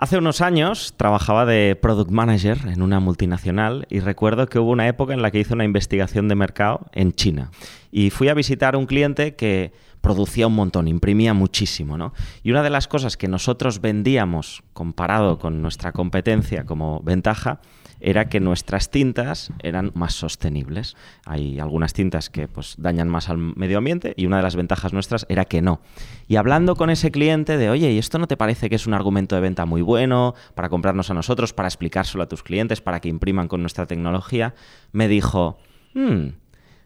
Hace 0.00 0.16
unos 0.16 0.40
años 0.40 0.94
trabajaba 0.96 1.44
de 1.44 1.76
product 1.76 2.10
manager 2.10 2.58
en 2.68 2.80
una 2.80 3.00
multinacional 3.00 3.86
y 3.90 4.00
recuerdo 4.00 4.46
que 4.46 4.58
hubo 4.58 4.70
una 4.70 4.88
época 4.88 5.12
en 5.12 5.20
la 5.20 5.30
que 5.30 5.40
hice 5.40 5.52
una 5.52 5.66
investigación 5.66 6.26
de 6.26 6.36
mercado 6.36 6.86
en 6.94 7.12
China. 7.12 7.50
Y 7.92 8.08
fui 8.08 8.28
a 8.30 8.34
visitar 8.34 8.76
un 8.76 8.86
cliente 8.86 9.36
que 9.36 9.74
producía 10.00 10.46
un 10.46 10.54
montón, 10.54 10.88
imprimía 10.88 11.34
muchísimo, 11.34 11.98
¿no? 11.98 12.14
Y 12.42 12.50
una 12.50 12.62
de 12.62 12.70
las 12.70 12.88
cosas 12.88 13.18
que 13.18 13.28
nosotros 13.28 13.82
vendíamos 13.82 14.62
comparado 14.72 15.38
con 15.38 15.60
nuestra 15.60 15.92
competencia 15.92 16.64
como 16.64 17.00
ventaja 17.00 17.60
era 18.00 18.28
que 18.28 18.40
nuestras 18.40 18.90
tintas 18.90 19.52
eran 19.62 19.92
más 19.94 20.14
sostenibles. 20.14 20.96
Hay 21.24 21.60
algunas 21.60 21.92
tintas 21.92 22.30
que 22.30 22.48
pues, 22.48 22.74
dañan 22.78 23.08
más 23.08 23.28
al 23.28 23.38
medio 23.38 23.78
ambiente 23.78 24.14
y 24.16 24.26
una 24.26 24.38
de 24.38 24.42
las 24.42 24.56
ventajas 24.56 24.92
nuestras 24.92 25.26
era 25.28 25.44
que 25.44 25.62
no. 25.62 25.80
Y 26.26 26.36
hablando 26.36 26.76
con 26.76 26.90
ese 26.90 27.10
cliente 27.10 27.56
de, 27.56 27.70
oye, 27.70 27.92
¿y 27.92 27.98
esto 27.98 28.18
no 28.18 28.26
te 28.26 28.36
parece 28.36 28.68
que 28.68 28.76
es 28.76 28.86
un 28.86 28.94
argumento 28.94 29.34
de 29.34 29.42
venta 29.42 29.66
muy 29.66 29.82
bueno 29.82 30.34
para 30.54 30.68
comprarnos 30.68 31.10
a 31.10 31.14
nosotros, 31.14 31.52
para 31.52 31.68
explicárselo 31.68 32.24
a 32.24 32.28
tus 32.28 32.42
clientes, 32.42 32.80
para 32.80 33.00
que 33.00 33.08
impriman 33.08 33.48
con 33.48 33.60
nuestra 33.60 33.86
tecnología? 33.86 34.54
Me 34.92 35.08
dijo, 35.08 35.58
hmm, 35.94 36.28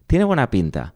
tiene 0.07 0.25
buena 0.25 0.51
pinta. 0.51 0.95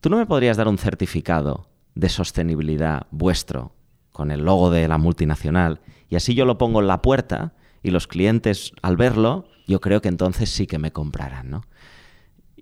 ¿Tú 0.00 0.10
no 0.10 0.16
me 0.16 0.26
podrías 0.26 0.56
dar 0.56 0.68
un 0.68 0.78
certificado 0.78 1.68
de 1.94 2.08
sostenibilidad 2.08 3.06
vuestro 3.10 3.72
con 4.12 4.30
el 4.30 4.44
logo 4.44 4.70
de 4.70 4.88
la 4.88 4.98
multinacional 4.98 5.80
y 6.08 6.16
así 6.16 6.34
yo 6.34 6.44
lo 6.44 6.58
pongo 6.58 6.80
en 6.80 6.88
la 6.88 7.02
puerta 7.02 7.54
y 7.82 7.90
los 7.90 8.06
clientes 8.06 8.72
al 8.82 8.96
verlo 8.96 9.44
yo 9.66 9.80
creo 9.80 10.00
que 10.00 10.08
entonces 10.08 10.50
sí 10.50 10.66
que 10.66 10.78
me 10.78 10.92
comprarán, 10.92 11.50
¿no? 11.50 11.62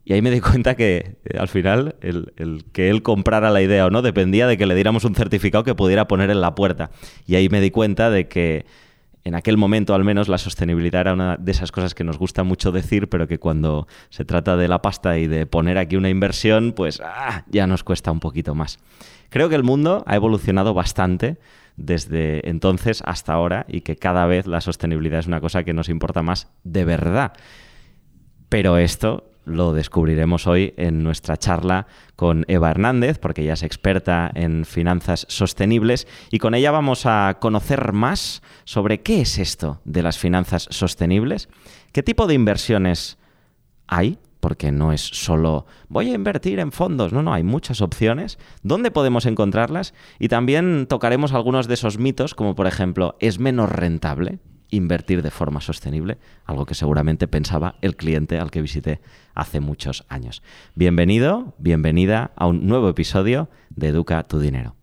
Y 0.09 0.15
ahí 0.15 0.23
me 0.23 0.31
di 0.31 0.41
cuenta 0.41 0.75
que 0.75 1.19
eh, 1.25 1.39
al 1.39 1.49
final 1.49 1.97
el, 2.01 2.65
que 2.73 2.89
él 2.89 3.03
comprara 3.03 3.51
la 3.51 3.61
idea 3.61 3.87
o 3.87 3.91
no 3.91 4.03
dependía 4.03 4.47
de 4.47 4.57
que 4.57 4.67
le 4.67 4.75
diéramos 4.75 5.05
un 5.05 5.15
certificado 5.15 5.65
que 5.65 5.75
pudiera 5.75 6.09
poner 6.09 6.31
en 6.31 6.41
la 6.41 6.55
puerta. 6.55 6.91
Y 7.27 7.35
ahí 7.35 7.49
me 7.49 7.61
di 7.61 7.71
cuenta 7.71 8.11
de 8.11 8.27
que 8.27 8.65
en 9.25 9.35
aquel 9.35 9.59
momento 9.59 9.95
al 9.95 10.05
menos 10.05 10.29
la 10.29 10.39
sostenibilidad 10.39 11.03
era 11.03 11.13
una 11.13 11.37
de 11.37 11.53
esas 11.53 11.73
cosas 11.73 11.95
que 11.95 12.05
nos 12.05 12.19
gusta 12.19 12.43
mucho 12.43 12.73
decir, 12.73 13.11
pero 13.11 13.29
que 13.29 13.39
cuando 13.39 13.87
se 14.09 14.25
trata 14.25 14.57
de 14.57 14.69
la 14.69 14.81
pasta 14.81 15.19
y 15.19 15.27
de 15.27 15.45
poner 15.45 15.77
aquí 15.77 15.97
una 15.97 16.09
inversión, 16.09 16.73
pues 16.73 17.03
ah, 17.05 17.45
ya 17.51 17.67
nos 17.67 17.85
cuesta 17.85 18.11
un 18.11 18.21
poquito 18.21 18.55
más. 18.55 18.79
Creo 19.29 19.51
que 19.51 19.57
el 19.57 19.65
mundo 19.65 20.05
ha 20.07 20.17
evolucionado 20.17 20.73
bastante 20.73 21.37
desde 21.79 22.47
entonces 22.49 23.03
hasta 23.07 23.33
ahora 23.33 23.65
y 23.69 23.81
que 23.81 23.97
cada 23.97 24.27
vez 24.27 24.47
la 24.47 24.61
sostenibilidad 24.61 25.21
es 25.21 25.27
una 25.27 25.41
cosa 25.41 25.65
que 25.65 25.73
nos 25.73 25.89
importa 25.89 26.23
más 26.23 26.49
de 26.65 26.85
verdad. 26.85 27.33
Pero 28.51 28.77
esto 28.77 29.31
lo 29.45 29.73
descubriremos 29.73 30.47
hoy 30.47 30.75
en 30.77 31.03
nuestra 31.03 31.39
charla 31.39 31.87
con 32.17 32.45
Eva 32.49 32.71
Hernández, 32.71 33.19
porque 33.19 33.43
ella 33.43 33.55
es 33.55 33.63
experta 33.63 34.31
en 34.35 34.67
finanzas 34.67 35.25
sostenibles 35.29 36.07
y 36.31 36.39
con 36.39 36.55
ella 36.55 36.71
vamos 36.71 37.07
a 37.07 37.39
conocer 37.41 37.93
más 37.93 38.43
sobre 38.65 39.01
qué 39.01 39.23
es 39.23 39.39
esto 39.39 39.81
de 39.85 40.03
las 40.03 40.19
finanzas 40.19 40.69
sostenibles, 40.71 41.49
qué 41.93 42.03
tipo 42.03 42.27
de 42.27 42.35
inversiones 42.35 43.17
hay 43.87 44.19
porque 44.41 44.73
no 44.73 44.93
es 44.93 45.01
solo 45.01 45.67
voy 45.89 46.11
a 46.11 46.15
invertir 46.15 46.59
en 46.59 46.73
fondos, 46.73 47.13
no, 47.13 47.23
no, 47.23 47.33
hay 47.33 47.43
muchas 47.43 47.81
opciones. 47.81 48.39
¿Dónde 48.63 48.91
podemos 48.91 49.27
encontrarlas? 49.27 49.95
Y 50.19 50.29
también 50.29 50.87
tocaremos 50.87 51.33
algunos 51.33 51.69
de 51.69 51.75
esos 51.75 51.99
mitos, 51.99 52.35
como 52.35 52.55
por 52.55 52.67
ejemplo, 52.67 53.17
¿es 53.21 53.39
menos 53.39 53.71
rentable 53.71 54.39
invertir 54.71 55.23
de 55.23 55.31
forma 55.31 55.61
sostenible? 55.61 56.19
Algo 56.45 56.67
que 56.67 56.75
seguramente 56.75 57.27
pensaba 57.29 57.77
el 57.81 57.97
cliente 57.97 58.39
al 58.39 58.51
que 58.51 58.63
visité 58.63 59.01
hace 59.35 59.61
muchos 59.61 60.05
años. 60.09 60.43
Bienvenido, 60.75 61.55
bienvenida 61.59 62.33
a 62.37 62.47
un 62.47 62.67
nuevo 62.67 62.89
episodio 62.89 63.49
de 63.71 63.89
Educa 63.89 64.23
tu 64.25 64.39
Dinero. 64.39 64.75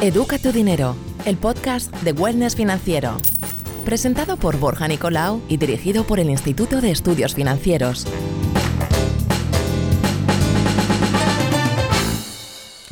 Educa 0.00 0.38
tu 0.38 0.52
Dinero 0.52 0.94
el 1.26 1.36
podcast 1.36 1.92
de 2.02 2.12
Wellness 2.12 2.54
Financiero. 2.54 3.16
Presentado 3.84 4.36
por 4.36 4.60
Borja 4.60 4.86
Nicolau 4.86 5.42
y 5.48 5.56
dirigido 5.56 6.04
por 6.04 6.20
el 6.20 6.30
Instituto 6.30 6.80
de 6.80 6.92
Estudios 6.92 7.34
Financieros. 7.34 8.06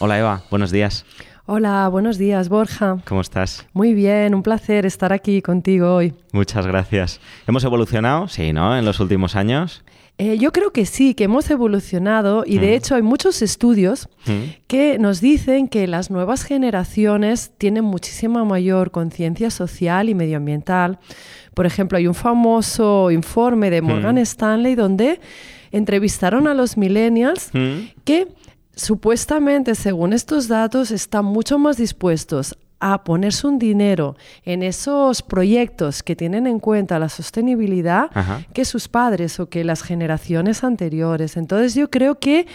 Hola 0.00 0.18
Eva, 0.18 0.42
buenos 0.50 0.72
días. 0.72 1.06
Hola, 1.46 1.86
buenos 1.88 2.18
días 2.18 2.48
Borja. 2.48 2.98
¿Cómo 3.06 3.20
estás? 3.20 3.68
Muy 3.72 3.94
bien, 3.94 4.34
un 4.34 4.42
placer 4.42 4.84
estar 4.84 5.12
aquí 5.12 5.40
contigo 5.40 5.94
hoy. 5.94 6.12
Muchas 6.32 6.66
gracias. 6.66 7.20
¿Hemos 7.46 7.62
evolucionado? 7.62 8.26
Sí, 8.26 8.52
¿no? 8.52 8.76
En 8.76 8.84
los 8.84 8.98
últimos 8.98 9.36
años. 9.36 9.84
Eh, 10.16 10.38
yo 10.38 10.52
creo 10.52 10.72
que 10.72 10.86
sí, 10.86 11.14
que 11.14 11.24
hemos 11.24 11.50
evolucionado 11.50 12.44
y 12.46 12.58
de 12.58 12.68
mm. 12.68 12.74
hecho 12.74 12.94
hay 12.94 13.02
muchos 13.02 13.42
estudios 13.42 14.08
mm. 14.26 14.62
que 14.68 14.96
nos 15.00 15.20
dicen 15.20 15.66
que 15.66 15.88
las 15.88 16.08
nuevas 16.08 16.44
generaciones 16.44 17.50
tienen 17.58 17.82
muchísima 17.82 18.44
mayor 18.44 18.92
conciencia 18.92 19.50
social 19.50 20.08
y 20.08 20.14
medioambiental. 20.14 21.00
Por 21.52 21.66
ejemplo, 21.66 21.98
hay 21.98 22.06
un 22.06 22.14
famoso 22.14 23.10
informe 23.10 23.70
de 23.70 23.82
Morgan 23.82 24.14
mm. 24.14 24.18
Stanley 24.18 24.76
donde 24.76 25.20
entrevistaron 25.72 26.46
a 26.46 26.54
los 26.54 26.76
millennials 26.76 27.50
que 28.04 28.28
supuestamente, 28.76 29.74
según 29.74 30.12
estos 30.12 30.46
datos, 30.46 30.92
están 30.92 31.24
mucho 31.24 31.58
más 31.58 31.76
dispuestos 31.76 32.56
a 32.80 33.04
ponerse 33.04 33.46
un 33.46 33.58
dinero 33.58 34.16
en 34.44 34.62
esos 34.62 35.22
proyectos 35.22 36.02
que 36.02 36.16
tienen 36.16 36.46
en 36.46 36.60
cuenta 36.60 36.98
la 36.98 37.08
sostenibilidad 37.08 38.10
que 38.52 38.64
sus 38.64 38.88
padres 38.88 39.40
o 39.40 39.48
que 39.48 39.64
las 39.64 39.82
generaciones 39.82 40.64
anteriores. 40.64 41.36
Entonces 41.36 41.74
yo 41.74 41.90
creo 41.90 42.18
que 42.18 42.46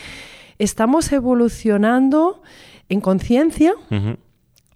estamos 0.59 1.11
evolucionando 1.11 2.41
en 2.89 3.01
conciencia 3.01 3.73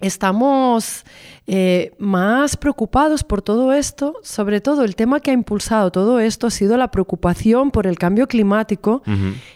estamos 0.04 1.06
eh, 1.48 1.92
más 1.98 2.58
preocupados 2.58 3.24
por 3.24 3.42
todo 3.42 3.74
esto, 3.74 4.16
sobre 4.22 4.60
todo 4.60 4.84
el 4.84 4.96
tema 4.96 5.22
que 5.22 5.32
ha 5.32 5.34
impulsado 5.34 5.92
todo 5.92 6.20
esto 6.20 6.48
ha 6.48 6.52
sido 6.52 6.78
la 6.78 6.92
preocupación 6.92 7.72
por 7.72 7.88
el 7.88 7.98
cambio 7.98 8.28
climático. 8.28 9.02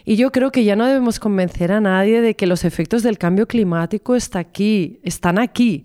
Y 0.04 0.16
yo 0.16 0.32
creo 0.32 0.50
que 0.50 0.64
ya 0.64 0.74
no 0.74 0.86
debemos 0.86 1.20
convencer 1.20 1.70
a 1.70 1.80
nadie 1.80 2.20
de 2.22 2.34
que 2.34 2.46
los 2.46 2.64
efectos 2.64 3.02
del 3.02 3.18
cambio 3.18 3.46
climático 3.46 4.16
está 4.16 4.38
aquí, 4.38 5.00
están 5.02 5.38
aquí, 5.38 5.84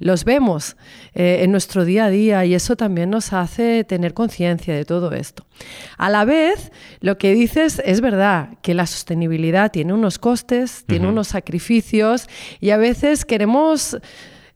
los 0.00 0.24
vemos 0.24 0.76
eh, 1.14 1.40
en 1.42 1.52
nuestro 1.52 1.84
día 1.84 2.06
a 2.06 2.10
día 2.10 2.44
y 2.44 2.54
eso 2.54 2.74
también 2.74 3.10
nos 3.10 3.32
hace 3.32 3.84
tener 3.84 4.14
conciencia 4.14 4.74
de 4.74 4.84
todo 4.84 5.12
esto. 5.12 5.46
A 5.96 6.10
la 6.10 6.24
vez, 6.24 6.72
lo 7.00 7.18
que 7.18 7.32
dices 7.34 7.80
es 7.84 8.00
verdad, 8.00 8.48
que 8.62 8.74
la 8.74 8.86
sostenibilidad 8.86 9.70
tiene 9.70 9.92
unos 9.92 10.18
costes, 10.18 10.84
tiene 10.86 11.06
unos 11.06 11.28
sacrificios 11.28 12.26
y 12.60 12.70
a 12.70 12.78
veces 12.78 13.24
queremos 13.24 13.98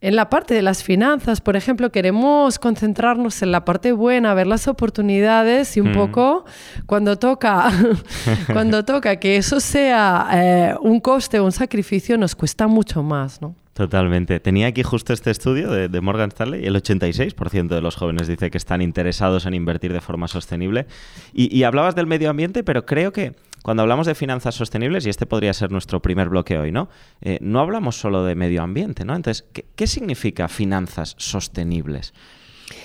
en 0.00 0.16
la 0.16 0.28
parte 0.28 0.52
de 0.52 0.60
las 0.60 0.82
finanzas, 0.82 1.40
por 1.40 1.56
ejemplo, 1.56 1.90
queremos 1.90 2.58
concentrarnos 2.58 3.40
en 3.40 3.52
la 3.52 3.64
parte 3.64 3.92
buena, 3.92 4.34
ver 4.34 4.46
las 4.46 4.68
oportunidades 4.68 5.78
y 5.78 5.80
un 5.80 5.92
mm. 5.92 5.94
poco 5.94 6.44
cuando 6.84 7.18
toca, 7.18 7.70
cuando 8.52 8.84
toca 8.84 9.16
que 9.16 9.38
eso 9.38 9.60
sea 9.60 10.28
eh, 10.32 10.74
un 10.82 11.00
coste 11.00 11.40
o 11.40 11.46
un 11.46 11.52
sacrificio, 11.52 12.18
nos 12.18 12.34
cuesta 12.34 12.66
mucho 12.66 13.02
más, 13.02 13.40
¿no? 13.40 13.54
Totalmente. 13.74 14.38
Tenía 14.38 14.68
aquí 14.68 14.84
justo 14.84 15.12
este 15.12 15.32
estudio 15.32 15.68
de, 15.68 16.00
Morgan 16.00 16.28
Stanley 16.28 16.62
y 16.62 16.66
el 16.66 16.76
86% 16.76 17.68
de 17.68 17.80
los 17.80 17.96
jóvenes 17.96 18.28
dice 18.28 18.48
que 18.48 18.56
están 18.56 18.80
interesados 18.80 19.46
en 19.46 19.54
invertir 19.54 19.92
de 19.92 20.00
forma 20.00 20.28
sostenible. 20.28 20.86
Y, 21.32 21.64
hablabas 21.64 21.96
del 21.96 22.06
medio 22.06 22.30
ambiente, 22.30 22.62
pero 22.62 22.86
creo 22.86 23.12
que 23.12 23.34
cuando 23.62 23.82
hablamos 23.82 24.06
de 24.06 24.14
finanzas 24.14 24.54
sostenibles, 24.54 25.06
y 25.06 25.10
este 25.10 25.26
podría 25.26 25.52
ser 25.52 25.72
nuestro 25.72 26.00
primer 26.00 26.28
bloque 26.28 26.56
hoy, 26.56 26.70
¿no? 26.70 26.88
Eh, 27.20 27.38
no 27.40 27.58
hablamos 27.58 27.96
solo 27.96 28.24
de 28.24 28.36
medio 28.36 28.62
ambiente, 28.62 29.04
¿no? 29.04 29.16
Entonces, 29.16 29.44
qué 29.74 29.86
significa 29.88 30.46
finanzas 30.48 31.16
sostenibles? 31.18 32.14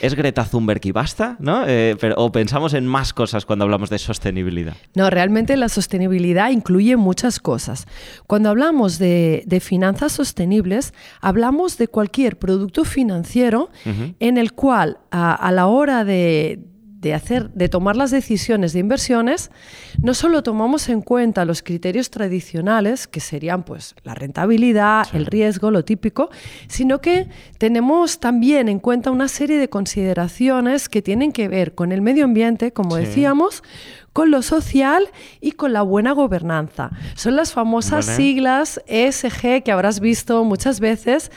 ¿Es 0.01 0.15
Greta 0.15 0.45
Thunberg 0.45 0.81
y 0.85 0.91
basta? 0.91 1.35
¿no? 1.39 1.63
Eh, 1.67 1.95
¿O 2.15 2.31
pensamos 2.31 2.73
en 2.73 2.87
más 2.87 3.13
cosas 3.13 3.45
cuando 3.45 3.65
hablamos 3.65 3.89
de 3.89 3.99
sostenibilidad? 3.99 4.75
No, 4.95 5.09
realmente 5.09 5.57
la 5.57 5.69
sostenibilidad 5.69 6.49
incluye 6.51 6.95
muchas 6.95 7.39
cosas. 7.39 7.85
Cuando 8.27 8.49
hablamos 8.49 8.97
de, 8.99 9.61
finanzas 9.61 10.13
sostenibles, 10.13 10.93
hablamos 11.21 11.77
de 11.77 11.87
cualquier 11.87 12.39
producto 12.39 12.85
financiero 12.85 13.69
en 14.19 14.37
el 14.37 14.53
cual 14.53 14.99
a 15.11 15.51
la 15.51 15.67
hora 15.67 16.05
de, 16.05 16.59
de 16.99 17.13
hacer, 17.13 17.49
de 17.51 17.69
tomar 17.69 17.95
las 17.95 18.11
decisiones 18.11 18.73
de 18.73 18.79
inversiones, 18.79 19.51
no 20.01 20.13
solo 20.13 20.43
tomamos 20.43 20.89
en 20.89 21.01
cuenta 21.01 21.45
los 21.45 21.63
criterios 21.63 22.09
tradicionales, 22.09 23.07
que 23.07 23.21
serían 23.21 23.63
pues 23.63 23.95
la 24.03 24.15
rentabilidad, 24.15 25.07
el 25.13 25.25
riesgo, 25.25 25.71
lo 25.71 25.85
típico, 25.85 26.29
sino 26.67 26.99
que 26.99 27.29
tenemos 27.57 28.19
también 28.19 28.67
en 28.67 28.79
cuenta 28.79 29.11
una 29.11 29.29
serie 29.29 29.57
de 29.59 29.69
consideraciones 29.69 30.89
que 30.89 31.01
tienen 31.01 31.31
que 31.31 31.47
ver 31.47 31.73
con 31.73 31.93
el 31.93 32.01
medio 32.01 32.25
ambiente, 32.25 32.73
como 32.73 32.97
decíamos, 32.97 33.63
con 34.13 34.31
lo 34.31 34.41
social 34.41 35.07
y 35.41 35.51
con 35.51 35.73
la 35.73 35.81
buena 35.81 36.11
gobernanza. 36.13 36.91
Son 37.15 37.35
las 37.35 37.53
famosas 37.53 38.05
siglas 38.05 38.81
ESG 38.87 39.63
que 39.63 39.71
habrás 39.71 39.99
visto 39.99 40.43
muchas 40.43 40.79
veces. 40.79 41.31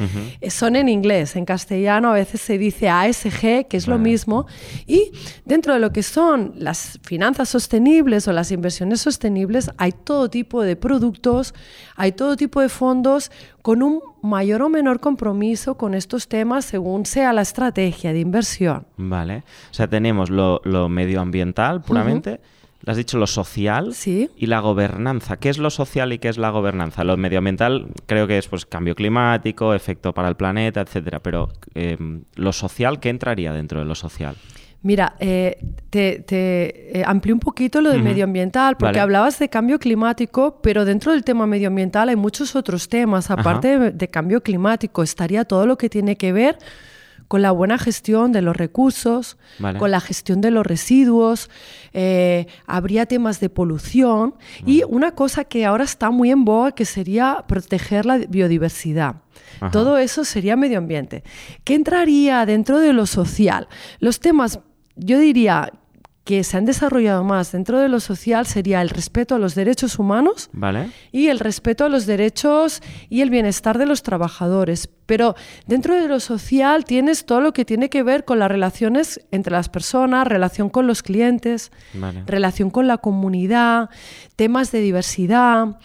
Son 0.49 0.77
en 0.77 0.89
inglés, 0.89 1.37
en 1.37 1.45
castellano 1.45 2.11
a 2.11 2.15
veces 2.15 2.41
se 2.41 2.59
dice 2.59 2.89
ASG, 2.89 3.67
que 3.69 3.77
es 3.77 3.87
lo 3.89 3.99
mismo. 3.99 4.47
Y 4.87 5.13
dentro 5.45 5.75
de 5.75 5.81
lo 5.81 5.93
que 5.93 6.03
son 6.03 6.53
las 6.57 6.99
finanzas 7.03 7.49
sostenibles 7.49 8.29
o 8.29 8.33
las 8.33 8.51
inversiones 8.51 9.01
sostenibles, 9.01 9.71
hay 9.77 9.93
todo 9.93 10.31
tipo 10.31 10.63
de 10.63 10.77
productos, 10.77 11.55
hay 11.97 12.13
todo 12.13 12.37
tipo 12.37 12.61
de 12.61 12.69
fondos 12.69 13.31
con 13.63 13.83
un 13.83 14.01
mayor 14.23 14.63
o 14.63 14.69
menor 14.69 15.01
compromiso 15.01 15.77
con 15.77 15.95
estos 15.95 16.29
temas 16.29 16.65
según 16.65 17.07
sea 17.07 17.33
la 17.33 17.43
estrategia 17.43 18.13
de 18.13 18.21
inversión. 18.21 18.87
Vale. 18.97 19.45
O 19.71 19.75
sea, 19.75 19.89
tenemos 19.89 20.31
lo, 20.31 20.61
medioambiental 20.89 21.81
puramente. 21.83 22.41
has 22.85 22.97
dicho 22.97 23.19
lo 23.19 23.29
social 23.29 23.95
y 24.37 24.47
la 24.47 24.59
gobernanza. 24.59 25.37
¿Qué 25.37 25.49
es 25.49 25.59
lo 25.59 25.71
social 25.71 26.13
y 26.13 26.19
qué 26.19 26.29
es 26.29 26.39
la 26.39 26.51
gobernanza? 26.51 27.05
Lo 27.05 27.17
medioambiental 27.17 27.87
creo 28.07 28.27
que 28.27 28.39
es 28.39 28.49
pues 28.49 28.67
cambio 28.67 28.97
climático, 28.97 29.75
efecto 29.75 30.13
para 30.13 30.29
el 30.29 30.35
planeta, 30.35 30.81
etcétera. 30.81 31.21
Pero 31.21 31.49
em, 31.75 32.25
lo 32.35 32.53
social, 32.53 32.99
¿qué 32.99 33.11
entraría 33.11 33.53
dentro 33.53 33.79
de 33.79 33.85
lo 33.85 33.95
social? 33.95 34.37
Mira, 34.83 35.15
eh, 35.21 35.65
te, 35.91 36.25
eh, 36.29 37.05
amplío 37.07 37.35
un 37.35 37.41
poquito 37.41 37.81
lo 37.81 37.91
de 37.91 37.99
medioambiental, 37.99 38.77
porque 38.77 38.99
hablabas 38.99 39.39
de 39.39 39.49
cambio 39.49 39.79
climático, 39.79 40.61
pero 40.61 40.85
dentro 40.85 41.13
del 41.13 41.23
tema 41.23 41.47
medioambiental 41.47 42.09
hay 42.09 42.17
muchos 42.17 42.57
otros 42.57 42.89
temas. 42.89 43.31
Aparte 43.31 43.79
de, 43.93 44.09
cambio 44.09 44.43
climático, 44.43 45.05
estaría 45.05 45.45
todo 45.45 45.67
lo 45.67 45.79
que 45.79 45.89
tiene 45.89 46.17
que 46.17 46.33
ver 46.33 46.59
con 47.29 47.41
la 47.41 47.53
buena 47.53 47.79
gestión 47.79 48.33
de 48.33 48.43
los 48.43 48.55
recursos, 48.57 49.39
con 49.79 49.91
la 49.91 50.01
gestión 50.01 50.43
de 50.43 50.51
los 50.51 50.67
residuos, 50.67 51.49
eh, 51.95 52.47
habría 52.67 53.07
temas 53.07 53.41
de 53.41 53.49
polución 53.49 54.35
y 54.67 54.83
una 54.83 55.13
cosa 55.13 55.45
que 55.45 55.65
ahora 55.65 55.85
está 55.85 56.11
muy 56.11 56.31
en 56.31 56.45
boga 56.45 56.73
que 56.73 56.85
sería 56.85 57.45
proteger 57.47 58.05
la 58.05 58.19
biodiversidad. 58.19 59.17
Todo 59.71 59.97
eso 59.97 60.25
sería 60.25 60.57
medio 60.57 60.77
ambiente. 60.77 61.23
¿Qué 61.65 61.75
entraría 61.75 62.45
dentro 62.45 62.81
de 62.81 62.93
lo 62.93 63.07
social? 63.07 63.69
Los 63.99 64.21
temas 64.21 64.59
yo 64.97 65.19
diría 65.19 65.73
que 66.25 66.45
se 66.45 66.57
han 66.57 66.65
desarrollado 66.65 67.25
más 67.25 67.51
dentro 67.51 67.81
de 67.81 67.89
lo 67.89 67.99
social 67.99 68.47
sería 68.47 68.81
el 68.81 68.91
respeto 68.91 69.35
a 69.35 69.39
los 69.39 69.57
derechos 69.57 69.99
humanos 69.99 70.51
y 71.11 71.29
el 71.29 71.41
respeto 71.41 71.85
a 71.85 71.89
los 71.89 72.07
derechos 72.07 72.81
y 73.09 73.23
el 73.23 73.31
bienestar 73.31 73.77
de 73.77 73.87
los 73.87 74.05
trabajadores. 74.05 74.89
Pero 75.07 75.35
dentro 75.67 75.97
de 75.97 76.07
lo 76.07 76.21
social 76.21 76.85
tienes 76.85 77.27
todo 77.27 77.41
lo 77.41 77.53
que 77.53 77.65
tiene 77.65 77.91
que 77.91 78.05
ver 78.05 78.25
con 78.25 78.39
las 78.39 78.51
relaciones 78.51 79.21
entre 79.33 79.53
las 79.53 79.69
personas, 79.69 80.29
relación 80.29 80.71
con 80.71 80.87
los 80.87 81.03
clientes, 81.03 81.73
relación 82.27 82.71
con 82.71 82.87
la 82.87 82.99
comunidad, 82.99 83.91
temas 84.37 84.71
de 84.71 84.81
diversidad 84.81 85.77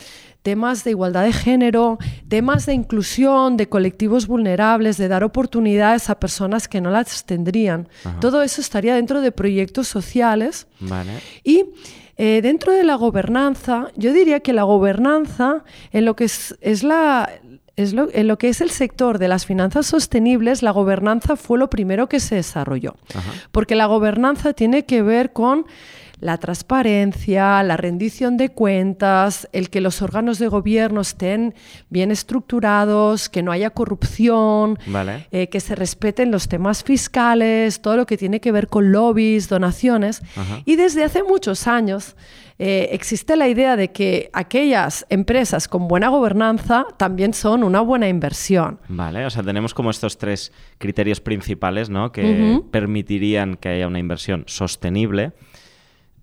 temas 0.47 0.85
de 0.85 0.91
igualdad 0.91 1.25
de 1.25 1.33
género, 1.33 1.97
temas 2.29 2.65
de 2.67 2.73
inclusión 2.73 3.57
de 3.57 3.67
colectivos 3.67 4.27
vulnerables, 4.27 4.95
de 4.95 5.09
dar 5.09 5.25
oportunidades 5.25 6.09
a 6.09 6.21
personas 6.21 6.69
que 6.69 6.79
no 6.79 6.89
las 6.89 7.25
tendrían. 7.25 7.89
Todo 8.21 8.41
eso 8.41 8.61
estaría 8.61 8.95
dentro 8.95 9.19
de 9.19 9.33
proyectos 9.33 9.89
sociales. 9.89 10.67
Y 11.43 11.65
eh, 12.15 12.39
dentro 12.41 12.71
de 12.71 12.85
la 12.85 12.95
gobernanza, 12.95 13.89
yo 13.97 14.13
diría 14.13 14.39
que 14.39 14.53
la 14.53 14.63
gobernanza, 14.63 15.65
en 15.91 16.05
lo 16.05 16.15
que 16.15 16.23
es, 16.23 16.83
la, 16.83 17.29
en 17.75 18.27
lo 18.29 18.37
que 18.37 18.47
es 18.47 18.61
el 18.61 18.69
sector 18.69 19.19
de 19.19 19.27
las 19.27 19.45
finanzas 19.45 19.85
sostenibles, 19.85 20.63
la 20.63 20.71
gobernanza 20.71 21.35
fue 21.35 21.59
lo 21.59 21.69
primero 21.69 22.07
que 22.07 22.21
se 22.21 22.35
desarrolló. 22.35 22.95
Porque 23.51 23.75
la 23.75 23.87
gobernanza 23.87 24.53
tiene 24.53 24.85
que 24.85 25.01
ver 25.01 25.33
con 25.33 25.65
la 26.19 26.37
transparencia, 26.37 27.61
la 27.63 27.77
rendición 27.77 28.37
de 28.37 28.49
cuentas, 28.49 29.47
el 29.51 29.69
que 29.69 29.81
los 29.81 30.01
órganos 30.01 30.39
de 30.39 30.47
gobierno 30.47 31.01
estén 31.01 31.53
bien 31.89 32.11
estructurados, 32.11 33.29
que 33.29 33.43
no 33.43 33.51
haya 33.51 33.69
corrupción, 33.69 34.79
eh, 35.31 35.47
que 35.49 35.59
se 35.59 35.75
respeten 35.75 36.31
los 36.31 36.47
temas 36.47 36.83
fiscales, 36.83 37.81
todo 37.81 37.97
lo 37.97 38.05
que 38.05 38.17
tiene 38.17 38.39
que 38.39 38.51
ver 38.51 38.67
con 38.67 38.91
lobbies, 38.91 39.47
donaciones. 39.47 40.21
Y 40.65 40.75
desde 40.75 41.03
hace 41.03 41.23
muchos 41.23 41.67
años 41.67 42.15
eh, 42.59 42.89
existe 42.91 43.35
la 43.35 43.47
idea 43.47 43.75
de 43.75 43.91
que 43.91 44.31
aquellas 44.33 45.05
empresas 45.09 45.67
con 45.67 45.87
buena 45.87 46.09
gobernanza 46.09 46.85
también 46.97 47.35
son 47.35 47.63
una 47.63 47.81
buena 47.81 48.07
inversión. 48.07 48.79
Vale, 48.87 49.23
o 49.25 49.29
sea, 49.29 49.43
tenemos 49.43 49.75
como 49.75 49.91
estos 49.91 50.17
tres 50.17 50.51
criterios 50.79 51.21
principales, 51.21 51.91
¿no? 51.91 52.11
Que 52.11 52.59
permitirían 52.71 53.55
que 53.55 53.69
haya 53.69 53.87
una 53.87 53.99
inversión 53.99 54.43
sostenible 54.47 55.33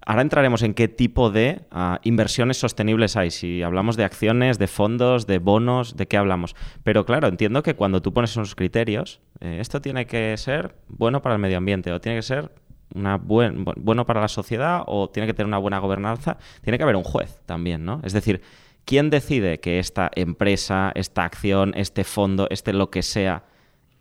Ahora 0.06 0.22
entraremos 0.22 0.62
en 0.62 0.74
qué 0.74 0.88
tipo 0.88 1.30
de 1.30 1.62
ah, 1.70 1.98
inversiones 2.02 2.58
sostenibles 2.58 3.16
hay. 3.16 3.30
Si 3.30 3.62
hablamos 3.62 3.96
de 3.96 4.04
acciones, 4.04 4.58
de 4.58 4.66
fondos, 4.66 5.26
de 5.26 5.38
bonos, 5.38 5.96
de 5.96 6.06
qué 6.06 6.18
hablamos. 6.18 6.54
Pero 6.82 7.06
claro, 7.06 7.28
entiendo 7.28 7.62
que 7.62 7.74
cuando 7.74 8.02
tú 8.02 8.12
pones 8.12 8.36
unos 8.36 8.54
criterios, 8.54 9.20
eh, 9.40 9.58
esto 9.60 9.80
tiene 9.80 10.06
que 10.06 10.36
ser 10.36 10.76
bueno 10.88 11.22
para 11.22 11.36
el 11.36 11.40
medio 11.40 11.56
ambiente 11.56 11.90
o 11.92 12.00
tiene 12.00 12.18
que 12.18 12.22
ser 12.22 12.50
una 12.94 13.16
bueno 13.16 14.06
para 14.06 14.20
la 14.20 14.28
sociedad 14.28 14.82
o 14.86 15.08
tiene 15.08 15.26
que 15.26 15.34
tener 15.34 15.46
una 15.46 15.58
buena 15.58 15.78
gobernanza. 15.78 16.36
Tiene 16.60 16.76
que 16.76 16.84
haber 16.84 16.96
un 16.96 17.04
juez 17.04 17.40
también, 17.46 17.84
¿no? 17.86 18.00
Es 18.04 18.12
decir, 18.12 18.42
¿quién 18.84 19.08
decide 19.08 19.58
que 19.58 19.78
esta 19.78 20.10
empresa, 20.14 20.92
esta 20.94 21.24
acción, 21.24 21.72
este 21.76 22.04
fondo, 22.04 22.46
este 22.50 22.74
lo 22.74 22.90
que 22.90 23.02
sea, 23.02 23.44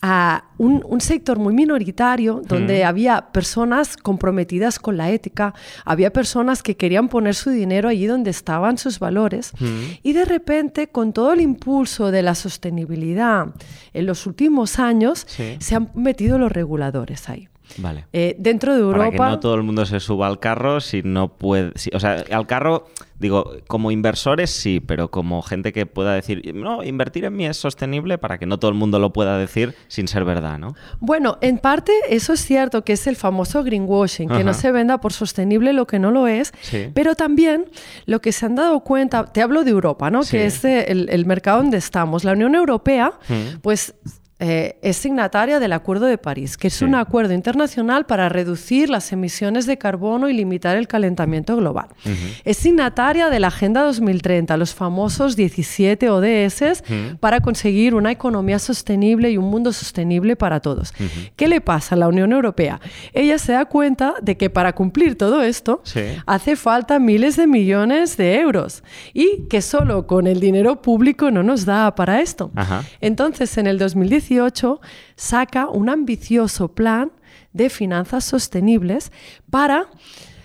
a 0.00 0.44
un, 0.58 1.00
sector 1.00 1.38
muy 1.38 1.54
minoritario 1.54 2.42
donde 2.46 2.84
había 2.84 3.32
personas 3.32 3.96
comprometidas 3.96 4.78
con 4.78 4.96
la 4.96 5.10
ética, 5.10 5.54
había 5.84 6.12
personas 6.12 6.62
que 6.62 6.76
querían 6.76 7.08
poner 7.08 7.34
su 7.34 7.50
dinero 7.50 7.88
allí 7.88 8.06
donde 8.06 8.30
estaban 8.30 8.78
sus 8.78 8.98
valores 8.98 9.52
y 10.02 10.12
de 10.12 10.24
repente 10.24 10.88
con 10.88 11.12
todo 11.12 11.32
el 11.32 11.40
impulso 11.40 12.10
de 12.10 12.22
la 12.22 12.34
sostenibilidad 12.34 13.48
en 13.92 14.06
los 14.06 14.26
últimos 14.26 14.78
años 14.78 15.26
se 15.58 15.74
han 15.74 15.90
metido 15.94 16.38
los 16.38 16.52
reguladores 16.52 17.28
ahí. 17.28 17.48
Vale. 17.76 18.06
Eh, 18.12 18.36
dentro 18.38 18.74
de 18.74 18.80
Europa. 18.80 19.16
Para 19.16 19.30
que 19.30 19.36
no 19.36 19.40
todo 19.40 19.54
el 19.54 19.62
mundo 19.62 19.86
se 19.86 20.00
suba 20.00 20.26
al 20.26 20.40
carro 20.40 20.80
si 20.80 21.02
no 21.02 21.28
puede. 21.28 21.72
o 21.92 22.00
sea, 22.00 22.24
al 22.30 22.46
carro, 22.46 22.86
digo, 23.18 23.52
como 23.66 23.90
inversores 23.90 24.50
sí, 24.50 24.80
pero 24.80 25.10
como 25.10 25.42
gente 25.42 25.72
que 25.72 25.86
pueda 25.86 26.14
decir, 26.14 26.54
no, 26.54 26.82
invertir 26.82 27.24
en 27.24 27.36
mí 27.36 27.46
es 27.46 27.56
sostenible 27.56 28.18
para 28.18 28.38
que 28.38 28.46
no 28.46 28.58
todo 28.58 28.70
el 28.70 28.76
mundo 28.76 28.98
lo 28.98 29.12
pueda 29.12 29.38
decir 29.38 29.74
sin 29.88 30.08
ser 30.08 30.24
verdad, 30.24 30.58
¿no? 30.58 30.74
Bueno, 31.00 31.38
en 31.40 31.58
parte 31.58 31.92
eso 32.08 32.32
es 32.32 32.44
cierto, 32.44 32.82
que 32.84 32.94
es 32.94 33.06
el 33.06 33.16
famoso 33.16 33.62
greenwashing, 33.62 34.28
que 34.28 34.44
no 34.44 34.54
se 34.54 34.72
venda 34.72 35.00
por 35.00 35.12
sostenible 35.12 35.72
lo 35.72 35.86
que 35.86 35.98
no 35.98 36.10
lo 36.10 36.26
es, 36.26 36.52
pero 36.94 37.14
también 37.14 37.66
lo 38.06 38.20
que 38.20 38.32
se 38.32 38.46
han 38.46 38.54
dado 38.54 38.80
cuenta, 38.80 39.26
te 39.26 39.42
hablo 39.42 39.64
de 39.64 39.70
Europa, 39.70 40.10
¿no? 40.10 40.22
Que 40.22 40.46
es 40.46 40.64
el, 40.64 41.26
mercado 41.26 41.58
donde 41.58 41.76
estamos. 41.76 42.24
La 42.24 42.32
Unión 42.32 42.54
Europea, 42.54 43.12
pues 43.62 43.94
eh, 44.40 44.78
es 44.82 44.96
signataria 44.96 45.58
del 45.58 45.72
Acuerdo 45.72 46.06
de 46.06 46.16
París, 46.16 46.56
que 46.56 46.68
es 46.68 46.80
un 46.80 46.94
acuerdo 46.94 47.34
internacional 47.34 48.06
para 48.06 48.28
reducir 48.28 48.88
las 48.88 49.10
emisiones 49.10 49.66
de 49.66 49.78
carbono 49.78 50.28
y 50.28 50.32
limitar 50.32 50.76
el 50.76 50.86
calentamiento 50.86 51.56
global. 51.56 51.88
Es 52.44 52.56
signataria 52.58 53.30
de 53.30 53.40
la 53.40 53.48
Agenda 53.48 53.82
2030, 53.82 54.56
los 54.56 54.74
famosos 54.74 55.34
17 55.34 56.08
ODS, 56.10 56.84
para 57.18 57.40
conseguir 57.40 57.96
una 57.96 58.12
economía 58.12 58.60
sostenible 58.60 59.28
y 59.30 59.38
un 59.38 59.50
mundo 59.50 59.72
sostenible 59.72 60.36
para 60.36 60.60
todos. 60.60 60.92
¿Qué 61.34 61.48
le 61.48 61.60
pasa 61.60 61.96
a 61.96 61.98
la 61.98 62.06
Unión 62.06 62.30
Europea? 62.30 62.80
Ella 63.12 63.38
se 63.38 63.52
da 63.52 63.64
cuenta 63.64 64.14
de 64.22 64.36
que 64.36 64.50
para 64.50 64.72
cumplir 64.72 65.18
todo 65.18 65.42
esto 65.42 65.82
hace 66.26 66.54
falta 66.54 67.00
miles 67.00 67.34
de 67.34 67.48
millones 67.48 68.16
de 68.16 68.38
euros 68.38 68.84
y 69.12 69.48
que 69.50 69.62
solo 69.62 70.06
con 70.06 70.28
el 70.28 70.38
dinero 70.38 70.80
público 70.80 71.32
no 71.32 71.42
nos 71.42 71.64
da 71.64 71.92
para 71.96 72.20
esto. 72.20 72.52
Entonces, 73.00 73.58
en 73.58 73.66
el 73.66 73.78
2017, 73.78 74.27
saca 75.16 75.68
un 75.68 75.88
ambicioso 75.88 76.68
plan 76.68 77.10
de 77.52 77.70
finanzas 77.70 78.24
sostenibles 78.24 79.12
para... 79.50 79.88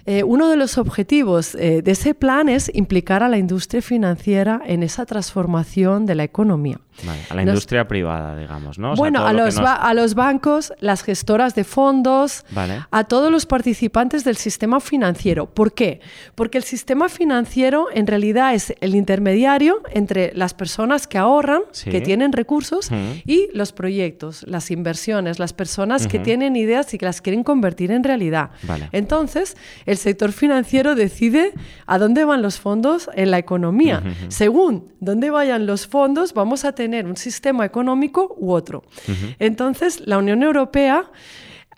Eh, 0.06 0.24
uno 0.24 0.50
de 0.50 0.58
los 0.58 0.78
objetivos 0.78 1.56
eh, 1.56 1.82
de 1.82 1.92
ese 1.92 2.14
plan 2.14 2.50
es 2.50 2.70
implicar 2.74 3.24
a 3.24 3.30
la 3.30 3.38
industria 3.38 3.82
financiera 3.82 4.62
en 4.66 4.84
esa 4.84 5.06
transformación 5.06 6.06
de 6.06 6.16
la 6.16 6.26
economía. 6.26 6.82
A 7.30 7.36
la 7.36 7.42
industria 7.42 7.88
privada, 7.88 8.38
digamos, 8.38 8.78
¿no? 8.78 8.96
bueno, 8.96 9.26
a, 9.26 9.34
los 9.34 9.58
a 9.58 9.94
los 9.94 10.14
bancos, 10.16 10.74
las 10.80 11.04
gestoras 11.04 11.56
de 11.56 11.64
fondos, 11.64 12.46
a 12.92 13.04
todos 13.06 13.32
los 13.32 13.46
participantes 13.46 14.24
del 14.24 14.38
sistema 14.38 14.80
financiero. 14.80 15.48
¿Por 15.48 15.74
qué? 15.74 16.02
Porque 16.36 16.58
el 16.58 16.64
sistema 16.64 17.10
financiero 17.10 17.88
en 17.94 18.08
realidad 18.08 18.54
es 18.54 18.74
el 18.82 18.96
intermediario 18.96 19.82
entre 19.92 20.32
las 20.36 20.54
personas 20.54 21.08
que 21.08 21.18
ahorran, 21.18 21.62
que 21.84 22.02
tienen 22.02 22.32
recursos, 22.32 22.90
y 23.26 23.50
los 23.54 23.74
proyectos, 23.74 24.44
las 24.48 24.72
inversiones, 24.72 25.40
las 25.40 25.54
personas 25.54 26.08
que 26.08 26.20
tienen 26.20 26.56
ideas 26.56 26.94
y 26.94 26.98
que 26.98 27.06
las 27.06 27.22
quieren 27.22 27.44
convertir 27.44 27.92
en 27.92 28.04
realidad. 28.04 28.52
Entonces, 28.92 29.58
el 29.86 29.98
sector 29.98 30.32
financiero 30.32 30.96
decide 30.96 31.54
a 31.86 31.98
dónde 31.98 32.26
van 32.26 32.42
los 32.42 32.60
fondos 32.60 33.10
en 33.16 33.32
la 33.32 33.40
economía. 33.40 34.04
Según 34.30 34.94
dónde 35.00 35.30
vayan 35.30 35.66
los 35.66 35.88
fondos, 35.88 36.34
vamos 36.34 36.66
a 36.66 36.74
tener 36.74 36.83
un 37.06 37.18
sistema 37.18 37.66
económico 37.66 38.36
u 38.38 38.52
otro. 38.52 38.84
Entonces, 39.40 40.02
la 40.06 40.18
Unión 40.18 40.44
Europea 40.44 41.10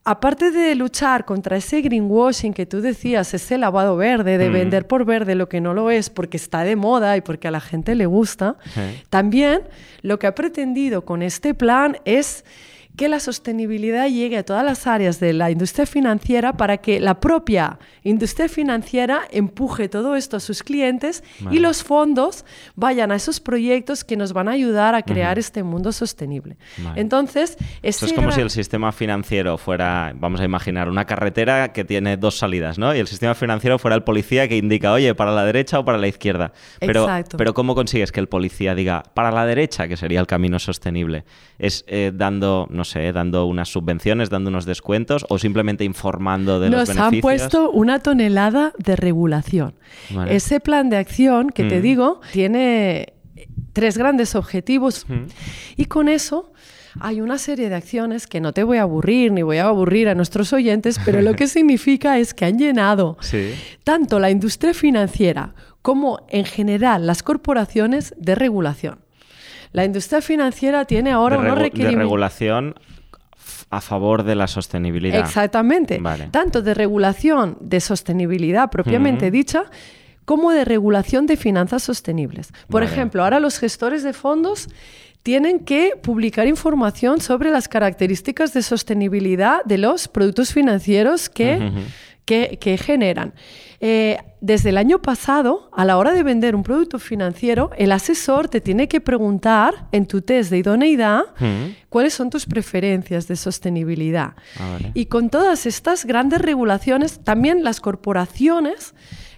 aparte 0.05 0.51
de 0.51 0.75
luchar 0.75 1.25
contra 1.25 1.57
ese 1.57 1.81
greenwashing 1.81 2.53
que 2.53 2.67
tú 2.67 2.79
decías, 2.79 3.33
ese 3.33 3.57
lavado 3.57 3.97
verde, 3.97 4.37
de 4.37 4.49
vender 4.49 4.85
por 4.85 5.03
verde 5.03 5.33
lo 5.33 5.49
que 5.49 5.59
no 5.59 5.73
lo 5.73 5.89
es 5.89 6.11
porque 6.11 6.37
está 6.37 6.63
de 6.63 6.75
moda 6.75 7.17
y 7.17 7.21
porque 7.21 7.47
a 7.47 7.51
la 7.51 7.59
gente 7.59 7.95
le 7.95 8.05
gusta, 8.05 8.55
también 9.09 9.63
lo 10.03 10.19
que 10.19 10.27
ha 10.27 10.35
pretendido 10.35 11.03
con 11.03 11.23
este 11.23 11.55
plan 11.55 11.97
es 12.05 12.45
que 12.97 13.09
la 13.09 13.19
sostenibilidad 13.19 14.07
llegue 14.07 14.37
a 14.37 14.43
todas 14.43 14.63
las 14.63 14.87
áreas 14.87 15.19
de 15.19 15.33
la 15.33 15.51
industria 15.51 15.85
financiera 15.85 16.53
para 16.53 16.77
que 16.77 16.99
la 16.99 17.19
propia 17.19 17.79
industria 18.03 18.47
financiera 18.47 19.21
empuje 19.31 19.89
todo 19.89 20.15
esto 20.15 20.37
a 20.37 20.39
sus 20.39 20.63
clientes 20.63 21.23
y 21.51 21.59
los 21.59 21.83
fondos 21.83 22.45
vayan 22.75 23.11
a 23.11 23.15
esos 23.15 23.39
proyectos 23.39 24.03
que 24.03 24.15
nos 24.15 24.33
van 24.33 24.47
a 24.47 24.51
ayudar 24.51 24.95
a 24.95 25.01
crear 25.01 25.37
este 25.39 25.63
mundo 25.63 25.91
sostenible. 25.91 26.57
Entonces, 26.95 27.57
es 27.81 28.13
como 28.13 28.31
si 28.31 28.41
el 28.41 28.49
sistema 28.49 28.91
financiero 28.91 29.57
fuera, 29.57 30.13
vamos 30.15 30.39
a 30.41 30.45
imaginar, 30.45 30.89
una 30.89 31.05
carretera 31.05 31.73
que 31.73 31.83
tiene 31.83 32.17
dos 32.17 32.37
salidas, 32.37 32.77
¿no? 32.77 32.95
Y 32.95 32.99
el 32.99 33.07
sistema 33.07 33.35
financiero 33.35 33.79
fuera 33.79 33.95
el 33.95 34.03
policía 34.03 34.47
que 34.47 34.57
indica, 34.57 34.91
oye, 34.91 35.13
para 35.15 35.31
la 35.31 35.45
derecha 35.45 35.79
o 35.79 35.85
para 35.85 35.97
la 35.97 36.07
izquierda. 36.07 36.53
Pero, 36.79 37.01
Exacto. 37.03 37.37
pero 37.37 37.53
¿cómo 37.53 37.75
consigues 37.75 38.11
que 38.11 38.19
el 38.19 38.27
policía 38.27 38.75
diga, 38.75 39.03
para 39.13 39.31
la 39.31 39.45
derecha, 39.45 39.87
que 39.87 39.97
sería 39.97 40.19
el 40.19 40.27
camino 40.27 40.59
sostenible? 40.59 41.25
Es 41.59 41.83
eh, 41.87 42.11
dando, 42.13 42.67
no 42.69 42.84
sé, 42.85 43.11
dando 43.11 43.45
unas 43.45 43.67
subvenciones, 43.67 44.29
dando 44.29 44.49
unos 44.49 44.65
descuentos 44.65 45.25
o 45.27 45.37
simplemente 45.37 45.83
informando 45.83 46.61
de 46.61 46.69
los 46.69 46.87
beneficios? 46.87 46.97
Nos 46.97 47.13
han 47.13 47.21
puesto 47.21 47.71
una 47.71 47.99
tonelada 47.99 48.71
de 48.77 48.95
regulación. 48.95 49.75
Ese 50.29 50.61
plan 50.61 50.89
de 50.89 50.97
acción 50.97 51.49
que 51.49 51.65
te 51.65 51.79
mm. 51.79 51.81
digo 51.81 52.21
tiene 52.31 53.13
tres 53.73 53.97
grandes 53.97 54.35
objetivos 54.35 55.05
y 55.75 55.85
con 55.85 56.07
eso 56.07 56.53
hay 56.99 57.19
una 57.19 57.37
serie 57.37 57.69
de 57.69 57.75
acciones 57.75 58.25
que 58.25 58.39
no 58.39 58.53
te 58.53 58.63
voy 58.63 58.77
a 58.77 58.83
aburrir 58.83 59.31
ni 59.31 59.41
voy 59.41 59.57
a 59.57 59.65
aburrir 59.65 60.07
a 60.07 60.15
nuestros 60.15 60.53
oyentes, 60.53 60.99
pero 61.03 61.21
lo 61.21 61.33
que 61.35 61.47
significa 61.49 62.17
es 62.17 62.33
que 62.33 62.45
han 62.45 62.57
llenado 62.57 63.17
tanto 63.83 64.19
la 64.19 64.29
industria 64.29 64.73
financiera 64.73 65.53
como 65.81 66.25
en 66.29 66.45
general 66.45 67.05
las 67.05 67.21
corporaciones 67.21 68.13
de 68.17 68.35
regulación. 68.35 69.04
La 69.75 69.83
industria 69.83 70.21
financiera 70.21 70.85
tiene 70.85 71.11
ahora 71.11 71.37
una 71.37 71.53
De 71.53 71.91
regulación 71.91 72.75
a 73.69 73.81
favor 73.81 74.23
de 74.23 74.33
la 74.33 74.47
sostenibilidad. 74.47 75.19
Exactamente. 75.19 76.01
Tanto 76.31 76.61
de 76.61 76.73
regulación 76.73 77.57
de 77.59 77.81
sostenibilidad 77.81 78.69
propiamente 78.71 79.31
dicha, 79.31 79.65
como 80.23 80.51
de 80.51 80.63
regulación 80.63 81.25
de 81.25 81.35
finanzas 81.35 81.83
sostenibles. 81.83 82.53
Por 82.69 82.83
ejemplo, 82.83 83.21
ahora 83.21 83.41
los 83.41 83.59
gestores 83.59 84.01
de 84.03 84.13
fondos 84.13 84.69
tienen 85.23 85.59
que 85.59 85.91
publicar 86.01 86.47
información 86.47 87.19
sobre 87.19 87.49
las 87.49 87.67
características 87.67 88.53
de 88.53 88.61
sostenibilidad 88.61 89.61
de 89.65 89.77
los 89.77 90.07
productos 90.07 90.53
financieros 90.53 91.27
que, 91.27 91.71
que 92.25 92.77
generan. 92.77 93.33
Eh, 93.79 94.17
desde 94.41 94.69
el 94.69 94.77
año 94.77 95.01
pasado, 95.01 95.69
a 95.73 95.85
la 95.85 95.97
hora 95.97 96.13
de 96.13 96.23
vender 96.23 96.55
un 96.55 96.63
producto 96.63 96.99
financiero, 96.99 97.71
el 97.77 97.91
asesor 97.91 98.47
te 98.47 98.61
tiene 98.61 98.87
que 98.87 99.01
preguntar 99.01 99.87
en 99.91 100.05
tu 100.05 100.21
test 100.21 100.49
de 100.49 100.59
idoneidad 100.59 101.21
mm. 101.39 101.87
cuáles 101.89 102.13
son 102.13 102.29
tus 102.29 102.45
preferencias 102.45 103.27
de 103.27 103.35
sostenibilidad. 103.35 104.33
Ah, 104.59 104.77
y 104.93 105.05
con 105.05 105.29
todas 105.29 105.65
estas 105.65 106.05
grandes 106.05 106.41
regulaciones, 106.41 107.19
también 107.23 107.63
las 107.63 107.81
corporaciones 107.81 108.93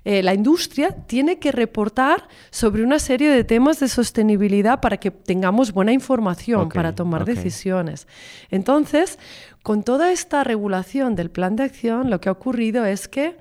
eh, 0.10 0.24
la 0.24 0.34
industria 0.34 0.92
tiene 1.06 1.38
que 1.38 1.52
reportar 1.52 2.30
sobre 2.50 2.82
una 2.82 2.98
serie 2.98 3.30
de 3.30 3.44
temas 3.44 3.82
de 3.82 3.90
sostenibilidad 3.90 4.80
para 4.80 4.96
que 4.96 5.12
tengamos 5.12 5.74
buena 5.74 5.92
información 5.92 6.70
para 6.70 6.96
tomar 6.96 7.26
decisiones. 7.26 8.08
Entonces, 8.50 9.20
con 9.68 9.84
toda 9.84 10.14
esta 10.14 10.46
regulación 10.46 11.18
del 11.18 11.30
plan 11.30 11.58
de 11.58 11.64
acción, 11.64 12.10
lo 12.10 12.22
que 12.22 12.30
ha 12.30 12.32
ocurrido 12.32 12.86
es 12.86 13.10
que 13.10 13.36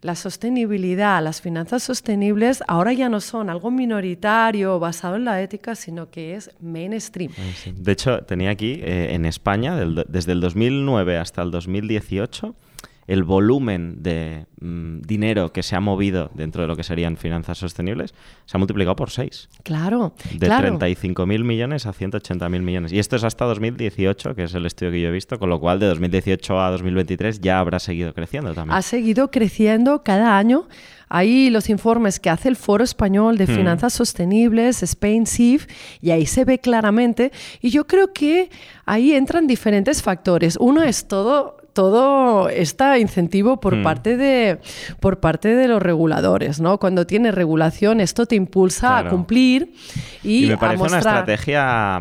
la 0.00 0.16
sostenibilidad, 0.16 1.22
las 1.22 1.40
finanzas 1.40 1.84
sostenibles 1.84 2.64
ahora 2.66 2.92
ya 2.92 3.08
no 3.08 3.20
son 3.20 3.48
algo 3.48 3.70
minoritario 3.70 4.80
basado 4.80 5.14
en 5.14 5.24
la 5.24 5.40
ética, 5.40 5.76
sino 5.76 6.10
que 6.10 6.34
es 6.34 6.50
mainstream. 6.58 7.30
De 7.76 7.92
hecho, 7.92 8.24
tenía 8.24 8.50
aquí 8.50 8.80
eh, 8.82 9.14
en 9.14 9.24
España, 9.24 9.76
desde 9.76 10.32
el 10.32 10.40
2009 10.40 11.16
hasta 11.16 11.42
el 11.42 11.52
2018, 11.52 12.56
el 13.06 13.24
volumen 13.24 14.02
de 14.02 14.46
mm, 14.60 15.00
dinero 15.02 15.52
que 15.52 15.62
se 15.62 15.74
ha 15.74 15.80
movido 15.80 16.30
dentro 16.34 16.62
de 16.62 16.68
lo 16.68 16.76
que 16.76 16.84
serían 16.84 17.16
finanzas 17.16 17.58
sostenibles 17.58 18.14
se 18.46 18.56
ha 18.56 18.58
multiplicado 18.58 18.94
por 18.96 19.10
6. 19.10 19.48
Claro. 19.62 20.14
De 20.38 20.48
35.000 20.48 21.44
millones 21.44 21.86
a 21.86 21.92
180.000 21.92 22.60
millones. 22.60 22.92
Y 22.92 22.98
esto 22.98 23.16
es 23.16 23.24
hasta 23.24 23.44
2018, 23.44 24.34
que 24.34 24.44
es 24.44 24.54
el 24.54 24.66
estudio 24.66 24.92
que 24.92 25.00
yo 25.00 25.08
he 25.08 25.12
visto, 25.12 25.38
con 25.38 25.50
lo 25.50 25.58
cual 25.58 25.80
de 25.80 25.86
2018 25.86 26.60
a 26.60 26.70
2023 26.70 27.40
ya 27.40 27.58
habrá 27.58 27.78
seguido 27.78 28.14
creciendo 28.14 28.54
también. 28.54 28.76
Ha 28.76 28.82
seguido 28.82 29.30
creciendo 29.30 30.02
cada 30.02 30.38
año. 30.38 30.68
Ahí 31.08 31.50
los 31.50 31.68
informes 31.68 32.18
que 32.18 32.30
hace 32.30 32.48
el 32.48 32.56
Foro 32.56 32.82
Español 32.84 33.36
de 33.36 33.44
hmm. 33.44 33.54
Finanzas 33.54 33.92
Sostenibles, 33.92 34.82
Spain 34.82 35.26
SIF, 35.26 35.66
y 36.00 36.10
ahí 36.10 36.24
se 36.24 36.44
ve 36.44 36.58
claramente. 36.58 37.32
Y 37.60 37.70
yo 37.70 37.86
creo 37.86 38.12
que 38.14 38.48
ahí 38.86 39.12
entran 39.12 39.46
diferentes 39.46 40.02
factores. 40.02 40.56
Uno 40.58 40.82
es 40.82 41.06
todo 41.08 41.61
todo 41.72 42.48
está 42.48 42.98
incentivo 42.98 43.60
por, 43.60 43.76
hmm. 43.76 43.82
parte 43.82 44.16
de, 44.16 44.60
por 45.00 45.20
parte 45.20 45.54
de 45.54 45.68
los 45.68 45.82
reguladores, 45.82 46.60
¿no? 46.60 46.78
Cuando 46.78 47.06
tienes 47.06 47.34
regulación, 47.34 48.00
esto 48.00 48.26
te 48.26 48.34
impulsa 48.34 48.98
a 48.98 49.08
cumplir 49.08 49.74
y, 50.22 50.46
y 50.46 50.48
me 50.48 50.58
parece 50.58 50.82
una 50.82 50.98
estrategia 50.98 52.00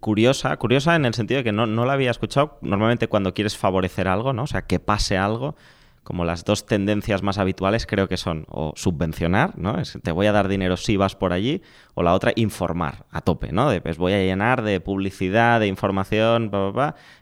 curiosa, 0.00 0.56
curiosa 0.56 0.96
en 0.96 1.04
el 1.04 1.14
sentido 1.14 1.38
de 1.38 1.44
que 1.44 1.52
no, 1.52 1.66
no 1.66 1.84
la 1.84 1.94
había 1.94 2.10
escuchado. 2.10 2.58
Normalmente 2.62 3.08
cuando 3.08 3.34
quieres 3.34 3.56
favorecer 3.56 4.08
algo, 4.08 4.32
¿no? 4.32 4.44
O 4.44 4.46
sea, 4.46 4.62
que 4.62 4.78
pase 4.78 5.16
algo, 5.16 5.56
como 6.08 6.24
las 6.24 6.46
dos 6.46 6.64
tendencias 6.64 7.22
más 7.22 7.36
habituales 7.36 7.86
creo 7.86 8.08
que 8.08 8.16
son 8.16 8.46
o 8.48 8.72
subvencionar, 8.76 9.58
¿no? 9.58 9.78
Es, 9.78 9.98
te 10.02 10.10
voy 10.10 10.24
a 10.24 10.32
dar 10.32 10.48
dinero 10.48 10.78
si 10.78 10.96
vas 10.96 11.14
por 11.14 11.34
allí, 11.34 11.60
o 11.92 12.02
la 12.02 12.14
otra, 12.14 12.32
informar 12.34 13.04
a 13.10 13.20
tope, 13.20 13.52
¿no? 13.52 13.68
De, 13.68 13.82
pues 13.82 13.98
voy 13.98 14.14
a 14.14 14.18
llenar 14.22 14.62
de 14.62 14.80
publicidad, 14.80 15.60
de 15.60 15.66
información, 15.66 16.50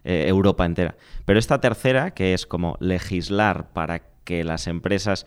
eh, 0.04 0.26
Europa 0.28 0.64
entera. 0.64 0.94
Pero 1.24 1.40
esta 1.40 1.60
tercera, 1.60 2.12
que 2.12 2.32
es 2.32 2.46
como 2.46 2.76
legislar 2.78 3.72
para 3.72 4.02
que 4.22 4.44
las 4.44 4.68
empresas 4.68 5.26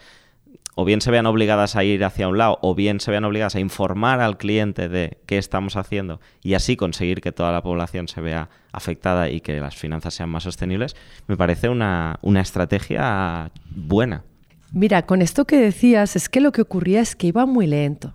o 0.79 0.85
bien 0.85 1.01
se 1.01 1.11
vean 1.11 1.25
obligadas 1.25 1.75
a 1.75 1.83
ir 1.83 2.05
hacia 2.05 2.29
un 2.29 2.37
lado 2.37 2.57
o 2.61 2.73
bien 2.73 3.01
se 3.01 3.11
vean 3.11 3.25
obligadas 3.25 3.53
a 3.53 3.59
informar 3.59 4.21
al 4.21 4.37
cliente 4.37 4.87
de 4.87 5.17
qué 5.25 5.37
estamos 5.37 5.75
haciendo 5.75 6.21
y 6.41 6.53
así 6.53 6.77
conseguir 6.77 7.19
que 7.19 7.33
toda 7.33 7.51
la 7.51 7.61
población 7.61 8.07
se 8.07 8.21
vea 8.21 8.47
afectada 8.71 9.29
y 9.29 9.41
que 9.41 9.59
las 9.59 9.75
finanzas 9.75 10.13
sean 10.13 10.29
más 10.29 10.43
sostenibles, 10.43 10.95
me 11.27 11.35
parece 11.35 11.67
una, 11.67 12.17
una 12.21 12.39
estrategia 12.39 13.51
buena. 13.75 14.23
Mira, 14.71 15.05
con 15.05 15.21
esto 15.21 15.43
que 15.43 15.57
decías, 15.57 16.15
es 16.15 16.29
que 16.29 16.39
lo 16.39 16.53
que 16.53 16.61
ocurría 16.61 17.01
es 17.01 17.13
que 17.13 17.27
iba 17.27 17.45
muy 17.45 17.67
lento 17.67 18.13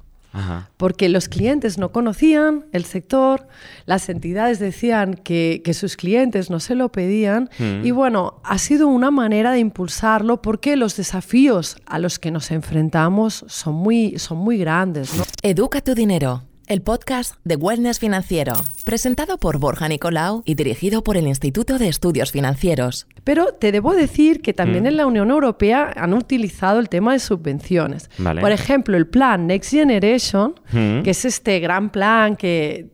porque 0.76 1.08
los 1.08 1.28
clientes 1.28 1.78
no 1.78 1.92
conocían 1.92 2.66
el 2.72 2.84
sector, 2.84 3.46
las 3.86 4.08
entidades 4.08 4.58
decían 4.58 5.14
que, 5.14 5.62
sus 5.74 5.96
clientes 5.96 6.50
no 6.50 6.60
se 6.60 6.74
lo 6.74 6.90
pedían 6.90 7.50
mm. 7.58 7.84
y 7.84 7.90
bueno, 7.90 8.40
ha 8.44 8.58
sido 8.58 8.86
una 8.86 9.10
manera 9.10 9.50
de 9.50 9.58
impulsarlo 9.58 10.40
porque 10.40 10.76
los 10.76 10.96
desafíos 10.96 11.76
a 11.86 11.98
los 11.98 12.18
que 12.18 12.30
nos 12.30 12.50
enfrentamos 12.50 13.44
son 13.48 13.74
muy, 13.74 14.18
son 14.18 14.38
muy 14.38 14.58
grandes. 14.58 15.12
Educa 15.42 15.80
tu 15.80 15.94
dinero 15.94 16.42
el 16.66 16.80
podcast 16.80 17.34
de 17.44 17.56
Wellness 17.56 17.98
Financiero, 17.98 18.54
presentado 18.84 19.38
por 19.38 19.58
Borja 19.58 19.88
Nicolau 19.88 20.42
y 20.44 20.54
dirigido 20.54 21.02
por 21.02 21.16
el 21.16 21.26
Instituto 21.26 21.78
de 21.78 21.88
Estudios 21.88 22.32
Financieros. 22.32 23.06
Pero 23.22 23.54
te 23.54 23.72
debo 23.72 23.94
decir 23.94 24.40
que 24.40 24.54
también 24.54 24.84
mm. 24.84 24.86
en 24.86 24.96
la 24.96 25.06
Unión 25.06 25.30
Europea 25.30 25.92
han 25.96 26.14
utilizado 26.14 26.80
el 26.80 26.88
tema 26.88 27.12
de 27.12 27.18
subvenciones. 27.18 28.08
Por 28.40 28.52
ejemplo, 28.52 28.96
el 28.96 29.06
plan 29.06 29.46
Next 29.46 29.70
Generation, 29.70 30.54
mm. 30.72 31.02
que 31.02 31.10
es 31.10 31.24
este 31.24 31.60
gran 31.60 31.90
plan 31.90 32.36
que, 32.36 32.90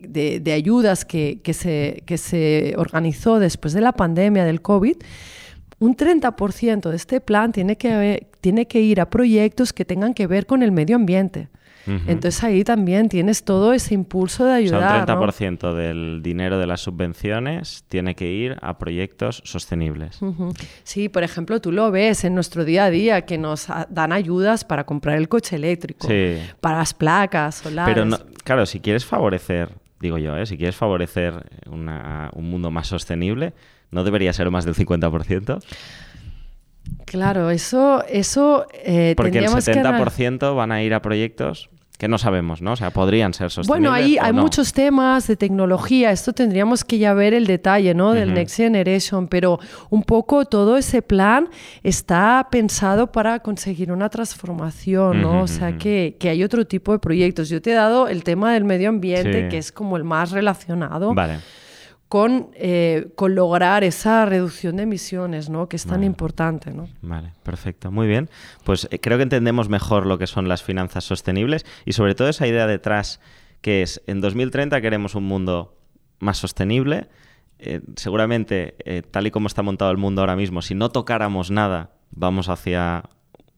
de, 0.00 0.52
ayudas 0.52 1.04
que, 1.04 1.40
se, 1.52 2.02
que 2.06 2.18
se 2.18 2.74
organizó 2.76 3.38
después 3.38 3.74
de 3.74 3.80
la 3.80 3.92
pandemia 3.92 4.44
del 4.44 4.62
COVID, 4.62 4.96
un 5.78 5.96
30% 5.96 6.88
de 6.88 6.96
este 6.96 7.20
plan 7.20 7.52
tiene 7.52 7.76
que, 7.76 8.28
tiene 8.40 8.66
que 8.66 8.80
ir 8.80 9.00
a 9.00 9.10
proyectos 9.10 9.74
que 9.74 9.84
tengan 9.84 10.14
que 10.14 10.26
ver 10.26 10.46
con 10.46 10.62
el 10.62 10.72
medio 10.72 10.96
ambiente. 10.96 11.48
Entonces 11.86 12.42
ahí 12.42 12.64
también 12.64 13.08
tienes 13.08 13.44
todo 13.44 13.72
ese 13.72 13.94
impulso 13.94 14.44
de 14.44 14.54
ayudar. 14.54 15.02
O 15.02 15.06
sea, 15.06 15.16
un 15.16 15.22
30% 15.22 15.74
del 15.74 16.20
dinero 16.22 16.58
de 16.58 16.66
las 16.66 16.80
subvenciones 16.80 17.84
tiene 17.88 18.14
que 18.14 18.30
ir 18.30 18.56
a 18.60 18.78
proyectos 18.78 19.42
sostenibles. 19.44 20.18
Sí, 20.82 21.08
por 21.08 21.22
ejemplo, 21.22 21.60
tú 21.60 21.72
lo 21.72 21.90
ves 21.90 22.24
en 22.24 22.34
nuestro 22.34 22.64
día 22.64 22.84
a 22.84 22.90
día 22.90 23.22
que 23.22 23.38
nos 23.38 23.68
dan 23.88 24.12
ayudas 24.12 24.64
para 24.64 24.84
comprar 24.84 25.16
el 25.16 25.28
coche 25.28 25.56
eléctrico, 25.56 26.08
para 26.60 26.78
las 26.78 26.94
placas 26.94 27.56
solares. 27.56 27.94
Pero 27.94 28.18
claro, 28.44 28.66
si 28.66 28.80
quieres 28.80 29.04
favorecer, 29.04 29.70
digo 30.00 30.18
yo, 30.18 30.36
¿eh? 30.36 30.46
si 30.46 30.56
quieres 30.56 30.76
favorecer 30.76 31.34
un 31.66 32.50
mundo 32.50 32.70
más 32.70 32.88
sostenible, 32.88 33.52
¿no 33.90 34.04
debería 34.04 34.32
ser 34.32 34.50
más 34.50 34.64
del 34.64 34.74
50%? 34.74 35.62
Claro, 37.04 37.50
eso, 37.50 38.04
eso 38.08 38.66
eh, 38.72 39.14
Porque 39.16 39.38
el 39.38 39.46
70% 39.46 40.54
van 40.56 40.72
a 40.72 40.82
ir 40.82 40.94
a 40.94 41.02
proyectos 41.02 41.70
que 41.96 42.08
no 42.08 42.18
sabemos, 42.18 42.62
¿no? 42.62 42.72
O 42.72 42.76
sea, 42.76 42.90
podrían 42.90 43.32
ser 43.32 43.50
sostenibles. 43.50 43.90
Bueno, 43.90 43.92
ahí 43.92 44.18
hay 44.20 44.32
muchos 44.32 44.72
temas 44.72 45.26
de 45.26 45.36
tecnología. 45.36 46.10
Esto 46.10 46.32
tendríamos 46.32 46.84
que 46.84 46.98
ya 46.98 47.14
ver 47.14 47.34
el 47.34 47.46
detalle, 47.46 47.94
¿no? 47.94 48.12
Del 48.12 48.34
Next 48.34 48.56
Generation, 48.56 49.28
pero 49.28 49.58
un 49.90 50.02
poco 50.02 50.44
todo 50.44 50.76
ese 50.76 51.02
plan 51.02 51.48
está 51.82 52.48
pensado 52.50 53.12
para 53.12 53.40
conseguir 53.40 53.92
una 53.92 54.08
transformación, 54.08 55.22
¿no? 55.22 55.42
o 55.42 55.46
sea, 55.46 55.76
que, 55.78 56.16
que, 56.18 56.28
hay 56.28 56.44
otro 56.44 56.66
tipo 56.66 56.92
de 56.92 56.98
proyectos. 56.98 57.48
Yo 57.48 57.62
te 57.62 57.70
he 57.70 57.74
dado 57.74 58.08
el 58.08 58.24
tema 58.24 58.52
del 58.52 58.64
medio 58.64 58.88
ambiente, 58.88 59.48
que 59.48 59.58
es 59.58 59.72
como 59.72 59.96
el 59.96 60.04
más 60.04 60.30
relacionado. 60.30 61.14
Vale 61.14 61.38
con, 62.08 62.50
eh, 62.54 63.08
con 63.16 63.34
lograr 63.34 63.82
esa 63.82 64.24
reducción 64.26 64.76
de 64.76 64.84
emisiones, 64.84 65.48
¿no? 65.48 65.68
que 65.68 65.76
es 65.76 65.86
tan 65.86 66.04
importante. 66.04 66.72
¿no? 66.72 66.88
Vale, 67.02 67.32
perfecto, 67.42 67.90
muy 67.90 68.06
bien. 68.06 68.30
Pues 68.64 68.86
eh, 68.90 69.00
creo 69.00 69.16
que 69.16 69.24
entendemos 69.24 69.68
mejor 69.68 70.06
lo 70.06 70.18
que 70.18 70.26
son 70.26 70.48
las 70.48 70.62
finanzas 70.62 71.04
sostenibles 71.04 71.66
y 71.84 71.92
sobre 71.92 72.14
todo 72.14 72.28
esa 72.28 72.46
idea 72.46 72.66
detrás 72.66 73.20
que 73.60 73.82
es, 73.82 74.02
en 74.06 74.20
2030 74.20 74.80
queremos 74.80 75.14
un 75.14 75.24
mundo 75.24 75.76
más 76.20 76.38
sostenible. 76.38 77.08
Eh, 77.58 77.80
seguramente, 77.96 78.76
tal 79.10 79.26
y 79.26 79.30
como 79.30 79.48
está 79.48 79.62
montado 79.62 79.90
el 79.90 79.96
mundo 79.96 80.20
ahora 80.20 80.36
mismo, 80.36 80.62
si 80.62 80.74
no 80.74 80.90
tocáramos 80.90 81.50
nada, 81.50 81.90
vamos 82.10 82.48
hacia 82.48 83.02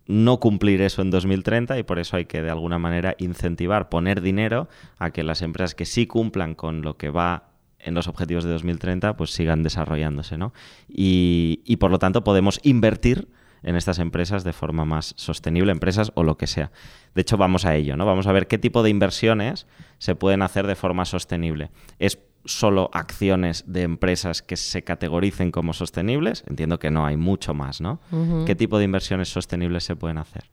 no 0.07 0.41
cumplir 0.41 0.81
eso 0.81 1.03
en 1.03 1.11
2030 1.11 1.79
y 1.79 1.83
por 1.83 1.99
eso 1.99 2.17
hay 2.17 2.25
que 2.25 2.41
de 2.41 2.49
alguna 2.49 2.79
manera 2.79 3.15
incentivar, 3.19 3.91
poner 3.91 4.23
dinero 4.23 4.69
a 4.99 5.11
que 5.11 5.23
las 5.23 5.43
empresas 5.43 5.75
que 5.75 5.85
sí 5.85 6.07
cumplan 6.07 6.55
con 6.55 6.81
lo 6.81 6.97
que 6.97 7.11
va 7.11 7.48
en 7.79 7.95
los 7.95 8.09
objetivos 8.09 8.45
de 8.45 8.51
2030 8.51 9.17
pues 9.17 9.31
sigan 9.31 9.63
desarrollándose, 9.63 10.39
¿no? 10.39 10.53
Y, 10.89 11.77
por 11.79 11.91
lo 11.91 11.99
tanto 11.99 12.25
podemos 12.25 12.61
invertir 12.63 13.29
en 13.63 13.77
estas 13.77 13.99
empresas 13.99 14.45
de 14.45 14.53
forma 14.53 14.85
más 14.85 15.15
sostenible, 15.17 15.73
empresas 15.73 16.13
o 16.15 16.23
lo 16.23 16.37
que 16.37 16.47
sea. 16.47 16.71
De 17.15 17.23
hecho, 17.23 17.37
vamos 17.37 17.65
a 17.65 17.75
ello, 17.75 17.97
¿no? 17.97 18.07
Vamos 18.07 18.27
a 18.27 18.33
ver 18.33 18.47
qué 18.47 18.59
tipo 18.59 18.83
de 18.83 18.91
inversiones 18.91 19.67
se 19.99 20.15
pueden 20.15 20.43
hacer 20.43 20.67
de 20.67 20.75
forma 20.75 21.05
sostenible. 21.05 21.71
¿Es 21.99 22.19
solo 22.45 22.91
acciones 22.93 23.65
de 23.67 23.83
empresas 23.83 24.43
que 24.43 24.57
se 24.57 24.83
categoricen 24.83 25.51
como 25.51 25.73
sostenibles? 25.73 26.45
Entiendo 26.47 26.79
que 26.79 26.91
no, 26.91 27.05
hay 27.05 27.17
mucho 27.17 27.55
más, 27.55 27.81
¿no? 27.81 28.01
¿Qué 28.47 28.55
tipo 28.55 28.79
de 28.79 28.85
inversiones 28.85 29.29
sostenibles 29.29 29.85
se 29.85 29.97
pueden 29.97 30.19
hacer? 30.19 30.45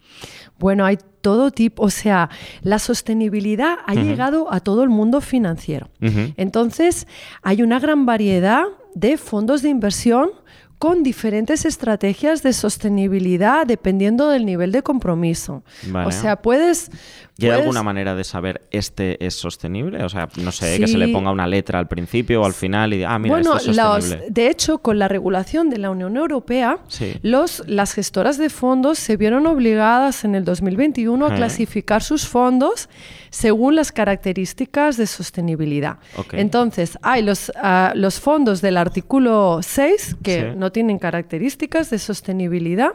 Bueno, 0.60 0.86
hay 0.86 0.98
todo 1.22 1.52
tipo, 1.52 1.84
o 1.84 1.90
sea, 1.90 2.30
la 2.62 2.80
sostenibilidad 2.80 3.78
ha 3.86 3.96
llegado 3.96 4.52
a 4.52 4.60
todo 4.60 4.84
el 4.84 4.90
mundo 4.90 5.22
financiero. 5.22 5.90
Entonces, 6.38 7.08
hay 7.42 7.62
una 7.62 7.80
gran 7.80 8.06
variedad 8.06 8.64
de 8.94 9.18
fondos 9.18 9.62
de 9.62 9.70
inversión 9.70 10.30
con 10.78 11.04
diferentes 11.04 11.66
estrategias 11.66 12.44
de 12.44 12.54
sostenibilidad 12.54 13.66
dependiendo 13.66 14.30
del 14.30 14.46
nivel 14.46 14.72
de 14.72 14.84
compromiso. 14.84 15.64
O 16.06 16.12
sea, 16.12 16.42
puedes, 16.42 16.92
¿Y 17.38 17.48
hay 17.48 17.60
alguna 17.60 17.84
manera 17.84 18.16
de 18.16 18.24
saber 18.24 18.62
este 18.72 19.24
es 19.26 19.34
sostenible? 19.34 20.04
O 20.04 20.10
sea, 20.10 20.30
no 20.38 20.54
sé, 20.54 20.80
que 20.80 20.88
se 20.88 20.98
le 20.98 21.10
ponga 21.10 21.32
una 21.32 21.48
letra 21.48 21.80
al 21.80 21.88
principio 21.88 22.42
o 22.42 22.46
al 22.46 22.54
final 22.54 22.94
y 22.94 23.04
ah, 23.04 23.20
mira, 23.20 23.40
esto 23.40 23.58
es 23.58 23.76
sostenible. 23.76 24.28
de 24.30 24.48
hecho, 24.48 24.78
con 24.78 25.00
la 25.00 25.10
regulación 25.10 25.70
de 25.70 25.78
la 25.78 25.90
Unión 25.90 26.16
Europea, 26.16 26.80
los, 27.24 27.62
las 27.68 27.94
gestoras 27.94 28.38
de 28.38 28.50
fondos 28.50 29.00
se 29.00 29.18
vieron 29.18 29.48
obligadas 29.48 30.24
en 30.24 30.36
el 30.36 30.46
2021 30.46 31.26
a 31.26 31.36
clasificar 31.36 32.02
sus 32.02 32.26
fondos 32.26 32.88
según 33.32 33.76
las 33.76 33.92
características 33.92 34.96
de 34.96 35.06
sostenibilidad. 35.06 35.98
Entonces, 36.32 36.98
hay 37.02 37.22
los, 37.22 37.52
ah, 37.58 37.92
los 37.96 38.22
fondos 38.22 38.62
del 38.62 38.78
artículo 38.78 39.60
6 39.62 40.18
que 40.24 40.54
no 40.56 40.72
tienen 40.72 41.00
características 41.00 41.90
de 41.90 42.00
sostenibilidad. 42.00 42.94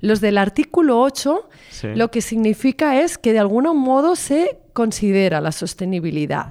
Los 0.00 0.22
del 0.22 0.38
artículo 0.38 1.02
8 1.02 1.48
lo 1.94 2.10
que 2.10 2.22
significa 2.22 3.00
es 3.02 3.18
que 3.18 3.32
de 3.32 3.40
alguna 3.40 3.73
modo 3.76 4.16
se 4.16 4.58
considera 4.72 5.40
la 5.40 5.52
sostenibilidad. 5.52 6.48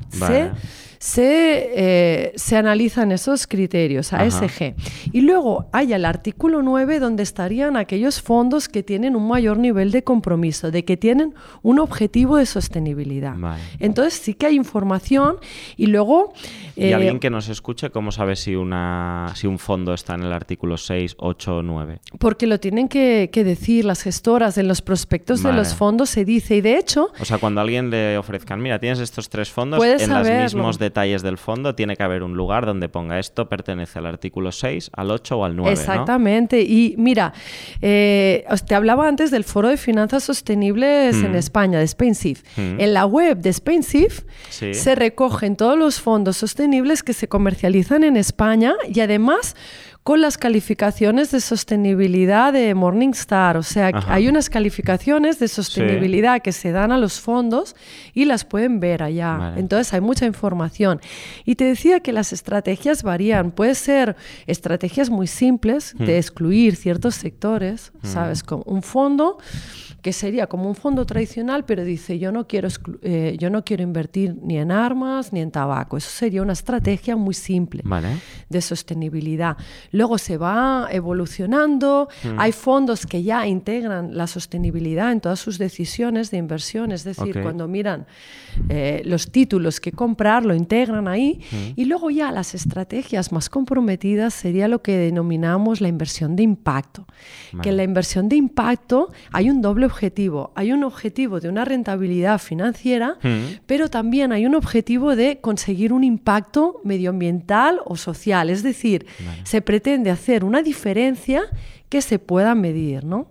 Se, 1.04 1.70
eh, 1.76 2.32
se, 2.38 2.56
analizan 2.56 3.12
esos 3.12 3.46
criterios, 3.46 4.14
ASG. 4.14 4.74
Y 5.12 5.20
luego 5.20 5.68
hay 5.74 5.92
el 5.92 6.06
artículo 6.06 6.62
9 6.62 7.00
donde 7.00 7.24
estarían 7.24 7.76
aquellos 7.76 8.22
fondos 8.22 8.70
que 8.70 8.84
tienen 8.84 9.18
un 9.18 9.28
mayor 9.28 9.58
nivel 9.58 9.92
de 9.92 10.06
compromiso, 10.06 10.72
de 10.72 10.86
que 10.86 10.96
tienen 10.96 11.34
un 11.62 11.80
objetivo 11.80 12.38
de 12.38 12.46
sostenibilidad. 12.46 13.36
Entonces 13.80 14.14
sí 14.14 14.34
que 14.34 14.46
hay 14.46 14.56
información 14.56 15.36
y 15.76 15.88
luego... 15.88 16.32
¿Y 16.78 16.86
eh, 16.86 16.94
alguien 16.94 17.20
que 17.20 17.30
nos 17.30 17.50
escuche, 17.50 17.90
cómo 17.90 18.14
sabe 18.14 18.38
si, 18.38 18.56
una, 18.56 19.34
si 19.36 19.46
un 19.46 19.60
fondo 19.60 19.94
está 19.94 20.16
en 20.16 20.24
el 20.24 20.32
artículo 20.32 20.78
6, 20.78 21.16
8 21.18 21.58
o 21.58 21.64
9? 21.64 22.00
Porque 22.18 22.48
lo 22.48 22.62
tienen 22.62 22.88
que, 22.88 23.30
decir 23.34 23.84
las 23.84 24.04
gestoras, 24.04 24.58
en 24.58 24.70
los 24.70 24.82
prospectos 24.82 25.44
de 25.44 25.52
los 25.52 25.76
fondos 25.76 26.12
se 26.12 26.24
dice, 26.24 26.56
y 26.56 26.62
de 26.62 26.78
hecho... 26.78 27.12
O 27.20 27.26
sea, 27.26 27.40
cuando 27.40 27.60
alguien 27.60 27.90
le 27.90 28.18
ofrezcan, 28.18 28.62
mira, 28.62 28.80
tienes 28.80 29.00
estos 29.00 29.28
tres 29.28 29.52
fondos, 29.52 29.84
en 29.84 30.10
los 30.10 30.30
mismos 30.30 30.80
detalles 30.80 30.93
del 30.94 31.38
fondo 31.38 31.76
tiene 31.76 31.96
que 31.96 32.04
haber 32.04 32.24
un 32.24 32.36
lugar 32.36 32.66
donde 32.66 32.88
ponga 32.88 33.20
esto 33.20 33.50
pertenece 33.50 34.00
al 34.00 34.06
artículo 34.06 34.52
6, 34.52 34.92
al 34.94 35.12
8 35.12 35.38
o 35.38 35.46
al 35.46 35.56
9. 35.56 35.72
Exactamente. 35.72 36.62
Y 36.62 36.96
mira, 36.98 37.34
eh, 37.82 38.46
te 38.68 38.76
hablaba 38.76 39.08
antes 39.08 39.32
del 39.32 39.44
Foro 39.44 39.70
de 39.70 39.78
Finanzas 39.78 40.24
Sostenibles 40.24 41.16
en 41.16 41.32
mm. 41.32 41.36
España, 41.36 41.80
de 41.80 41.88
SpainSIF. 41.88 42.44
Mm. 42.58 42.80
En 42.80 42.94
la 42.94 43.06
web 43.06 43.38
de 43.38 43.52
SpainSIF 43.52 44.22
se 44.50 44.96
recogen 44.96 45.56
todos 45.56 45.78
los 45.78 46.00
fondos 46.00 46.38
sostenibles 46.38 47.04
que 47.04 47.14
se 47.14 47.28
comercializan 47.28 48.04
en 48.04 48.16
España 48.16 48.74
y 48.88 49.00
además 49.00 49.56
con 50.04 50.20
las 50.20 50.38
calificaciones 50.38 51.32
de 51.32 51.40
sostenibilidad 51.40 52.52
de 52.52 52.76
Morningstar. 52.76 53.56
O 53.56 53.64
sea, 53.64 53.92
hay 54.08 54.28
unas 54.28 54.50
calificaciones 54.50 55.40
de 55.40 55.48
sostenibilidad 55.48 56.42
que 56.42 56.52
se 56.52 56.72
dan 56.72 56.92
a 56.92 56.98
los 56.98 57.22
fondos 57.22 57.76
y 58.14 58.26
las 58.26 58.44
pueden 58.44 58.82
ver 58.82 59.02
allá. 59.02 59.54
Entonces 59.56 59.94
hay 59.94 60.02
mucha 60.02 60.26
información. 60.26 61.00
Y 61.46 61.56
te 61.56 61.64
decía 61.64 62.02
que 62.02 62.12
las 62.12 62.34
estrategias 62.34 63.02
varían. 63.02 63.52
Puede 63.52 63.76
ser 63.76 64.18
estrategias 64.46 65.10
muy 65.10 65.28
simples 65.28 65.96
de 65.98 66.16
hmm. 66.16 66.18
excluir 66.18 66.76
ciertos 66.76 67.16
sectores, 67.16 67.94
hmm. 68.02 68.08
¿sabes? 68.08 68.44
Como 68.44 68.64
un 68.64 68.84
fondo 68.84 69.38
que 70.04 70.12
sería 70.12 70.48
como 70.48 70.68
un 70.68 70.76
fondo 70.76 71.06
tradicional, 71.06 71.64
pero 71.64 71.86
dice, 71.86 72.20
yo 72.20 72.34
no 72.34 72.46
quiero, 72.46 72.68
eh, 73.04 73.38
yo 73.40 73.50
no 73.50 73.64
quiero 73.64 73.84
invertir 73.84 74.36
ni 74.44 74.58
en 74.58 74.70
armas 74.70 75.32
ni 75.32 75.40
en 75.40 75.50
tabaco. 75.50 75.96
Eso 75.96 76.10
sería 76.10 76.42
una 76.42 76.52
estrategia 76.52 77.16
muy 77.16 77.34
simple 77.34 77.84
de 78.50 78.62
sostenibilidad. 78.62 79.56
Luego 79.94 80.18
se 80.18 80.38
va 80.38 80.88
evolucionando, 80.92 82.10
mm. 82.24 82.40
hay 82.40 82.52
fondos 82.52 83.06
que 83.06 83.22
ya 83.22 83.46
integran 83.46 84.18
la 84.18 84.26
sostenibilidad 84.26 85.12
en 85.12 85.22
todas 85.22 85.40
sus 85.40 85.60
decisiones 85.60 86.32
de 86.32 86.38
inversión, 86.38 86.92
es 86.92 87.04
decir, 87.04 87.40
cuando 87.44 87.68
miran 87.68 88.08
eh, 88.70 89.04
los 89.06 89.32
títulos 89.32 89.80
que 89.80 89.92
comprar, 89.92 90.46
lo 90.46 90.56
integran 90.56 91.08
ahí, 91.08 91.42
mm. 91.52 91.80
y 91.80 91.86
luego 91.86 92.10
ya 92.10 92.32
las 92.32 92.56
estrategias 92.56 93.32
más 93.32 93.50
comprometidas 93.50 94.34
sería 94.34 94.68
lo 94.68 94.82
que 94.82 94.98
denominamos 94.98 95.80
la 95.80 95.90
inversión 95.90 96.36
de 96.36 96.42
impacto. 96.42 97.06
Que 97.62 97.70
en 97.70 97.78
la 97.78 97.84
inversión 97.84 98.30
de 98.30 98.36
impacto 98.36 99.12
hay 99.32 99.52
un 99.52 99.62
doble 99.62 99.86
objetivo. 99.86 100.54
Hay 100.56 100.72
un 100.72 100.84
objetivo 100.84 101.40
de 101.40 101.50
una 101.50 101.66
rentabilidad 101.66 102.40
financiera, 102.40 103.18
mm. 103.22 103.62
pero 103.68 103.90
también 103.90 104.32
hay 104.32 104.48
un 104.48 104.56
objetivo 104.56 105.16
de 105.16 105.40
conseguir 105.40 105.94
un 105.94 106.04
impacto 106.04 106.82
medioambiental 106.84 107.80
o 107.86 107.96
social. 107.96 108.50
Es 108.50 108.64
decir, 108.64 109.06
se 109.44 109.62
pretende 109.62 109.83
hacer 110.12 110.44
una 110.44 110.62
diferencia 110.62 111.44
que 111.90 112.02
se 112.02 112.18
pueda 112.20 112.56
medir, 112.56 113.04
¿no? 113.04 113.28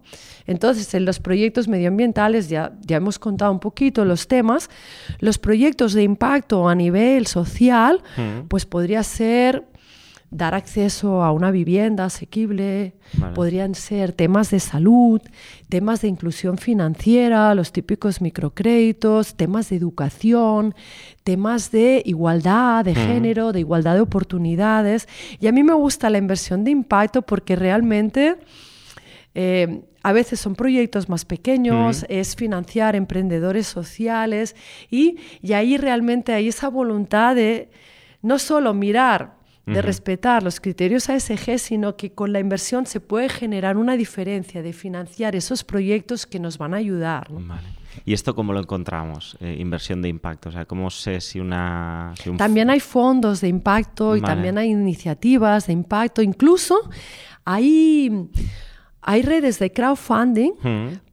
Entonces, 0.46 0.92
en 0.94 1.04
los 1.04 1.18
proyectos 1.18 1.68
medioambientales, 1.68 2.48
ya, 2.48 2.72
ya 2.80 2.96
hemos 2.96 3.18
contado 3.18 3.52
un 3.52 3.60
poquito 3.60 4.04
los 4.04 4.28
temas, 4.28 4.70
los 5.18 5.38
proyectos 5.38 5.92
de 5.92 6.02
impacto 6.02 6.68
a 6.68 6.74
nivel 6.74 7.26
social, 7.26 8.02
mm. 8.16 8.48
pues 8.48 8.66
podría 8.66 9.02
ser 9.02 9.64
dar 10.33 10.55
acceso 10.55 11.23
a 11.23 11.31
una 11.31 11.51
vivienda 11.51 12.07
asequible, 12.07 12.95
podrían 13.35 13.75
ser 13.75 14.12
temas 14.12 14.51
de 14.51 14.61
salud, 14.61 15.21
temas 15.68 16.01
de 16.01 16.09
inclusión 16.09 16.57
financiera, 16.57 17.55
los 17.55 17.71
típicos 17.71 18.21
microcréditos, 18.23 19.35
temas 19.37 19.68
de 19.68 19.77
educación, 19.77 20.75
temas 21.23 21.71
de 21.71 22.03
igualdad 22.07 22.85
de 22.85 22.95
género, 22.95 23.53
de 23.53 23.61
igualdad 23.61 23.95
de 23.95 24.01
oportunidades. 24.01 25.07
Y 25.38 25.47
a 25.49 25.53
mí 25.53 25.62
me 25.62 25.75
gusta 25.75 26.09
la 26.09 26.18
inversión 26.18 26.64
de 26.64 26.71
impacto 26.71 27.23
porque 27.23 27.55
realmente 27.55 28.37
Eh, 29.35 29.81
a 30.03 30.12
veces 30.12 30.40
son 30.40 30.55
proyectos 30.55 31.09
más 31.09 31.25
pequeños, 31.25 32.05
es 32.11 32.37
financiar 32.37 32.95
emprendedores 32.95 33.66
sociales 33.66 34.55
y, 34.90 35.16
y 35.40 35.55
ahí 35.55 35.79
realmente 35.79 36.35
hay 36.35 36.49
esa 36.49 36.68
voluntad 36.68 37.35
de 37.35 37.71
no 38.21 38.38
solo 38.38 38.75
mirar 38.75 39.40
de 39.66 39.81
respetar 39.81 40.42
los 40.42 40.61
criterios 40.61 41.09
ASG, 41.09 41.59
sino 41.59 41.96
que 41.96 42.12
con 42.12 42.33
la 42.33 42.40
inversión 42.40 42.87
se 42.87 43.01
puede 43.01 43.29
generar 43.29 43.77
una 43.77 43.96
diferencia 43.96 44.62
de 44.62 44.72
financiar 44.72 45.37
esos 45.37 45.62
proyectos 45.62 46.27
que 46.27 46.40
nos 46.40 46.59
van 46.59 46.75
a 46.75 46.79
ayudar. 46.79 47.29
¿Y 48.05 48.12
esto 48.12 48.35
cómo 48.35 48.53
lo 48.53 48.61
encontramos? 48.61 49.37
Eh, 49.40 49.57
inversión 49.59 50.03
de 50.03 50.09
impacto. 50.09 50.48
O 50.48 50.53
sea, 50.53 50.64
¿cómo 50.64 50.90
sé 50.90 51.20
si 51.20 51.38
una... 51.38 52.14
también 52.37 52.70
hay 52.70 52.81
fondos 52.81 53.40
de 53.40 53.48
impacto 53.48 54.16
y 54.16 54.20
también 54.20 54.59
hay 54.59 54.70
iniciativas 54.70 55.66
de 55.66 55.75
impacto. 55.75 56.22
Incluso 56.22 56.90
hay, 57.44 58.29
hay 59.01 59.22
redes 59.22 59.59
de 59.59 59.72
crowdfunding 59.72 60.53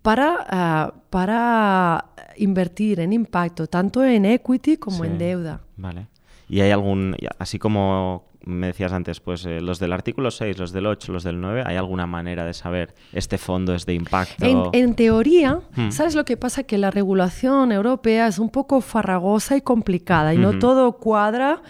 para, 0.01 0.37
ah, 0.49 0.93
para 1.09 2.05
invertir 2.37 2.99
en 3.01 3.13
impacto, 3.13 3.67
tanto 3.67 4.03
en 4.03 4.25
equity 4.25 4.77
como 4.77 5.05
en 5.05 5.17
deuda. 5.17 5.61
Vale. 5.77 6.07
¿Y 6.47 6.61
hay 6.61 6.71
algún, 6.71 7.15
así 7.37 7.59
como 7.59 8.28
me 8.49 8.67
decías 8.67 8.91
antes, 8.91 9.19
pues 9.19 9.45
eh, 9.45 9.61
los 9.61 9.79
del 9.79 9.93
artículo 9.93 10.31
6, 10.31 10.57
los 10.57 10.71
del 10.71 10.87
8, 10.87 11.13
los 11.13 11.23
del 11.23 11.39
9, 11.39 11.63
¿hay 11.65 11.77
alguna 11.77 12.07
manera 12.07 12.45
de 12.45 12.53
saber 12.53 12.93
este 13.13 13.37
fondo 13.37 13.73
es 13.73 13.85
de 13.85 13.93
impacto? 13.93 14.45
En, 14.73 14.95
teoría, 14.95 15.61
hmm. 15.75 15.91
¿sabes 15.91 16.15
lo 16.15 16.25
que 16.25 16.37
pasa? 16.37 16.63
Que 16.63 16.77
la 16.77 16.91
regulación 16.91 17.71
europea 17.71 18.27
es 18.27 18.39
un 18.39 18.49
poco 18.49 18.81
farragosa 18.81 19.55
y 19.55 19.61
complicada 19.61 20.33
y 20.33 20.37
no 20.37 20.59
todo 20.59 20.93
cuadra, 20.93 21.61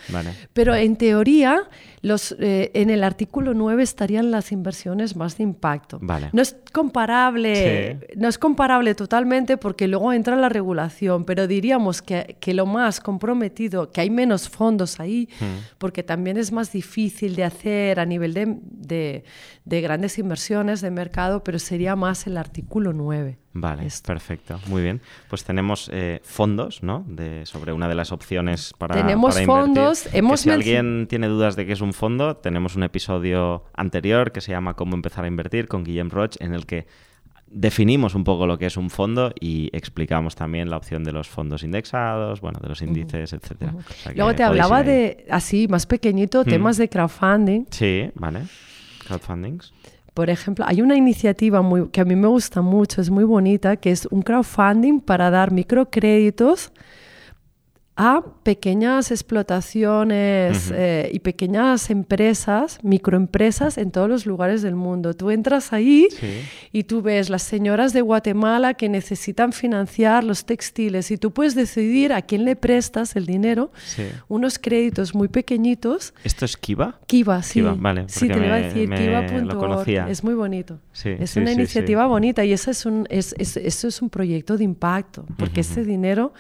pero 0.54 0.76
en 0.76 0.96
teoría 0.96 1.68
los, 2.02 2.36
eh, 2.39 2.72
en 2.74 2.89
el 2.89 3.04
artículo 3.04 3.54
9 3.54 3.84
estarían 3.84 4.32
las 4.32 4.52
inversiones 4.52 5.15
más 5.15 5.38
de 5.38 5.44
impacto. 5.44 6.00
No 6.32 6.42
es 6.42 6.56
comparable, 6.72 8.00
no 8.15 8.28
es 8.28 8.38
comparable 8.38 8.96
totalmente 8.96 9.58
porque 9.58 9.88
luego 9.88 10.13
entra 10.13 10.36
la 10.36 10.50
regulación, 10.50 11.26
pero 11.26 11.48
diríamos 11.48 12.02
que, 12.02 12.38
que 12.39 12.54
lo 12.54 12.65
más 12.65 13.00
comprometido, 13.02 13.92
que 13.92 14.02
hay 14.02 14.10
menos 14.10 14.50
fondos 14.50 15.00
ahí, 15.00 15.28
hmm. 15.39 15.76
porque 15.78 16.04
también 16.04 16.38
es 16.38 16.52
más 16.52 16.68
difícil 16.71 17.36
de 17.36 17.43
hacer 17.43 17.99
a 17.99 18.05
nivel 18.05 18.34
de, 18.34 19.23
de, 19.65 19.82
grandes 19.82 20.17
inversiones 20.19 20.82
de 20.82 20.91
mercado, 20.91 21.43
pero 21.43 21.60
sería 21.60 21.95
más 21.95 22.27
el 22.27 22.38
artículo 22.38 22.93
9. 22.93 23.38
Vale, 23.53 23.88
perfecto, 24.05 24.60
muy 24.67 24.82
bien. 24.82 25.01
Pues 25.29 25.43
tenemos 25.43 25.89
eh, 25.91 26.21
fondos, 26.23 26.84
¿no? 26.84 27.03
De, 27.08 27.45
sobre 27.45 27.73
una 27.73 27.88
de 27.88 27.95
las 27.95 28.12
opciones 28.12 28.73
para, 28.77 28.95
tenemos 28.95 29.39
fondos. 29.41 30.08
Hemos 30.13 30.41
si 30.41 30.49
alguien 30.49 31.08
tiene 31.08 31.27
dudas 31.27 31.55
de 31.55 31.65
qué 31.65 31.73
es 31.73 31.82
un 31.82 31.93
fondo, 31.93 32.38
tenemos 32.38 32.75
un 32.75 32.84
episodio 32.84 33.65
anterior 33.73 34.32
que 34.32 34.41
se 34.41 34.51
llama 34.51 34.75
Cómo 34.75 34.95
empezar 34.95 35.25
a 35.25 35.27
invertir 35.27 35.67
con 35.67 35.84
Guillem 35.84 36.10
Roch, 36.10 36.36
en 36.39 36.53
el 36.53 36.65
que 36.65 36.88
definimos 37.52 38.16
un 38.16 38.24
poco 38.24 38.46
lo 38.46 38.58
que 38.58 38.66
es 38.66 38.78
un 38.78 38.90
fondo 38.90 39.34
y 39.40 39.70
explicamos 39.74 40.36
también 40.36 40.70
la 40.70 40.78
opción 40.78 41.04
de 41.04 41.12
los 41.12 41.28
fondos 41.28 41.64
indexados, 41.64 42.42
bueno, 42.42 42.60
de 42.62 42.70
los 42.70 42.82
índices, 42.82 43.34
etcétera. 43.34 43.74
Luego 44.16 44.36
te 44.36 44.44
hablaba 44.44 44.84
de, 44.84 45.26
así, 45.30 45.68
más 45.68 45.86
pequeñito, 45.86 46.44
temas 46.44 46.78
de 46.78 46.90
crowdfunding. 46.90 47.66
Sí, 47.72 48.10
vale. 48.16 48.42
Crowdfundings. 49.06 49.74
Por 50.14 50.30
ejemplo, 50.30 50.66
hay 50.68 50.82
una 50.82 50.96
iniciativa 50.96 51.62
muy, 51.62 51.90
que 51.90 52.02
a 52.02 52.06
mí 52.06 52.16
me 52.16 52.28
gusta 52.28 52.62
mucho, 52.62 53.02
es 53.02 53.10
muy 53.10 53.24
bonita, 53.24 53.78
que 53.78 53.92
es 53.92 54.06
un 54.08 54.22
crowdfunding 54.22 55.00
para 55.00 55.30
dar 55.30 55.52
microcréditos 55.52 56.72
a 58.02 58.24
pequeñas 58.44 59.12
explotaciones 59.12 60.72
eh, 60.74 61.10
y 61.12 61.20
pequeñas 61.20 61.90
empresas, 61.90 62.80
microempresas 62.82 63.78
en 63.78 63.92
todos 63.92 64.08
los 64.08 64.26
lugares 64.26 64.62
del 64.62 64.76
mundo. 64.76 65.14
Tú 65.14 65.32
entras 65.32 65.74
ahí 65.74 66.08
y 66.72 66.84
tú 66.86 67.02
ves 67.02 67.30
las 67.30 67.44
señoras 67.44 67.92
de 67.92 68.00
Guatemala 68.00 68.76
que 68.76 68.88
necesitan 68.88 69.52
financiar 69.52 70.24
los 70.24 70.46
textiles 70.46 71.12
y 71.12 71.18
tú 71.18 71.34
puedes 71.34 71.56
decidir 71.56 72.14
a 72.14 72.22
quién 72.22 72.46
le 72.46 72.56
prestas 72.56 73.18
el 73.18 73.26
dinero, 73.26 73.70
unos 74.30 74.60
créditos 74.60 75.14
muy 75.14 75.28
pequeñitos. 75.28 76.14
¿Esto 76.24 76.46
es 76.46 76.56
Kiva? 76.56 77.02
Kiva, 77.06 77.44
sí. 77.44 77.56
Kiva, 77.60 77.76
vale. 77.78 78.06
Sí, 78.08 78.30
te 78.30 78.38
iba 78.38 78.56
a 78.56 78.62
decir, 78.62 78.90
Kiva.org. 78.90 79.90
Es 80.10 80.24
muy 80.24 80.36
bonito. 80.36 80.80
es 81.04 81.36
una 81.36 81.52
iniciativa 81.52 82.08
bonita 82.08 82.46
y 82.46 82.54
eso 82.54 82.72
es 82.72 82.86
un, 82.86 83.06
es, 83.10 83.36
eso 83.38 83.88
es 83.90 84.02
un 84.02 84.10
proyecto 84.10 84.56
de 84.56 84.64
impacto, 84.64 85.26
porque 85.38 85.60
ese 85.60 85.84
dinero 85.84 86.32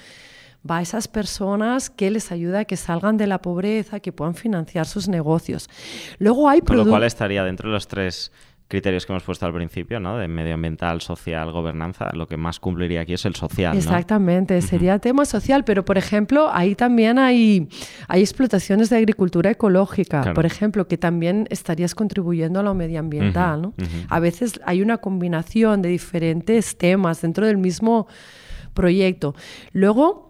va 0.69 0.77
a 0.77 0.81
esas 0.81 1.07
personas 1.07 1.89
que 1.89 2.11
les 2.11 2.31
ayuda 2.31 2.59
a 2.59 2.65
que 2.65 2.77
salgan 2.77 3.17
de 3.17 3.27
la 3.27 3.41
pobreza, 3.41 3.99
que 3.99 4.11
puedan 4.11 4.35
financiar 4.35 4.85
sus 4.85 5.07
negocios. 5.07 5.69
Luego 6.17 6.49
hay 6.49 6.61
Con 6.61 6.77
lo 6.77 6.85
cual 6.85 7.03
estaría 7.03 7.43
dentro 7.43 7.69
de 7.69 7.73
los 7.73 7.87
tres 7.87 8.31
criterios 8.69 9.05
que 9.05 9.11
hemos 9.11 9.23
puesto 9.23 9.47
al 9.47 9.53
principio, 9.53 9.99
¿no? 9.99 10.17
De 10.17 10.27
medioambiental, 10.27 11.01
social, 11.01 11.51
gobernanza, 11.51 12.11
lo 12.13 12.27
que 12.27 12.37
más 12.37 12.59
cumpliría 12.59 13.01
aquí 13.01 13.13
es 13.13 13.25
el 13.25 13.33
social. 13.33 13.75
Exactamente, 13.75 14.61
sería 14.61 14.99
tema 14.99 15.25
social, 15.25 15.63
pero 15.63 15.83
por 15.83 15.97
ejemplo, 15.97 16.49
ahí 16.53 16.75
también 16.75 17.17
hay, 17.17 17.67
hay 18.07 18.21
explotaciones 18.21 18.91
de 18.91 18.97
agricultura 18.97 19.49
ecológica, 19.49 20.33
por 20.35 20.45
ejemplo, 20.45 20.87
que 20.87 20.99
también 20.99 21.47
estarías 21.49 21.95
contribuyendo 21.95 22.59
a 22.59 22.63
lo 22.63 22.75
medioambiental, 22.75 23.61
¿no? 23.61 23.73
A 24.07 24.19
veces 24.19 24.61
hay 24.63 24.83
una 24.83 24.99
combinación 24.99 25.81
de 25.81 25.89
diferentes 25.89 26.77
temas 26.77 27.23
dentro 27.23 27.47
del 27.47 27.57
mismo 27.57 28.07
proyecto. 28.75 29.33
Luego, 29.73 30.28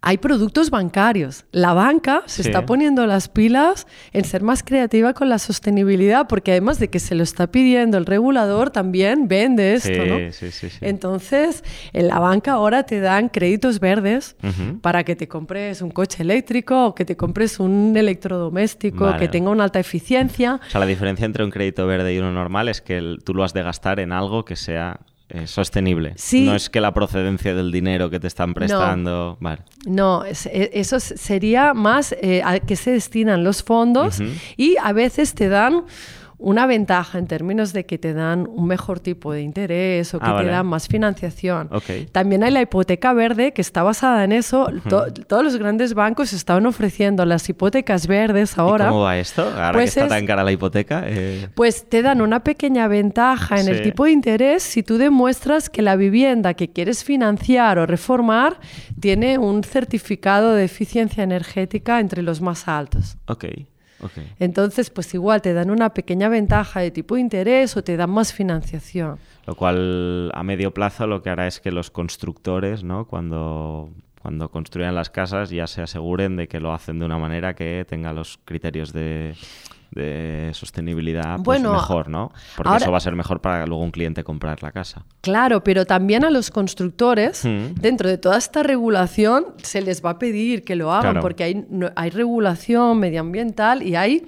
hay 0.00 0.18
productos 0.18 0.70
bancarios. 0.70 1.44
La 1.50 1.74
banca 1.74 2.22
se 2.26 2.42
está 2.42 2.64
poniendo 2.66 3.04
las 3.06 3.28
pilas 3.28 3.86
en 4.12 4.24
ser 4.24 4.42
más 4.42 4.62
creativa 4.62 5.12
con 5.12 5.28
la 5.28 5.38
sostenibilidad, 5.38 6.28
porque 6.28 6.52
además 6.52 6.78
de 6.78 6.88
que 6.88 7.00
se 7.00 7.14
lo 7.14 7.24
está 7.24 7.48
pidiendo 7.48 7.98
el 7.98 8.06
regulador, 8.06 8.70
también 8.70 9.26
vende 9.26 9.74
esto, 9.74 10.04
¿no? 10.06 10.18
Entonces, 10.80 11.64
en 11.92 12.08
la 12.08 12.20
banca 12.20 12.52
ahora 12.52 12.84
te 12.84 13.00
dan 13.00 13.28
créditos 13.28 13.80
verdes 13.80 14.36
para 14.82 15.02
que 15.04 15.16
te 15.16 15.26
compres 15.26 15.82
un 15.82 15.90
coche 15.90 16.22
eléctrico 16.22 16.86
o 16.86 16.94
que 16.94 17.04
te 17.04 17.16
compres 17.16 17.58
un 17.58 17.94
electrodoméstico 17.96 19.16
que 19.16 19.28
tenga 19.28 19.50
una 19.50 19.64
alta 19.64 19.80
eficiencia. 19.80 20.60
O 20.66 20.70
sea, 20.70 20.80
la 20.80 20.86
diferencia 20.86 21.26
entre 21.26 21.44
un 21.44 21.50
crédito 21.50 21.86
verde 21.86 22.14
y 22.14 22.18
uno 22.18 22.32
normal 22.32 22.68
es 22.68 22.80
que 22.80 23.16
tú 23.24 23.34
lo 23.34 23.42
has 23.42 23.52
de 23.52 23.62
gastar 23.62 23.98
en 23.98 24.12
algo 24.12 24.44
que 24.44 24.54
sea 24.54 25.00
eh, 25.30 25.46
sostenible. 25.46 26.14
No 26.32 26.54
es 26.54 26.70
que 26.70 26.80
la 26.80 26.94
procedencia 26.94 27.54
del 27.54 27.70
dinero 27.70 28.08
que 28.08 28.18
te 28.18 28.26
están 28.26 28.54
prestando. 28.54 29.36
No, 29.86 30.24
e, 30.24 30.70
eso 30.72 31.00
sería 31.00 31.74
más 31.74 32.16
eh, 32.20 32.42
a 32.42 32.58
qué 32.60 32.76
se 32.76 32.92
destinan 32.92 33.44
los 33.44 33.62
fondos 33.62 34.20
y 34.56 34.76
a 34.82 34.92
veces 34.92 35.34
te 35.34 35.48
dan 35.48 35.84
una 36.38 36.66
ventaja 36.66 37.18
en 37.18 37.26
términos 37.26 37.72
de 37.72 37.84
que 37.84 37.98
te 37.98 38.14
dan 38.14 38.48
un 38.48 38.66
mejor 38.66 39.00
tipo 39.00 39.32
de 39.32 39.42
interés 39.42 40.14
o 40.14 40.20
que 40.20 40.26
ah, 40.28 40.38
te 40.38 40.46
dan 40.46 40.66
más 40.66 40.86
financiación. 40.86 41.68
También 42.12 42.44
hay 42.44 42.52
la 42.52 42.62
hipoteca 42.62 43.12
verde 43.12 43.52
que 43.52 43.60
está 43.60 43.82
basada 43.82 44.22
en 44.24 44.32
eso. 44.32 44.68
todos 45.26 45.44
los 45.44 45.56
grandes 45.56 45.94
bancos 45.94 46.32
estaban 46.32 46.64
ofreciendo 46.66 47.24
las 47.24 47.48
hipotecas 47.48 48.06
verdes 48.06 48.56
ahora. 48.56 48.88
¿Cómo 48.88 49.02
va 49.02 49.18
esto? 49.18 49.42
Ahora 49.42 49.72
pues 49.72 49.94
que 49.94 50.00
está 50.00 50.14
tan 50.14 50.26
cara 50.26 50.44
la 50.44 50.52
hipoteca. 50.52 51.02
Eh. 51.06 51.48
Pues 51.54 51.88
te 51.88 52.02
dan 52.02 52.20
una 52.20 52.44
pequeña 52.44 52.86
ventaja 52.86 53.60
en 53.60 53.68
el 53.68 53.82
tipo 53.82 54.04
de 54.04 54.12
interés 54.12 54.62
si 54.62 54.84
tú 54.84 54.96
demuestras 54.96 55.68
que 55.68 55.82
la 55.82 55.96
vivienda 55.96 56.54
que 56.54 56.68
quieres 56.68 57.02
financiar 57.02 57.78
o 57.78 57.86
reformar 57.86 58.60
tiene 59.00 59.38
un 59.38 59.64
certificado 59.64 60.54
de 60.54 60.64
eficiencia 60.64 61.24
energética 61.24 61.98
entre 61.98 62.22
los 62.22 62.40
más 62.40 62.68
altos. 62.68 63.16
Ok. 63.26 63.44
Entonces, 64.38 64.90
pues 64.90 65.12
igual 65.14 65.42
te 65.42 65.52
dan 65.52 65.70
una 65.70 65.94
pequeña 65.94 66.28
ventaja 66.28 66.80
de 66.80 66.90
tipo 66.90 67.16
de 67.16 67.20
interés 67.20 67.76
o 67.76 67.82
te 67.82 67.96
dan 67.96 68.10
más 68.10 68.32
financiación. 68.32 69.18
Lo 69.46 69.54
cual 69.54 70.30
a 70.34 70.42
medio 70.42 70.72
plazo 70.72 71.06
lo 71.06 71.22
que 71.22 71.30
hará 71.30 71.46
es 71.46 71.60
que 71.60 71.70
los 71.70 71.90
constructores, 71.90 72.84
¿no? 72.84 73.06
Cuando 73.06 73.90
cuando 74.22 74.50
construyan 74.50 74.94
las 74.94 75.10
casas 75.10 75.50
ya 75.50 75.66
se 75.66 75.80
aseguren 75.80 76.36
de 76.36 76.48
que 76.48 76.60
lo 76.60 76.72
hacen 76.72 76.98
de 76.98 77.06
una 77.06 77.18
manera 77.18 77.54
que 77.54 77.86
tenga 77.88 78.12
los 78.12 78.38
criterios 78.44 78.92
de 78.92 79.34
de 79.90 80.50
sostenibilidad, 80.54 81.40
pues 81.42 81.62
mejor, 81.62 82.08
¿no? 82.08 82.30
Porque 82.56 82.76
eso 82.76 82.90
va 82.90 82.98
a 82.98 83.00
ser 83.00 83.14
mejor 83.14 83.40
para 83.40 83.66
luego 83.66 83.82
un 83.82 83.90
cliente 83.90 84.24
comprar 84.24 84.62
la 84.62 84.72
casa. 84.72 85.04
Claro, 85.20 85.64
pero 85.64 85.86
también 85.86 86.24
a 86.24 86.30
los 86.30 86.50
constructores, 86.50 87.44
mm. 87.44 87.74
dentro 87.80 88.08
de 88.08 88.18
toda 88.18 88.38
esta 88.38 88.62
regulación, 88.62 89.46
se 89.62 89.80
les 89.80 90.04
va 90.04 90.10
a 90.10 90.18
pedir 90.18 90.64
que 90.64 90.76
lo 90.76 90.92
hagan, 90.92 91.20
porque 91.20 91.44
hay, 91.44 91.66
hay 91.96 92.10
regulación 92.10 92.98
medioambiental 92.98 93.82
y 93.82 93.96
hay, 93.96 94.26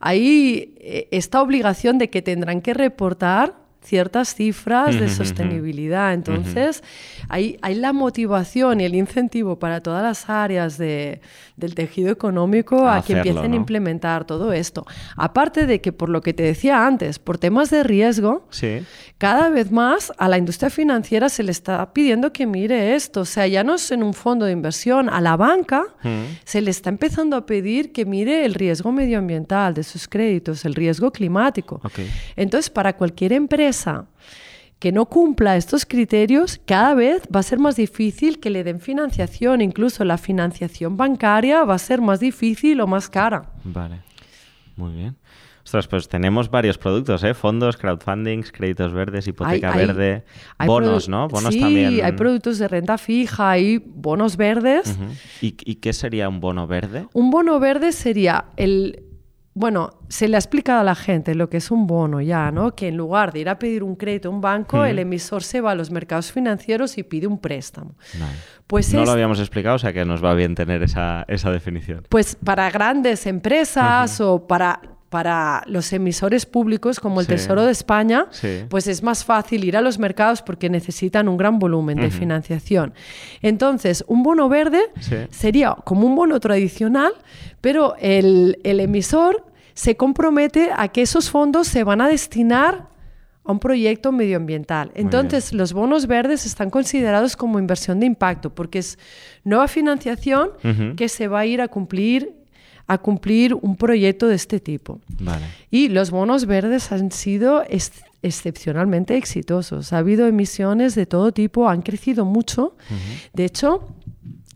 hay 0.00 0.74
eh, 0.78 1.08
esta 1.10 1.40
obligación 1.40 1.98
de 1.98 2.10
que 2.10 2.22
tendrán 2.22 2.60
que 2.60 2.74
reportar 2.74 3.61
ciertas 3.82 4.34
cifras 4.34 4.98
de 4.98 5.08
sostenibilidad. 5.08 6.14
Entonces, 6.14 6.82
hay, 7.28 7.58
hay, 7.62 7.74
la 7.74 7.92
motivación 7.92 8.80
y 8.80 8.84
el 8.84 8.94
incentivo 8.94 9.58
para 9.58 9.80
todas 9.80 10.02
las 10.02 10.30
áreas 10.30 10.78
de, 10.78 11.20
del 11.56 11.74
tejido 11.74 12.10
económico 12.10 12.88
a, 12.88 13.02
que 13.02 13.14
empiecen 13.14 13.52
a 13.52 13.56
implementar 13.56 14.24
todo 14.24 14.52
esto. 14.52 14.86
Aparte 15.16 15.66
de 15.66 15.80
que, 15.80 15.92
por 15.92 16.08
lo 16.08 16.20
que 16.20 16.32
te 16.32 16.44
decía 16.44 16.86
antes, 16.86 17.18
por 17.18 17.38
temas 17.38 17.70
de 17.70 17.82
riesgo, 17.82 18.46
cada 19.18 19.48
vez 19.48 19.70
más 19.70 20.12
a 20.16 20.28
la 20.28 20.38
industria 20.38 20.70
financiera 20.70 21.28
se 21.28 21.42
le 21.42 21.50
está 21.50 21.92
pidiendo 21.92 22.32
que 22.32 22.46
mire 22.46 22.94
esto. 22.94 23.22
O 23.22 23.24
sea, 23.24 23.46
ya 23.46 23.64
no 23.64 23.74
es 23.74 23.90
en 23.90 24.02
un 24.02 24.14
fondo 24.14 24.46
de 24.46 24.52
inversión, 24.52 25.08
a 25.08 25.20
la 25.20 25.36
banca 25.36 25.86
se 26.44 26.60
le 26.60 26.70
está 26.70 26.90
empezando 26.90 27.36
a 27.36 27.46
pedir 27.46 27.92
que 27.92 28.04
mire 28.04 28.44
el 28.44 28.54
riesgo 28.54 28.92
medioambiental 28.92 29.74
de 29.74 29.82
sus 29.82 30.06
créditos, 30.06 30.64
el 30.64 30.74
riesgo 30.74 31.10
climático. 31.10 31.80
Entonces, 32.36 32.70
para 32.70 32.96
cualquier 32.96 33.32
empresa, 33.32 33.71
empresa 33.72 34.06
que 34.78 34.90
no 34.90 35.06
cumpla 35.06 35.56
estos 35.56 35.86
criterios, 35.86 36.60
cada 36.66 36.94
vez 36.94 37.22
va 37.32 37.38
a 37.38 37.44
ser 37.44 37.60
más 37.60 37.76
difícil 37.76 38.40
que 38.40 38.50
le 38.50 38.64
den 38.64 38.80
financiación. 38.80 39.60
Incluso 39.60 40.04
la 40.04 40.18
financiación 40.18 40.96
bancaria 40.96 41.62
va 41.62 41.74
a 41.74 41.78
ser 41.78 42.00
más 42.00 42.18
difícil 42.18 42.80
o 42.80 42.88
más 42.88 43.08
cara. 43.08 43.52
Vale, 43.62 44.00
muy 44.74 44.92
bien. 44.92 45.16
Ostras, 45.64 45.86
pues 45.86 46.08
tenemos 46.08 46.50
varios 46.50 46.78
productos, 46.78 47.22
¿eh? 47.22 47.32
Fondos, 47.34 47.76
crowdfundings, 47.76 48.50
créditos 48.50 48.92
verdes, 48.92 49.28
hipoteca 49.28 49.70
verde, 49.70 50.24
bonos, 50.66 51.08
¿no? 51.08 51.28
Bonos 51.28 51.54
sí, 51.54 52.00
hay 52.00 52.12
productos 52.12 52.58
de 52.58 52.66
renta 52.66 52.98
fija, 52.98 53.50
hay 53.50 53.78
bonos 53.78 54.36
verdes. 54.36 54.98
¿Y, 55.40 55.52
qué 55.52 55.92
sería 55.92 56.28
un 56.28 56.40
bono 56.40 56.66
verde? 56.66 57.06
Un 57.12 57.30
bono 57.30 57.60
verde 57.60 57.92
sería 57.92 58.46
el... 58.56 59.04
Bueno, 59.54 59.90
se 60.08 60.28
le 60.28 60.36
ha 60.36 60.38
explicado 60.38 60.80
a 60.80 60.84
la 60.84 60.94
gente 60.94 61.34
lo 61.34 61.50
que 61.50 61.58
es 61.58 61.70
un 61.70 61.86
bono 61.86 62.22
ya, 62.22 62.50
¿no? 62.50 62.74
Que 62.74 62.88
en 62.88 62.96
lugar 62.96 63.32
de 63.32 63.40
ir 63.40 63.48
a 63.50 63.58
pedir 63.58 63.82
un 63.82 63.96
crédito 63.96 64.28
a 64.28 64.32
un 64.32 64.40
banco, 64.40 64.84
el 64.84 64.98
emisor 64.98 65.42
se 65.42 65.60
va 65.60 65.72
a 65.72 65.74
los 65.74 65.90
mercados 65.90 66.32
financieros 66.32 66.96
y 66.96 67.02
pide 67.02 67.26
un 67.26 67.38
préstamo. 67.38 67.94
Pues 68.66 68.94
no 68.94 69.04
lo 69.04 69.12
habíamos 69.12 69.40
explicado, 69.40 69.76
o 69.76 69.78
sea 69.78 69.92
que 69.92 70.06
nos 70.06 70.24
va 70.24 70.32
bien 70.32 70.54
tener 70.54 70.82
esa, 70.82 71.24
esa 71.28 71.50
definición. 71.50 72.06
Pues 72.08 72.36
para 72.42 72.70
grandes 72.70 73.26
empresas 73.26 74.20
o 74.22 74.46
para 74.46 74.80
para 75.12 75.62
los 75.66 75.92
emisores 75.92 76.46
públicos 76.46 76.98
como 76.98 77.20
el 77.20 77.26
Tesoro 77.26 77.66
de 77.66 77.72
España, 77.72 78.28
pues 78.70 78.86
es 78.86 79.02
más 79.02 79.26
fácil 79.26 79.62
ir 79.62 79.76
a 79.76 79.82
los 79.82 79.98
mercados 79.98 80.40
porque 80.40 80.70
necesitan 80.70 81.28
un 81.28 81.36
gran 81.36 81.58
volumen 81.58 82.00
de 82.00 82.10
financiación. 82.10 82.94
Entonces, 83.42 84.02
un 84.08 84.22
bono 84.22 84.48
verde 84.48 84.80
sería 85.28 85.76
como 85.84 86.06
un 86.06 86.16
bono 86.16 86.40
tradicional, 86.40 87.12
pero 87.60 87.94
el, 88.00 88.56
emisor 88.64 89.44
se 89.74 89.98
compromete 89.98 90.70
a 90.74 90.88
que 90.88 91.02
esos 91.02 91.28
fondos 91.28 91.68
se 91.68 91.84
van 91.84 92.00
a 92.00 92.08
destinar 92.08 92.88
a 93.44 93.52
un 93.52 93.58
proyecto 93.58 94.12
medioambiental. 94.12 94.92
Entonces, 94.94 95.52
los 95.52 95.74
bonos 95.74 96.06
verdes 96.06 96.46
están 96.46 96.70
considerados 96.70 97.36
como 97.36 97.58
inversión 97.58 98.00
de 98.00 98.06
impacto 98.06 98.54
porque 98.54 98.78
es 98.78 98.98
nueva 99.44 99.68
financiación 99.68 100.52
que 100.96 101.10
se 101.10 101.28
va 101.28 101.40
a 101.40 101.44
ir 101.44 101.60
a 101.60 101.68
cumplir 101.68 102.41
a 102.92 102.98
cumplir 102.98 103.54
un 103.54 103.76
proyecto 103.76 104.28
de 104.28 104.34
este 104.34 104.60
tipo. 104.60 105.00
Y 105.70 105.88
los 105.88 106.10
bonos 106.10 106.46
verdes 106.46 106.92
han 106.92 107.10
sido 107.10 107.64
excepcionalmente 108.22 109.16
exitosos. 109.16 109.92
Ha 109.92 109.98
habido 109.98 110.26
emisiones 110.26 110.94
de 110.94 111.06
todo 111.06 111.32
tipo, 111.32 111.68
han 111.68 111.82
crecido 111.82 112.24
mucho. 112.24 112.76
De 113.32 113.44
hecho, 113.44 113.88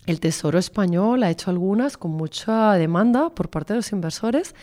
el 0.06 0.20
Tesoro 0.20 0.58
español 0.58 1.22
ha 1.22 1.30
hecho 1.30 1.50
algunas 1.50 1.96
con 1.96 2.12
mucha 2.12 2.74
demanda 2.74 3.30
por 3.30 3.50
parte 3.50 3.72
de 3.72 3.78
los 3.78 3.92
inversores. 3.92 4.54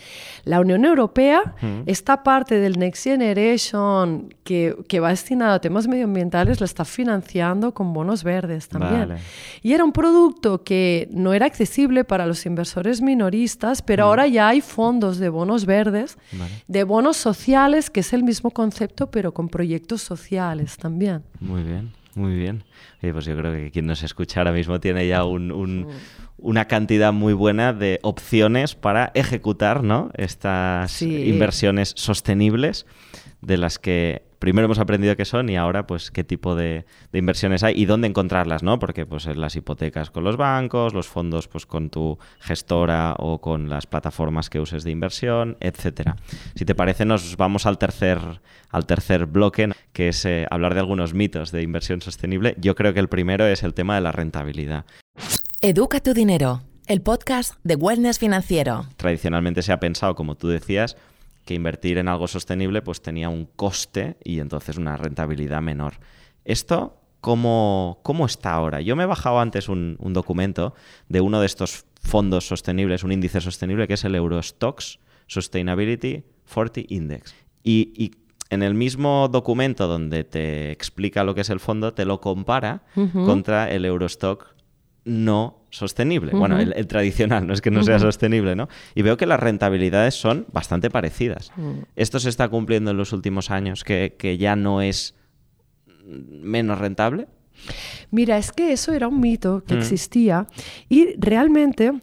La 0.45 0.61
Unión 0.61 0.85
Europea, 0.85 1.55
esta 1.85 2.23
parte 2.23 2.59
del 2.59 2.79
Next 2.79 3.03
Generation 3.03 4.33
que, 4.43 4.99
va 5.01 5.09
destinado 5.09 5.53
a 5.53 5.59
temas 5.59 5.87
medioambientales, 5.87 6.59
la 6.59 6.65
está 6.65 6.85
financiando 6.85 7.73
con 7.73 7.93
bonos 7.93 8.23
verdes 8.23 8.69
también. 8.69 9.17
Y 9.61 9.73
era 9.73 9.83
un 9.83 9.91
producto 9.91 10.63
que 10.63 11.09
no 11.11 11.33
era 11.33 11.45
accesible 11.45 12.03
para 12.03 12.25
los 12.25 12.45
inversores 12.45 13.01
minoristas, 13.01 13.81
pero 13.81 14.05
ahora 14.05 14.27
ya 14.27 14.47
hay 14.47 14.61
fondos 14.61 15.17
de 15.17 15.29
bonos 15.29 15.65
verdes, 15.65 16.17
de 16.67 16.83
bonos 16.83 17.17
sociales, 17.17 17.89
que 17.89 17.99
es 17.99 18.13
el 18.13 18.23
mismo 18.23 18.51
concepto, 18.51 19.11
pero 19.11 19.33
con 19.33 19.49
proyectos 19.49 20.01
sociales 20.01 20.77
también. 20.77 21.23
Muy 21.39 21.63
bien. 21.63 22.02
Muy 22.15 22.35
bien. 22.35 22.63
pues 23.01 23.25
yo 23.25 23.35
creo 23.35 23.51
que 23.51 23.71
quien 23.71 23.85
nos 23.85 24.03
escucha 24.03 24.39
ahora 24.39 24.51
mismo 24.51 24.79
tiene 24.79 25.07
ya 25.07 25.23
una 25.25 26.67
cantidad 26.67 27.11
muy 27.11 27.33
buena 27.33 27.73
de 27.73 27.99
opciones 28.03 28.75
para 28.75 29.11
ejecutar 29.15 29.83
¿no? 29.83 30.11
estas 30.15 31.01
inversiones 31.01 31.93
sostenibles 31.95 32.85
de 33.41 33.57
las 33.57 33.79
que 33.79 34.23
primero 34.43 34.65
hemos 34.65 34.79
aprendido 34.79 35.15
qué 35.15 35.23
son 35.23 35.47
y 35.47 35.55
ahora 35.55 35.87
pues 35.87 36.11
qué 36.11 36.25
tipo 36.25 36.53
de, 36.53 36.83
inversiones 37.13 37.63
hay 37.63 37.81
y 37.81 37.85
dónde 37.85 38.09
encontrarlas, 38.09 38.61
¿no? 38.61 38.77
Porque 38.77 39.05
pues 39.05 39.25
las 39.25 39.55
hipotecas 39.55 40.11
con 40.11 40.25
los 40.25 40.35
bancos, 40.35 40.93
los 40.93 41.07
fondos 41.07 41.47
pues 41.47 41.65
con 41.65 41.89
tu 41.89 42.19
gestora 42.41 43.15
o 43.19 43.39
con 43.39 43.69
las 43.69 43.87
plataformas 43.87 44.49
que 44.49 44.59
uses 44.59 44.83
de 44.83 44.91
inversión, 44.91 45.55
etcétera. 45.61 46.17
Si 46.55 46.65
te 46.65 46.75
parece 46.75 47.05
nos 47.05 47.37
vamos 47.37 47.65
al 47.65 47.77
tercer 47.77 48.19
al 48.69 48.85
tercer 48.85 49.27
bloque, 49.27 49.71
que 49.93 50.09
es 50.09 50.25
eh, 50.25 50.45
hablar 50.51 50.73
de 50.73 50.81
algunos 50.81 51.13
mitos 51.13 51.53
de 51.53 51.61
inversión 51.61 52.01
sostenible. 52.01 52.55
Yo 52.59 52.75
creo 52.75 52.93
que 52.93 52.99
el 52.99 53.07
primero 53.07 53.45
es 53.45 53.63
el 53.63 53.73
tema 53.73 53.95
de 53.95 54.01
la 54.01 54.11
rentabilidad. 54.11 54.83
Educa 55.61 56.01
tu 56.01 56.13
dinero, 56.13 56.63
el 56.87 57.01
podcast 57.01 57.53
de 57.63 57.75
Wellness 57.75 58.19
Financiero. 58.19 58.87
Tradicionalmente 58.97 59.61
se 59.61 59.71
ha 59.71 59.79
pensado, 59.79 60.15
como 60.15 60.35
tú 60.35 60.49
decías, 60.49 60.97
que 61.45 61.53
invertir 61.53 61.97
en 61.97 62.07
algo 62.07 62.27
sostenible 62.27 62.81
pues 62.81 63.01
tenía 63.01 63.29
un 63.29 63.45
coste 63.45 64.17
y 64.23 64.39
entonces 64.39 64.77
una 64.77 64.97
rentabilidad 64.97 65.61
menor. 65.61 65.95
Esto, 66.45 66.97
¿cómo, 67.21 67.99
cómo 68.03 68.25
está 68.25 68.53
ahora? 68.53 68.81
Yo 68.81 68.95
me 68.95 69.03
he 69.03 69.07
bajado 69.07 69.39
antes 69.39 69.69
un, 69.69 69.97
documento 69.99 70.73
de 71.09 71.21
uno 71.21 71.39
de 71.39 71.45
estos 71.45 71.85
fondos 72.01 72.47
sostenibles, 72.47 73.03
un 73.03 73.11
índice 73.11 73.41
sostenible, 73.41 73.87
que 73.87 73.93
es 73.95 74.03
el 74.03 74.15
Eurostox 74.15 74.99
Sustainability 75.27 76.23
40 76.53 76.81
Index. 76.89 77.33
Y, 77.63 78.11
en 78.49 78.61
el 78.61 78.75
mismo 78.75 79.29
documento 79.31 79.87
donde 79.87 80.23
te 80.25 80.69
explica 80.71 81.23
lo 81.23 81.33
que 81.33 81.41
es 81.41 81.49
el 81.49 81.59
fondo, 81.59 81.95
te 81.95 82.05
lo 82.05 82.21
compara 82.21 82.83
contra 83.25 83.71
el 83.71 83.83
Eurostock 83.83 84.52
no 85.05 85.65
sostenible. 85.69 86.31
Bueno, 86.33 86.59
el, 86.59 86.87
tradicional, 86.87 87.47
no 87.47 87.53
es 87.53 87.61
que 87.61 87.71
no 87.71 87.83
sea 87.83 87.99
sostenible, 87.99 88.55
¿no? 88.55 88.69
Y 88.95 89.01
veo 89.01 89.17
que 89.17 89.25
las 89.25 89.39
rentabilidades 89.39 90.13
son 90.13 90.45
bastante 90.51 90.89
parecidas. 90.89 91.51
Mm. 91.55 91.79
Esto 91.95 92.19
se 92.19 92.29
está 92.29 92.47
cumpliendo 92.47 92.91
en 92.91 92.97
los 92.97 93.11
últimos 93.11 93.51
años, 93.51 93.83
que, 93.83 94.37
ya 94.39 94.55
no 94.55 94.81
es 94.81 95.15
menos 96.05 96.79
rentable. 96.79 97.27
Mira, 98.11 98.37
es 98.37 98.51
que 98.51 98.71
eso 98.71 98.93
era 98.93 99.07
un 99.07 99.19
mito 99.19 99.63
que 99.65 99.75
mm. 99.75 99.79
existía 99.79 100.47
y 100.89 101.15
realmente 101.17 101.93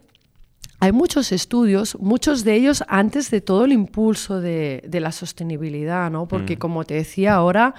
hay 0.80 0.92
muchos 0.92 1.30
estudios, 1.30 1.96
muchos 2.00 2.42
de 2.42 2.54
ellos 2.54 2.82
antes 2.88 3.30
de 3.30 3.42
todo 3.42 3.66
el 3.66 3.72
impulso 3.72 4.40
de, 4.40 4.82
la 4.90 5.12
sostenibilidad, 5.12 6.10
¿no? 6.10 6.26
Porque 6.26 6.56
mm. 6.56 6.58
como 6.58 6.84
te 6.84 6.94
decía 6.94 7.34
ahora, 7.34 7.74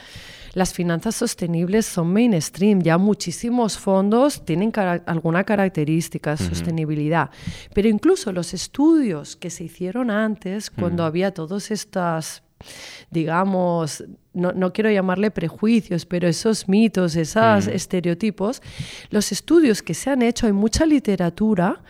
las 0.54 0.74
finanzas 0.74 1.16
sostenibles 1.16 1.88
son 1.88 2.14
mainstream, 2.14 2.82
ya 2.82 3.00
muchísimos 3.00 3.78
fondos 3.78 4.46
tienen 4.46 4.72
alguna 5.08 5.44
característica 5.44 6.36
de 6.36 6.46
sostenibilidad, 6.46 7.32
pero 7.74 7.90
incluso 7.90 8.32
los 8.32 8.54
estudios 8.54 9.36
que 9.36 9.50
se 9.50 9.64
hicieron 9.64 10.12
antes, 10.12 10.70
cuando 10.70 11.04
había 11.04 11.34
todas 11.34 11.72
estas 11.72 12.44
digamos, 13.10 14.04
no, 14.34 14.72
quiero 14.72 14.90
llamarle 14.90 15.30
prejuicios, 15.30 16.06
pero 16.06 16.28
esos 16.28 16.70
mitos, 16.70 17.16
esos 17.16 17.68
estereotipos, 17.68 18.62
los 19.10 19.32
estudios 19.32 19.82
que 19.82 19.94
se 19.94 20.10
han 20.10 20.22
hecho, 20.22 20.48
hay 20.48 20.54
mucha 20.54 20.86
literatura 20.86 21.82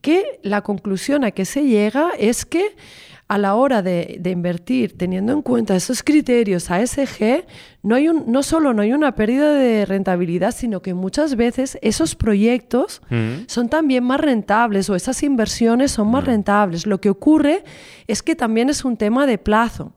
que 0.00 0.38
la 0.42 0.62
conclusión 0.62 1.24
a 1.24 1.32
que 1.32 1.44
se 1.44 1.64
llega 1.64 2.10
es 2.18 2.46
que 2.46 2.76
a 3.28 3.36
la 3.36 3.54
hora 3.56 3.82
de, 3.82 4.20
invertir, 4.24 4.96
teniendo 4.96 5.34
en 5.34 5.42
cuenta 5.42 5.76
esos 5.76 6.02
criterios 6.02 6.70
ASG, 6.70 7.44
no, 7.82 7.94
hay 7.94 8.08
un, 8.08 8.24
no 8.32 8.42
solo 8.42 8.72
no 8.72 8.80
hay 8.80 8.94
una 8.94 9.14
pérdida 9.14 9.52
de 9.52 9.84
rentabilidad, 9.84 10.54
sino 10.54 10.80
que 10.80 10.94
muchas 10.94 11.36
veces 11.36 11.78
esos 11.82 12.14
proyectos 12.14 13.02
mm. 13.10 13.44
son 13.46 13.68
también 13.68 14.02
más 14.04 14.20
rentables 14.20 14.88
o 14.88 14.96
esas 14.96 15.22
inversiones 15.22 15.92
son 15.92 16.10
más 16.10 16.24
mm. 16.24 16.26
rentables. 16.26 16.86
Lo 16.86 17.02
que 17.02 17.10
ocurre 17.10 17.64
es 18.06 18.22
que 18.22 18.34
también 18.34 18.70
es 18.70 18.86
un 18.86 18.96
tema 18.96 19.26
de 19.26 19.36
plazo. 19.36 19.92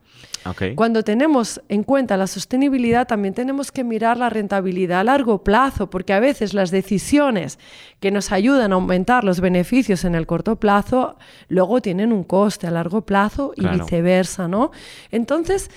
Cuando 0.76 1.04
tenemos 1.04 1.62
en 1.70 1.84
cuenta 1.84 2.18
la 2.18 2.28
sostenibilidad, 2.28 3.08
también 3.08 3.34
tenemos 3.34 3.72
que 3.72 3.84
mirar 3.84 4.18
la 4.18 4.30
rentabilidad 4.30 5.02
a 5.02 5.04
largo 5.04 5.44
plazo, 5.44 5.90
porque 5.90 6.14
a 6.14 6.20
veces 6.20 6.54
las 6.54 6.72
decisiones 6.72 7.60
que 8.00 8.12
nos 8.12 8.32
ayudan 8.32 8.72
a 8.72 8.76
aumentar 8.76 9.24
los 9.24 9.40
beneficios 9.40 10.04
en 10.04 10.16
el 10.16 10.26
corto 10.26 10.56
plazo, 10.56 11.18
luego 11.48 11.82
tienen 11.82 12.12
un 12.12 12.24
coste 12.24 12.68
a 12.68 12.72
largo 12.72 13.02
plazo 13.02 13.54
y 13.56 13.68
viceversa, 13.68 14.48
¿no? 14.48 14.72
Entonces, 15.12 15.70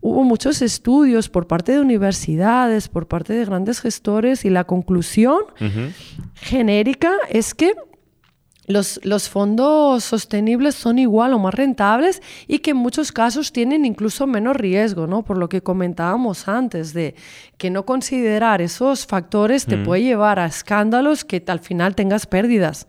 hubo 0.00 0.22
muchos 0.22 0.62
estudios 0.62 1.28
por 1.28 1.46
parte 1.46 1.72
de 1.72 1.80
universidades, 1.80 2.88
por 2.88 3.08
parte 3.08 3.32
de 3.32 3.44
grandes 3.44 3.80
gestores, 3.80 4.44
y 4.44 4.50
la 4.50 4.64
conclusión 4.64 5.38
genérica 6.34 7.14
es 7.30 7.54
que 7.54 7.72
los, 8.66 9.28
fondos 9.28 10.04
sostenibles 10.04 10.74
son 10.74 10.98
igual 10.98 11.34
o 11.34 11.38
más 11.38 11.54
rentables 11.54 12.22
y 12.46 12.60
que 12.60 12.70
en 12.70 12.78
muchos 12.78 13.12
casos 13.12 13.52
tienen 13.52 13.84
incluso 13.84 14.26
menos 14.26 14.56
riesgo, 14.56 15.06
¿no? 15.06 15.22
Por 15.22 15.38
lo 15.38 15.48
que 15.48 15.62
comentábamos 15.62 16.48
antes 16.48 16.94
de 16.94 17.14
que 17.58 17.70
no 17.70 17.84
considerar 17.84 18.62
esos 18.62 19.06
factores 19.06 19.66
te 19.66 19.76
mm. 19.76 19.84
puede 19.84 20.02
llevar 20.02 20.38
a 20.38 20.46
escándalos 20.46 21.24
que 21.24 21.42
al 21.46 21.60
final 21.60 21.94
tengas 21.94 22.26
pérdidas 22.26 22.86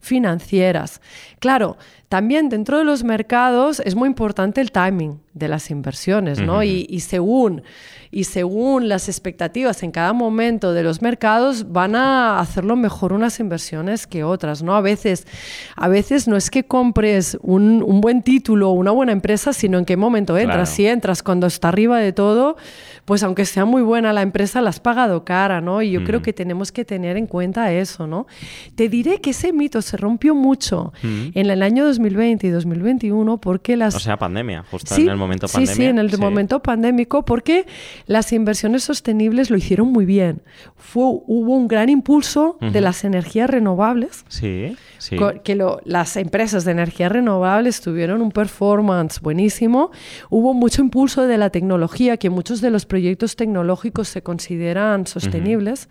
financieras. 0.00 1.00
Claro, 1.38 1.76
también 2.12 2.50
dentro 2.50 2.76
de 2.76 2.84
los 2.84 3.04
mercados 3.04 3.80
es 3.80 3.94
muy 3.94 4.06
importante 4.06 4.60
el 4.60 4.70
timing 4.70 5.18
de 5.32 5.48
las 5.48 5.70
inversiones, 5.70 6.40
¿no? 6.40 6.62
y, 6.62 6.86
y, 6.90 7.00
según, 7.00 7.62
y 8.10 8.24
según 8.24 8.90
las 8.90 9.08
expectativas 9.08 9.82
en 9.82 9.92
cada 9.92 10.12
momento 10.12 10.74
de 10.74 10.82
los 10.82 11.00
mercados, 11.00 11.72
van 11.72 11.96
a 11.96 12.38
hacerlo 12.38 12.76
mejor 12.76 13.14
unas 13.14 13.40
inversiones 13.40 14.06
que 14.06 14.24
otras, 14.24 14.62
¿no? 14.62 14.76
A 14.76 14.82
veces, 14.82 15.26
a 15.74 15.88
veces 15.88 16.28
no 16.28 16.36
es 16.36 16.50
que 16.50 16.64
compres 16.64 17.38
un, 17.40 17.82
un 17.82 18.02
buen 18.02 18.22
título 18.22 18.68
o 18.68 18.72
una 18.72 18.90
buena 18.90 19.12
empresa, 19.12 19.54
sino 19.54 19.78
en 19.78 19.86
qué 19.86 19.96
momento 19.96 20.36
entras. 20.36 20.68
Si 20.68 20.86
entras 20.86 21.22
cuando 21.22 21.46
está 21.46 21.68
arriba 21.68 21.98
de 21.98 22.12
todo, 22.12 22.58
pues 23.06 23.22
aunque 23.22 23.46
sea 23.46 23.64
muy 23.64 23.80
buena 23.80 24.12
la 24.12 24.20
empresa, 24.20 24.60
la 24.60 24.68
has 24.68 24.80
pagado 24.80 25.24
cara, 25.24 25.62
¿no? 25.62 25.80
Y 25.80 25.92
yo 25.92 26.04
creo 26.04 26.20
que 26.20 26.34
tenemos 26.34 26.70
que 26.70 26.84
tener 26.84 27.16
en 27.16 27.26
cuenta 27.26 27.72
eso, 27.72 28.06
¿no? 28.06 28.26
Te 28.74 28.90
diré 28.90 29.22
que 29.22 29.30
ese 29.30 29.54
mito 29.54 29.80
se 29.80 29.96
rompió 29.96 30.34
mucho 30.34 30.92
en 31.02 31.50
el 31.50 31.62
año 31.62 31.86
2020 32.02 32.46
y 32.46 32.50
2021 32.50 33.38
porque 33.38 33.76
las... 33.76 33.94
O 33.94 34.00
sea, 34.00 34.18
pandemia, 34.18 34.64
justo 34.70 34.94
en 34.94 35.08
el 35.08 35.16
momento 35.16 35.46
pandémico. 35.46 35.72
Sí, 35.72 35.76
sí, 35.76 35.84
en 35.84 35.98
el 35.98 36.18
momento 36.18 36.62
pandémico, 36.62 37.24
porque 37.24 37.66
las 38.06 38.32
inversiones 38.32 38.84
sostenibles 38.84 39.50
lo 39.50 39.56
hicieron 39.56 39.88
muy 39.88 40.04
bien. 40.04 40.42
Fue, 40.76 41.04
hubo 41.04 41.56
un 41.56 41.68
gran 41.68 41.88
impulso 41.88 42.56
de 42.60 42.80
las 42.80 43.04
energías 43.04 43.48
renovables. 43.48 44.24
Sí, 44.28 44.76
sí. 44.98 45.16
Que 45.44 45.58
las 45.84 46.16
empresas 46.16 46.64
de 46.64 46.72
energías 46.72 47.12
renovables 47.12 47.80
tuvieron 47.80 48.22
un 48.22 48.32
performance 48.32 49.20
buenísimo. 49.20 49.90
Hubo 50.30 50.54
mucho 50.54 50.82
impulso 50.82 51.26
de 51.26 51.38
la 51.38 51.50
tecnología, 51.50 52.16
que 52.16 52.30
muchos 52.30 52.60
de 52.60 52.70
los 52.70 52.86
proyectos 52.86 53.36
tecnológicos 53.36 54.08
se 54.08 54.22
consideran 54.22 55.06
sostenibles. 55.06 55.88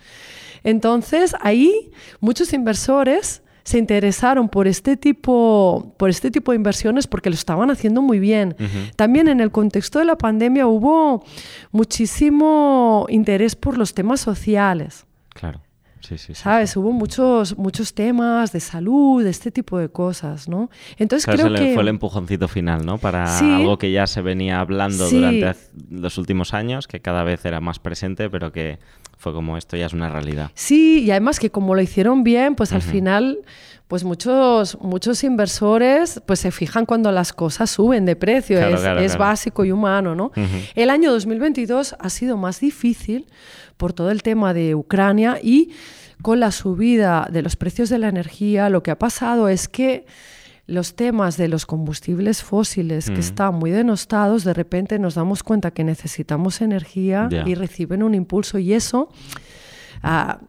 Entonces, 0.64 1.36
ahí 1.42 1.92
muchos 2.20 2.54
inversores 2.54 3.42
se 3.64 3.78
interesaron 3.78 4.50
por 4.50 4.68
este 4.68 4.98
tipo, 4.98 5.94
por 5.98 6.10
este 6.10 6.32
tipo 6.32 6.52
de 6.52 6.58
inversiones 6.58 7.08
porque 7.08 7.30
lo 7.30 7.36
estaban 7.36 7.70
haciendo 7.72 8.02
muy 8.02 8.20
bien. 8.20 8.56
También 8.96 9.28
en 9.28 9.40
el 9.40 9.52
contexto 9.52 10.00
de 10.00 10.06
la 10.06 10.18
pandemia 10.18 10.68
hubo 10.68 11.24
muchísimo 11.72 13.06
interés 13.10 13.56
por 13.56 13.78
los 13.78 13.94
temas 13.94 14.22
sociales. 14.22 15.06
Claro. 15.30 15.62
Sí, 16.02 16.18
sí, 16.18 16.34
¿Sabes? 16.34 16.76
Hubo 16.76 16.92
muchos, 16.92 17.58
muchos 17.60 17.94
temas 17.94 18.52
de 18.52 18.60
salud, 18.60 19.24
de 19.24 19.30
este 19.30 19.52
tipo 19.52 19.78
de 19.78 19.90
cosas, 19.90 20.50
¿no? 20.50 20.72
Entonces 20.98 21.32
creo 21.32 21.54
que... 21.54 21.74
Fue 21.74 21.84
el 21.84 21.90
empujoncito 21.90 22.48
final, 22.48 22.86
¿no? 22.86 22.98
Para 22.98 23.38
algo 23.38 23.78
que 23.78 23.92
ya 23.92 24.08
se 24.08 24.22
venía 24.22 24.60
hablando 24.60 25.08
durante 25.10 25.56
los 25.92 26.18
últimos 26.18 26.56
años, 26.56 26.88
que 26.88 27.02
cada 27.02 27.24
vez 27.24 27.46
era 27.46 27.62
más 27.62 27.78
presente, 27.78 28.32
pero 28.32 28.52
que 28.52 28.80
fue 29.22 29.34
como 29.34 29.56
esto 29.56 29.78
ya 29.78 29.86
es 29.86 29.94
una 29.94 30.10
realidad. 30.10 30.50
Sí, 30.56 31.04
y 31.04 31.12
además 31.12 31.40
que 31.40 31.52
como 31.52 31.76
lo 31.76 31.82
hicieron 31.82 32.24
bien, 32.24 32.56
pues 32.56 32.74
al 32.74 32.82
final 32.82 33.38
pues 33.88 34.04
muchos, 34.04 34.80
muchos 34.82 35.24
inversores 35.24 36.22
pues 36.26 36.40
se 36.40 36.50
fijan 36.50 36.88
cuando 36.88 37.12
las 37.12 37.32
cosas 37.32 37.70
suben 37.70 38.06
de 38.06 38.16
precio, 38.16 38.58
es, 38.60 39.18
básico 39.18 39.64
y 39.64 39.72
humano, 39.72 40.16
¿no? 40.16 40.32
El 40.74 40.90
año 40.90 41.12
2022 41.12 41.96
ha 42.00 42.10
sido 42.10 42.36
más 42.36 42.62
difícil 42.62 43.28
por 43.78 43.94
todo 43.94 44.10
el 44.10 44.24
tema 44.24 44.56
de 44.56 44.74
Ucrania 44.74 45.38
y 45.40 45.70
con 46.24 46.40
la 46.40 46.52
subida 46.52 47.28
de 47.32 47.44
los 47.44 47.56
precios 47.56 47.90
de 47.90 48.00
la 48.00 48.08
energía, 48.08 48.70
lo 48.70 48.82
que 48.82 48.90
ha 48.90 48.98
pasado 48.98 49.50
es 49.50 49.68
que 49.68 50.06
los 50.68 50.96
temas 50.96 51.38
de 51.38 51.48
los 51.48 51.66
combustibles 51.66 52.44
fósiles 52.44 53.10
que 53.10 53.20
están 53.20 53.56
muy 53.56 53.72
denostados, 53.72 54.44
de 54.44 54.54
repente 54.54 55.00
nos 55.00 55.16
damos 55.16 55.44
cuenta 55.44 55.72
que 55.72 55.84
necesitamos 55.84 56.62
energía 56.62 57.28
y 57.46 57.56
reciben 57.56 58.04
un 58.04 58.14
impulso 58.14 58.58
y 58.60 58.74
eso 58.74 59.10
ah, 60.04 60.40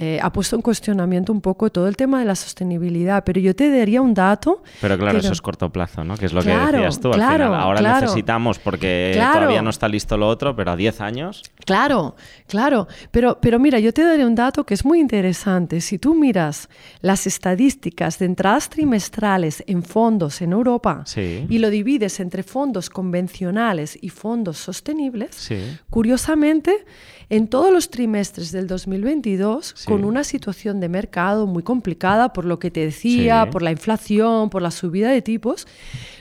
eh, 0.00 0.20
ha 0.22 0.32
puesto 0.32 0.54
en 0.54 0.62
cuestionamiento 0.62 1.32
un 1.32 1.40
poco 1.40 1.70
todo 1.70 1.88
el 1.88 1.96
tema 1.96 2.20
de 2.20 2.24
la 2.24 2.36
sostenibilidad, 2.36 3.24
pero 3.24 3.40
yo 3.40 3.56
te 3.56 3.68
daría 3.68 4.00
un 4.00 4.14
dato. 4.14 4.62
Pero 4.80 4.96
claro, 4.96 5.18
eso 5.18 5.32
es 5.32 5.42
corto 5.42 5.70
plazo, 5.70 6.04
¿no? 6.04 6.16
Que 6.16 6.26
es 6.26 6.32
lo 6.32 6.40
que 6.40 6.50
decías 6.50 7.00
tú. 7.00 7.08
Al 7.08 7.14
final, 7.14 7.54
ahora 7.54 8.00
necesitamos 8.00 8.60
porque 8.60 9.12
todavía 9.16 9.60
no 9.60 9.70
está 9.70 9.88
listo 9.88 10.16
lo 10.16 10.28
otro, 10.28 10.54
pero 10.54 10.70
a 10.70 10.76
10 10.76 11.00
años. 11.00 11.42
Claro, 11.66 12.14
claro. 12.46 12.86
Pero, 13.10 13.38
pero 13.40 13.58
mira, 13.58 13.80
yo 13.80 13.92
te 13.92 14.04
daré 14.04 14.24
un 14.24 14.36
dato 14.36 14.64
que 14.64 14.74
es 14.74 14.84
muy 14.84 15.00
interesante. 15.00 15.80
Si 15.80 15.98
tú 15.98 16.14
miras 16.14 16.68
las 17.00 17.26
estadísticas 17.26 18.20
de 18.20 18.26
entradas 18.26 18.70
trimestrales 18.70 19.64
en 19.66 19.82
fondos 19.82 20.40
en 20.42 20.52
Europa 20.52 21.04
y 21.16 21.58
lo 21.58 21.70
divides 21.70 22.20
entre 22.20 22.44
fondos 22.44 22.88
convencionales 22.88 23.98
y 24.00 24.10
fondos 24.10 24.58
sostenibles, 24.58 25.50
curiosamente, 25.90 26.84
en 27.30 27.48
todos 27.48 27.72
los 27.72 27.90
trimestres 27.90 28.52
del 28.52 28.66
2022, 28.66 29.84
con 29.86 30.04
una 30.04 30.24
situación 30.24 30.80
de 30.80 30.88
mercado 30.88 31.46
muy 31.46 31.62
complicada 31.62 32.32
por 32.32 32.44
lo 32.44 32.58
que 32.58 32.70
te 32.70 32.80
decía, 32.80 33.50
por 33.50 33.62
la 33.62 33.70
inflación, 33.70 34.48
por 34.48 34.62
la 34.62 34.70
subida 34.70 35.10
de 35.10 35.20
tipos, 35.20 35.66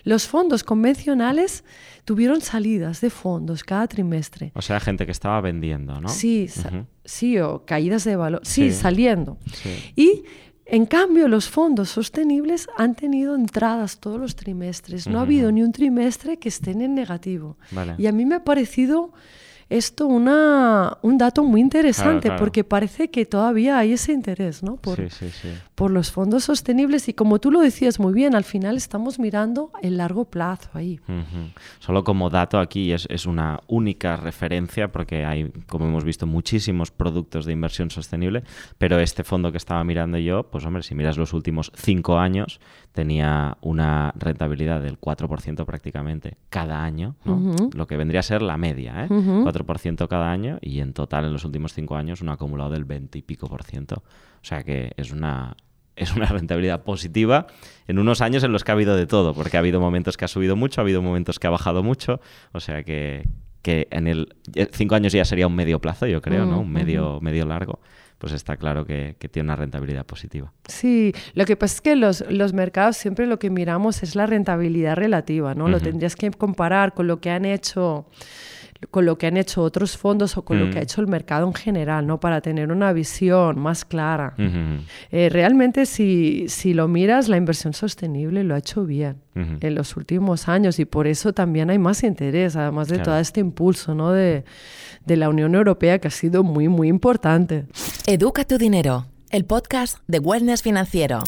los 0.03 0.27
fondos 0.27 0.63
convencionales 0.63 1.63
tuvieron 2.03 2.41
salidas 2.41 3.01
de 3.01 3.09
fondos 3.09 3.63
cada 3.63 3.87
trimestre. 3.87 4.51
O 4.53 4.61
sea, 4.61 4.79
gente 4.79 5.05
que 5.05 5.11
estaba 5.11 5.39
vendiendo, 5.41 5.99
¿no? 6.01 6.09
Sí, 6.09 6.49
sí, 7.05 7.39
o 7.39 7.65
caídas 7.65 8.03
de 8.03 8.15
valor. 8.15 8.41
Sí, 8.43 8.71
saliendo. 8.71 9.37
Y 9.95 10.23
en 10.65 10.85
cambio, 10.85 11.29
los 11.29 11.47
fondos 11.47 11.89
sostenibles 11.89 12.67
han 12.77 12.95
tenido 12.95 13.35
entradas 13.35 13.99
todos 13.99 14.19
los 14.19 14.35
trimestres. 14.35 15.07
No 15.07 15.19
ha 15.19 15.21
habido 15.21 15.51
ni 15.53 15.63
un 15.63 15.71
trimestre 15.71 16.37
que 16.37 16.49
estén 16.49 16.81
en 16.81 16.95
negativo. 16.95 17.57
Y 17.97 18.07
a 18.07 18.11
mí 18.11 18.25
me 18.25 18.35
ha 18.35 18.43
parecido 18.43 19.13
esto 19.69 20.07
una, 20.07 20.97
un 21.01 21.17
dato 21.17 21.43
muy 21.43 21.59
interesante 21.59 22.31
porque 22.31 22.63
parece 22.63 23.09
que 23.09 23.25
todavía 23.25 23.77
hay 23.77 23.93
ese 23.93 24.13
interés 24.13 24.63
¿no? 24.63 24.77
por, 24.77 24.97
por 25.75 25.91
los 25.91 26.11
fondos 26.11 26.45
sostenibles. 26.45 27.09
Y 27.09 27.13
como 27.13 27.39
tú 27.39 27.51
lo 27.51 27.59
decías 27.59 27.99
muy 27.99 28.13
bien, 28.13 28.35
al 28.35 28.45
final 28.45 28.77
estamos 28.77 29.19
mirando 29.19 29.71
el 29.81 29.97
largo 29.97 30.25
plazo 30.25 30.69
ahí. 30.73 30.99
Solo 31.79 32.03
como 32.03 32.29
dato 32.29 32.59
aquí 32.59 32.93
es, 32.93 33.07
es, 33.09 33.25
una 33.25 33.59
única 33.67 34.15
referencia 34.15 34.91
porque 34.91 35.25
hay, 35.25 35.51
como 35.67 35.85
hemos 35.85 36.05
visto, 36.05 36.25
muchísimos 36.25 36.91
productos 36.91 37.45
de 37.45 37.51
inversión 37.51 37.89
sostenible, 37.91 38.43
pero 38.77 38.99
este 38.99 39.23
fondo 39.23 39.51
que 39.51 39.57
estaba 39.57 39.83
mirando 39.83 40.17
yo, 40.17 40.43
pues 40.43 40.65
hombre, 40.65 40.83
si 40.83 40.95
miras 40.95 41.17
los 41.17 41.33
últimos 41.33 41.71
cinco 41.75 42.19
años, 42.19 42.61
tenía 42.97 43.59
una 43.61 44.11
rentabilidad 44.17 44.81
del 44.81 44.99
4% 44.99 45.65
prácticamente 45.65 46.37
cada 46.49 46.83
año, 46.83 47.15
lo 47.75 47.85
que 47.85 47.95
vendría 47.95 48.21
a 48.21 48.23
ser 48.23 48.41
la 48.41 48.57
media, 48.57 49.05
¿eh? 49.05 49.07
4% 49.07 50.07
cada 50.07 50.31
año 50.31 50.57
y 50.61 50.79
en 50.79 50.93
total 50.93 51.25
en 51.25 51.31
los 51.31 51.45
últimos 51.45 51.75
cinco 51.75 51.95
años 51.95 52.21
un 52.21 52.29
acumulado 52.29 52.71
del 52.71 52.85
20 52.85 53.19
y 53.19 53.21
pico 53.21 53.47
por 53.47 53.61
ciento. 53.61 54.01
O 54.41 54.45
sea 54.45 54.63
que 54.63 54.93
es 54.97 55.11
una, 55.11 55.55
es 55.95 56.15
una 56.15 56.25
rentabilidad 56.25 56.81
positiva 56.81 57.45
en 57.87 57.99
unos 57.99 58.21
años 58.21 58.43
en 58.43 58.51
los 58.51 58.63
que 58.63 58.71
ha 58.71 58.73
habido 58.73 58.95
de 58.95 59.05
todo, 59.05 59.35
porque 59.35 59.57
ha 59.57 59.59
habido 59.59 59.79
momentos 59.79 60.17
que 60.17 60.25
ha 60.25 60.27
subido 60.27 60.55
mucho, 60.55 60.81
ha 60.81 60.83
habido 60.83 61.03
momentos 61.03 61.37
que 61.37 61.45
ha 61.45 61.51
bajado 61.51 61.83
mucho, 61.83 62.19
o 62.51 62.59
sea 62.59 62.81
que, 62.81 63.29
que 63.61 63.87
en 63.91 64.07
el 64.07 64.35
cinco 64.71 64.95
años 64.95 65.13
ya 65.13 65.23
sería 65.23 65.45
un 65.45 65.55
medio 65.55 65.79
plazo, 65.79 66.07
yo 66.07 66.19
creo, 66.19 66.47
¿no? 66.47 66.61
Un 66.61 66.71
medio, 66.71 67.19
medio 67.21 67.45
largo 67.45 67.79
pues 68.17 68.33
está 68.33 68.57
claro 68.57 68.85
que, 68.85 69.15
tiene 69.31 69.47
una 69.47 69.55
rentabilidad 69.55 70.05
positiva. 70.05 70.51
Sí, 70.67 71.13
lo 71.33 71.45
que 71.45 71.55
pasa 71.55 71.75
es 71.75 71.81
que 71.81 71.95
los, 71.95 72.23
los 72.29 72.53
mercados 72.53 72.97
siempre 72.97 73.27
lo 73.27 73.39
que 73.39 73.49
miramos 73.49 74.03
es 74.03 74.15
la 74.15 74.25
rentabilidad 74.25 74.95
relativa, 74.95 75.53
¿no? 75.53 75.67
Lo 75.67 75.79
tendrías 75.79 76.15
que 76.15 76.31
comparar 76.31 76.93
con 76.93 77.07
lo 77.07 77.19
que 77.19 77.29
han 77.29 77.45
hecho 77.45 78.07
con 78.91 79.05
lo 79.05 79.17
que 79.17 79.27
han 79.27 79.37
hecho 79.37 79.61
otros 79.61 79.97
fondos 79.97 80.37
o 80.37 80.43
con 80.43 80.59
lo 80.59 80.69
que 80.69 80.77
ha 80.77 80.81
mm. 80.81 80.83
hecho 80.83 81.01
el 81.01 81.07
mercado 81.07 81.47
en 81.47 81.53
general, 81.53 82.05
¿no? 82.05 82.19
Para 82.19 82.41
tener 82.41 82.71
una 82.71 82.93
visión 82.93 83.59
más 83.59 83.85
clara. 83.85 84.35
Eh, 85.11 85.29
realmente, 85.29 85.85
si, 85.85 86.45
si, 86.47 86.73
lo 86.73 86.87
miras, 86.87 87.29
la 87.29 87.37
inversión 87.37 87.73
sostenible 87.73 88.43
lo 88.43 88.55
ha 88.55 88.59
hecho 88.59 88.85
bien 88.85 89.17
en 89.35 89.75
los 89.75 89.95
últimos 89.97 90.47
años 90.47 90.79
y 90.79 90.85
por 90.85 91.05
eso 91.05 91.31
también 91.31 91.69
hay 91.69 91.77
más 91.77 92.03
interés, 92.03 92.55
además 92.55 92.87
de 92.87 92.99
todo 92.99 93.17
este 93.19 93.39
impulso, 93.39 93.93
¿no? 93.93 94.11
De, 94.11 94.45
de 95.05 95.17
la 95.17 95.29
Unión 95.29 95.55
Europea 95.55 95.99
que 95.99 96.07
ha 96.07 96.11
sido 96.11 96.43
muy, 96.43 96.67
muy 96.67 96.87
importante. 96.87 97.65
Educa 98.05 98.45
tu 98.45 98.57
dinero, 98.57 99.05
el 99.29 99.45
podcast 99.45 99.99
de 100.07 100.19
Wellness 100.19 100.63
Financiero 100.63 101.19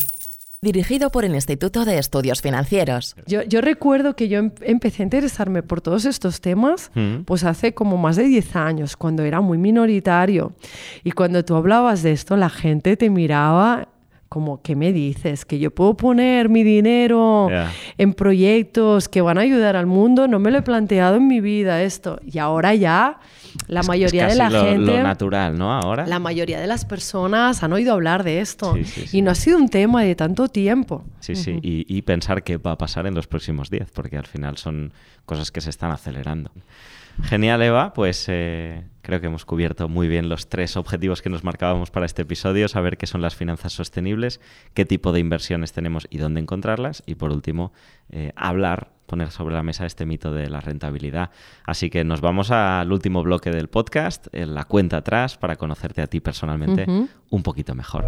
dirigido 0.61 1.09
por 1.09 1.23
el 1.23 1.35
Instituto 1.35 1.85
de 1.85 1.97
Estudios 1.97 2.41
Financieros. 2.41 3.15
Yo, 3.25 3.61
recuerdo 3.61 4.17
que 4.17 4.27
yo 4.27 4.39
em, 4.39 4.51
empecé 4.61 5.03
a 5.03 5.05
interesarme 5.05 5.63
por 5.63 5.79
todos 5.79 6.03
estos 6.03 6.41
temas 6.41 6.91
mm. 6.95 7.21
pues 7.23 7.45
hace 7.45 7.73
como 7.73 7.95
más 7.95 8.17
de 8.17 8.23
10 8.25 8.55
años, 8.57 8.97
cuando 8.97 9.23
era 9.23 9.39
muy 9.39 9.57
minoritario. 9.57 10.51
Y 11.05 11.11
cuando 11.11 11.45
tú 11.45 11.55
hablabas 11.55 12.03
de 12.03 12.11
esto, 12.11 12.35
la 12.35 12.49
gente 12.49 12.97
te 12.97 13.09
miraba 13.09 13.87
como, 14.29 14.61
¿qué 14.61 14.75
me 14.75 14.93
dices? 14.93 15.43
¿Que 15.43 15.57
yo 15.57 15.71
puedo 15.71 15.97
poner 15.97 16.49
mi 16.49 16.63
dinero 16.63 17.49
en 17.97 18.13
proyectos 18.13 19.09
que 19.09 19.21
van 19.21 19.39
a 19.39 19.41
ayudar 19.41 19.75
al 19.75 19.87
mundo? 19.87 20.27
No 20.27 20.37
me 20.37 20.51
lo 20.51 20.59
he 20.59 20.61
planteado 20.61 21.15
en 21.15 21.27
mi 21.27 21.41
vida 21.41 21.81
esto. 21.81 22.19
Y 22.23 22.37
ahora 22.37 22.75
ya 22.75 23.19
la 23.67 23.81
mayoría 23.81 24.27
de 24.27 24.35
la 24.35 24.51
gente... 24.51 24.97
Lo 24.97 25.03
natural, 25.03 25.57
¿no? 25.57 25.73
Ahora. 25.73 26.05
La 26.05 26.19
mayoría 26.19 26.59
de 26.59 26.67
las 26.67 26.85
personas 26.85 27.63
han 27.63 27.73
oído 27.73 27.91
hablar 27.93 28.23
de 28.23 28.39
esto 28.39 28.75
y 29.11 29.23
no 29.23 29.31
ha 29.31 29.35
sido 29.35 29.57
un 29.57 29.67
tema 29.67 30.03
de 30.03 30.13
tanto 30.15 30.47
tiempo. 30.47 31.03
Sí, 31.19 31.35
sí, 31.35 31.59
y, 31.63 32.01
pensar 32.03 32.43
qué 32.43 32.57
va 32.57 32.73
a 32.73 32.77
pasar 32.77 33.07
en 33.07 33.15
los 33.15 33.25
próximos 33.25 33.69
días, 33.69 33.89
porque 33.91 34.17
al 34.17 34.27
final 34.27 34.57
son 34.57 34.93
cosas 35.25 35.51
que 35.51 35.61
se 35.61 35.71
están 35.71 35.91
acelerando. 35.91 36.51
Genial, 37.23 37.61
Eva. 37.61 37.93
Pues 37.93 38.25
eh, 38.27 38.83
creo 39.09 39.21
que 39.21 39.25
hemos 39.25 39.43
cubierto 39.43 39.89
muy 39.89 40.07
bien 40.07 40.29
los 40.29 40.49
tres 40.49 40.77
objetivos 40.77 41.23
que 41.23 41.31
nos 41.31 41.43
marcábamos 41.43 41.89
para 41.89 42.05
este 42.05 42.21
episodio, 42.21 42.67
saber 42.67 42.95
qué 42.95 43.07
son 43.07 43.23
las 43.23 43.35
finanzas 43.35 43.73
sostenibles, 43.73 44.39
qué 44.75 44.85
tipo 44.85 45.11
de 45.11 45.19
inversiones 45.19 45.73
tenemos 45.73 46.05
y 46.11 46.19
dónde 46.19 46.39
encontrarlas, 46.39 47.01
y 47.07 47.15
por 47.15 47.31
último, 47.31 47.73
eh, 48.11 48.33
hablar, 48.35 48.91
poner 49.07 49.31
sobre 49.31 49.55
la 49.55 49.63
mesa 49.63 49.87
este 49.87 50.05
mito 50.05 50.31
de 50.31 50.47
la 50.47 50.61
rentabilidad. 50.61 51.31
Así 51.63 51.89
que 51.89 52.03
nos 52.03 52.21
vamos 52.21 52.51
al 52.51 52.91
último 52.91 53.23
bloque 53.23 53.49
del 53.49 53.67
podcast, 53.67 54.27
en 54.31 54.53
la 54.53 54.65
cuenta 54.65 54.97
atrás, 54.97 55.39
para 55.39 55.55
conocerte 55.55 56.03
a 56.03 56.07
ti 56.07 56.19
personalmente 56.19 56.85
un 57.31 57.41
poquito 57.41 57.73
mejor. 57.73 58.07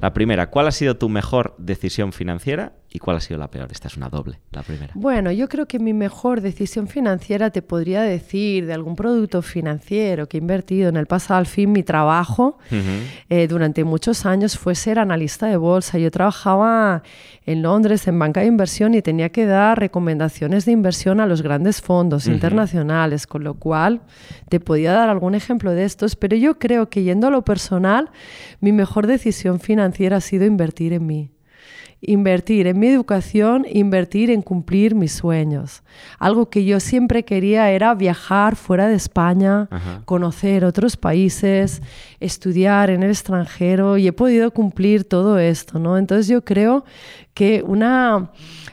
La 0.00 0.14
primera, 0.14 0.48
¿cuál 0.48 0.66
ha 0.66 0.72
sido 0.72 0.96
tu 0.96 1.10
mejor 1.10 1.54
decisión 1.58 2.12
financiera 2.12 2.72
y 2.88 2.98
cuál 2.98 3.18
ha 3.18 3.20
sido 3.20 3.38
la 3.38 3.50
peor? 3.50 3.68
Esta 3.70 3.88
es 3.88 3.98
una 3.98 4.08
doble, 4.08 4.40
la 4.50 4.62
primera. 4.62 4.92
Bueno, 4.94 5.30
yo 5.30 5.46
creo 5.48 5.66
que 5.66 5.78
mi 5.78 5.92
mejor 5.92 6.40
decisión 6.40 6.88
financiera 6.88 7.50
te 7.50 7.60
podría 7.60 8.00
decir 8.00 8.64
de 8.66 8.72
algún 8.72 8.96
producto 8.96 9.42
financiero 9.42 10.26
que 10.26 10.38
he 10.38 10.40
invertido 10.40 10.88
en 10.88 10.96
el 10.96 11.06
pasado. 11.06 11.38
Al 11.38 11.46
fin, 11.46 11.70
mi 11.70 11.82
trabajo 11.82 12.58
eh, 13.28 13.46
durante 13.46 13.84
muchos 13.84 14.24
años 14.24 14.56
fue 14.58 14.74
ser 14.74 14.98
analista 14.98 15.46
de 15.46 15.58
bolsa. 15.58 15.98
Yo 15.98 16.10
trabajaba 16.10 17.02
en 17.44 17.62
Londres 17.62 18.08
en 18.08 18.18
banca 18.18 18.40
de 18.40 18.46
inversión 18.46 18.94
y 18.94 19.02
tenía 19.02 19.28
que 19.28 19.44
dar 19.44 19.78
recomendaciones 19.78 20.64
de 20.64 20.72
inversión 20.72 21.20
a 21.20 21.26
los 21.26 21.42
grandes 21.42 21.82
fondos 21.82 22.26
internacionales, 22.26 23.26
con 23.26 23.44
lo 23.44 23.54
cual 23.54 24.00
te 24.48 24.60
podía 24.60 24.92
dar 24.92 25.10
algún 25.10 25.34
ejemplo 25.34 25.72
de 25.72 25.84
estos, 25.84 26.16
pero 26.16 26.36
yo 26.36 26.58
creo 26.58 26.88
que 26.88 27.02
yendo 27.02 27.26
a 27.26 27.30
lo 27.30 27.42
personal, 27.42 28.10
mi 28.60 28.72
mejor 28.72 29.06
decisión 29.06 29.60
financiera 29.60 29.89
ha 30.14 30.20
sido 30.20 30.44
invertir 30.44 30.92
en 30.92 31.06
mí 31.06 31.30
invertir 32.00 32.66
en 32.66 32.78
mi 32.78 32.88
educación, 32.88 33.66
invertir 33.70 34.30
en 34.30 34.42
cumplir 34.42 34.94
mis 34.94 35.12
sueños. 35.12 35.82
Algo 36.18 36.48
que 36.48 36.64
yo 36.64 36.80
siempre 36.80 37.24
quería 37.24 37.70
era 37.70 37.94
viajar 37.94 38.56
fuera 38.56 38.88
de 38.88 38.94
España, 38.94 39.68
conocer 40.06 40.64
otros 40.64 40.96
países, 40.96 41.82
estudiar 42.20 42.90
en 42.90 43.02
el 43.02 43.10
extranjero 43.10 43.96
y 43.96 44.06
he 44.06 44.12
podido 44.12 44.50
cumplir 44.52 45.04
todo 45.04 45.38
esto, 45.38 45.78
¿no? 45.78 45.98
Entonces 45.98 46.28
yo 46.28 46.44
creo 46.44 46.84
que 47.34 47.62
una 47.66 48.30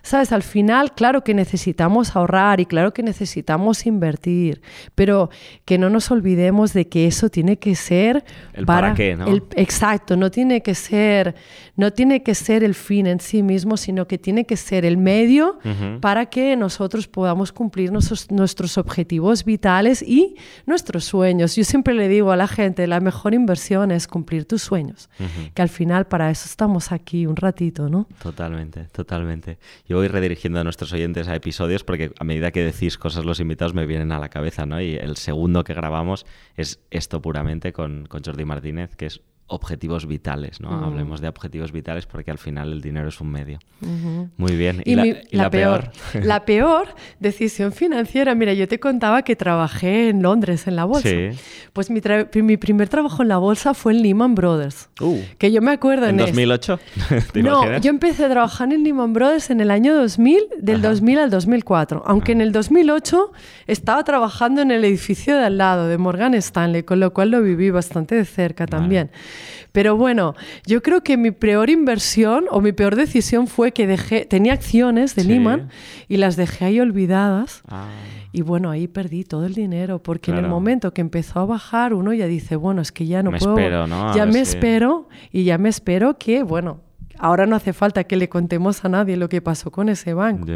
Sabes, 0.08 0.32
al 0.32 0.44
final, 0.44 0.94
claro 0.94 1.22
que 1.26 1.34
necesitamos 1.34 2.16
ahorrar 2.16 2.62
y 2.62 2.66
claro 2.66 2.94
que 2.94 3.04
necesitamos 3.04 3.86
invertir, 3.86 4.62
pero 4.96 5.30
que 5.66 5.78
no 5.78 5.90
nos 5.90 6.10
olvidemos 6.12 6.72
de 6.72 6.88
que 6.88 7.08
eso 7.08 7.28
tiene 7.28 7.60
que 7.60 7.76
ser 7.76 8.24
el 8.54 8.66
para, 8.66 8.94
qué, 8.94 9.18
¿no? 9.18 9.26
exacto, 9.28 10.16
no 10.16 10.32
tiene 10.32 10.62
que 10.62 10.76
ser 10.76 11.36
no 11.76 11.92
tiene 11.92 12.24
que 12.24 12.36
ser 12.36 12.64
el 12.64 12.74
fin 12.74 13.06
en 13.06 13.20
sí 13.20 13.44
mismo, 13.44 13.76
sino 13.76 14.08
que 14.08 14.18
tiene 14.18 14.46
que 14.46 14.56
ser 14.56 14.86
el 14.86 14.96
medio 14.96 15.60
para 16.00 16.28
que 16.28 16.56
nosotros 16.56 17.08
podamos 17.08 17.52
cumplir 17.52 17.92
nuestros, 17.92 18.32
nuestros 18.32 18.78
objetivos 18.78 19.44
vitales 19.44 20.02
y 20.02 20.36
nuestros 20.66 21.04
sueños. 21.04 21.56
Yo 21.56 21.66
siempre 21.66 21.94
le 21.94 22.08
digo 22.08 22.32
a 22.32 22.38
la 22.38 22.48
gente, 22.48 22.88
la 22.88 23.02
mejor 23.02 23.34
inversión 23.38 23.92
es 23.92 24.08
cumplir 24.08 24.46
tus 24.46 24.62
sueños, 24.62 25.10
que 25.54 25.62
al 25.62 25.70
final 25.70 26.08
para 26.08 26.30
eso 26.30 26.46
estamos 26.46 26.92
aquí 26.92 27.26
un 27.26 27.36
ratito, 27.36 27.90
¿no? 27.90 28.08
Totalmente, 28.22 28.86
totalmente. 28.86 29.58
Yo 29.88 29.98
voy 29.98 30.08
redirigiendo 30.08 30.60
a 30.60 30.64
nuestros 30.64 30.92
oyentes 30.94 31.28
a 31.28 31.36
episodios 31.36 31.84
porque 31.84 32.12
a 32.20 32.24
medida 32.24 32.52
que 32.52 32.64
decís 32.64 32.98
cosas 32.98 33.26
los 33.26 33.40
invitados 33.40 33.74
me 33.74 33.86
vienen 33.86 34.12
a 34.12 34.20
la 34.20 34.30
cabeza, 34.30 34.66
¿no? 34.66 34.82
Y 34.82 34.96
el 34.96 35.18
segundo 35.18 35.64
que 35.64 35.74
grabamos 35.74 36.26
es 36.56 36.80
esto 36.92 37.22
puramente 37.22 37.74
con, 37.74 38.06
con 38.08 38.24
Jordi 38.24 38.46
Martínez, 38.46 38.96
que 38.96 39.06
es 39.06 39.22
objetivos 39.48 40.06
vitales, 40.06 40.60
¿no? 40.60 40.70
Hablemos 40.86 41.22
de 41.22 41.30
objetivos 41.30 41.72
vitales 41.72 42.06
porque 42.06 42.32
al 42.32 42.38
final 42.38 42.72
el 42.74 42.82
dinero 42.82 43.08
es 43.08 43.22
un 43.22 43.32
medio. 43.32 43.60
Muy 44.38 44.56
bien. 44.56 44.82
¿Y, 44.84 44.96
la, 45.32 45.50
peor? 45.50 45.92
la 46.14 46.46
peor 46.46 46.90
decisión 47.20 47.72
financiera, 47.72 48.36
mira, 48.36 48.54
yo 48.54 48.68
te 48.68 48.80
contaba 48.80 49.22
que 49.22 49.36
trabajé 49.36 50.10
en 50.10 50.22
Londres 50.22 50.68
en 50.68 50.76
la 50.76 50.84
bolsa. 50.84 51.10
Sí. 51.10 51.30
Pues 51.72 51.90
mi, 51.90 52.02
mi 52.42 52.58
primer 52.58 52.90
trabajo 52.90 53.22
en 53.22 53.30
la 53.30 53.38
bolsa 53.38 53.74
fue 53.74 53.94
en 53.94 54.02
Lehman 54.02 54.36
Brothers. 54.36 54.90
Uh, 55.00 55.22
que 55.38 55.52
yo 55.52 55.62
me 55.62 55.72
acuerdo 55.72 56.08
en... 56.08 56.20
¿En 56.20 56.26
2008? 56.26 56.80
no, 57.36 57.78
yo 57.78 57.90
empecé 57.90 58.26
a 58.26 58.30
trabajar 58.30 58.72
en 58.74 58.84
Lehman 58.84 59.14
Brothers 59.14 59.50
en 59.50 59.62
el 59.62 59.72
año 59.72 59.96
2000, 59.96 60.40
del 60.60 60.82
2000 60.82 61.20
al 61.20 61.30
2004. 61.30 62.04
Aunque 62.06 62.34
en 62.34 62.42
el 62.42 62.52
2008 62.52 63.32
estaba 63.68 64.04
trabajando 64.04 64.62
en 64.62 64.72
el 64.72 64.84
edificio 64.84 65.38
de 65.38 65.46
al 65.46 65.58
lado, 65.58 65.88
de 65.88 65.98
Morgan 65.98 66.34
Stanley, 66.34 66.84
con 66.84 67.00
lo 67.00 67.14
cual 67.14 67.32
lo 67.32 67.42
viví 67.42 67.70
bastante 67.70 68.16
de 68.16 68.26
cerca 68.26 68.66
también. 68.66 69.10
Pero 69.72 69.96
bueno, 69.96 70.36
yo 70.66 70.82
creo 70.82 71.02
que 71.04 71.18
mi 71.18 71.32
peor 71.32 71.70
inversión 71.70 72.46
o 72.50 72.62
mi 72.62 72.72
peor 72.72 72.96
decisión 72.96 73.48
fue 73.48 73.72
que 73.72 73.88
dejé, 73.88 74.26
tenía 74.26 74.54
acciones 74.54 75.16
de 75.16 75.24
Lehman 75.24 75.70
y 76.08 76.18
las 76.18 76.36
dejé 76.36 76.66
ahí 76.66 76.80
olvidadas. 76.80 77.62
Ah. 77.68 77.88
Y 78.32 78.42
bueno, 78.42 78.70
ahí 78.70 78.88
perdí 78.88 79.24
todo 79.24 79.46
el 79.46 79.54
dinero, 79.54 80.02
porque 80.04 80.32
en 80.32 80.38
el 80.38 80.48
momento 80.48 80.94
que 80.94 81.02
empezó 81.02 81.40
a 81.40 81.46
bajar, 81.46 81.94
uno 81.94 82.14
ya 82.14 82.28
dice, 82.28 82.56
bueno, 82.56 82.82
es 82.82 82.92
que 82.92 83.06
ya 83.08 83.24
no 83.24 83.32
puedo. 83.32 83.88
Ya 84.14 84.26
me 84.26 84.42
espero 84.42 85.10
y 85.32 85.44
ya 85.44 85.58
me 85.58 85.70
espero 85.70 86.18
que, 86.18 86.44
bueno, 86.44 86.82
ahora 87.18 87.46
no 87.46 87.56
hace 87.56 87.74
falta 87.74 88.04
que 88.04 88.16
le 88.16 88.30
contemos 88.30 88.84
a 88.86 88.90
nadie 88.90 89.18
lo 89.18 89.30
que 89.30 89.42
pasó 89.42 89.72
con 89.72 89.90
ese 89.90 90.14
banco. 90.14 90.48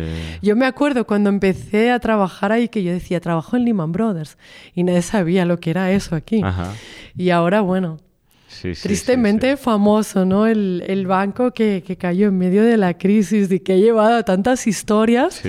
Yo 0.42 0.56
me 0.56 0.66
acuerdo 0.66 1.06
cuando 1.08 1.30
empecé 1.30 1.92
a 1.92 2.00
trabajar 2.00 2.52
ahí 2.52 2.68
que 2.68 2.84
yo 2.84 2.92
decía, 2.92 3.20
trabajo 3.20 3.58
en 3.58 3.66
Lehman 3.66 3.92
Brothers 3.92 4.38
y 4.74 4.84
nadie 4.84 5.02
sabía 5.02 5.46
lo 5.46 5.60
que 5.60 5.72
era 5.72 5.92
eso 5.92 6.16
aquí. 6.16 6.44
Y 7.16 7.30
ahora, 7.32 7.62
bueno, 7.62 7.98
Tristemente 8.62 9.58
famoso, 9.58 10.26
¿no? 10.26 10.46
El, 10.48 11.06
banco 11.08 11.52
que, 11.52 11.84
cayó 12.00 12.28
en 12.28 12.38
medio 12.38 12.64
de 12.64 12.78
la 12.78 12.98
crisis 12.98 13.52
y 13.52 13.60
que 13.60 13.74
ha 13.74 13.78
llevado 13.78 14.18
a 14.18 14.24
tantas 14.24 14.68
historias 14.68 15.42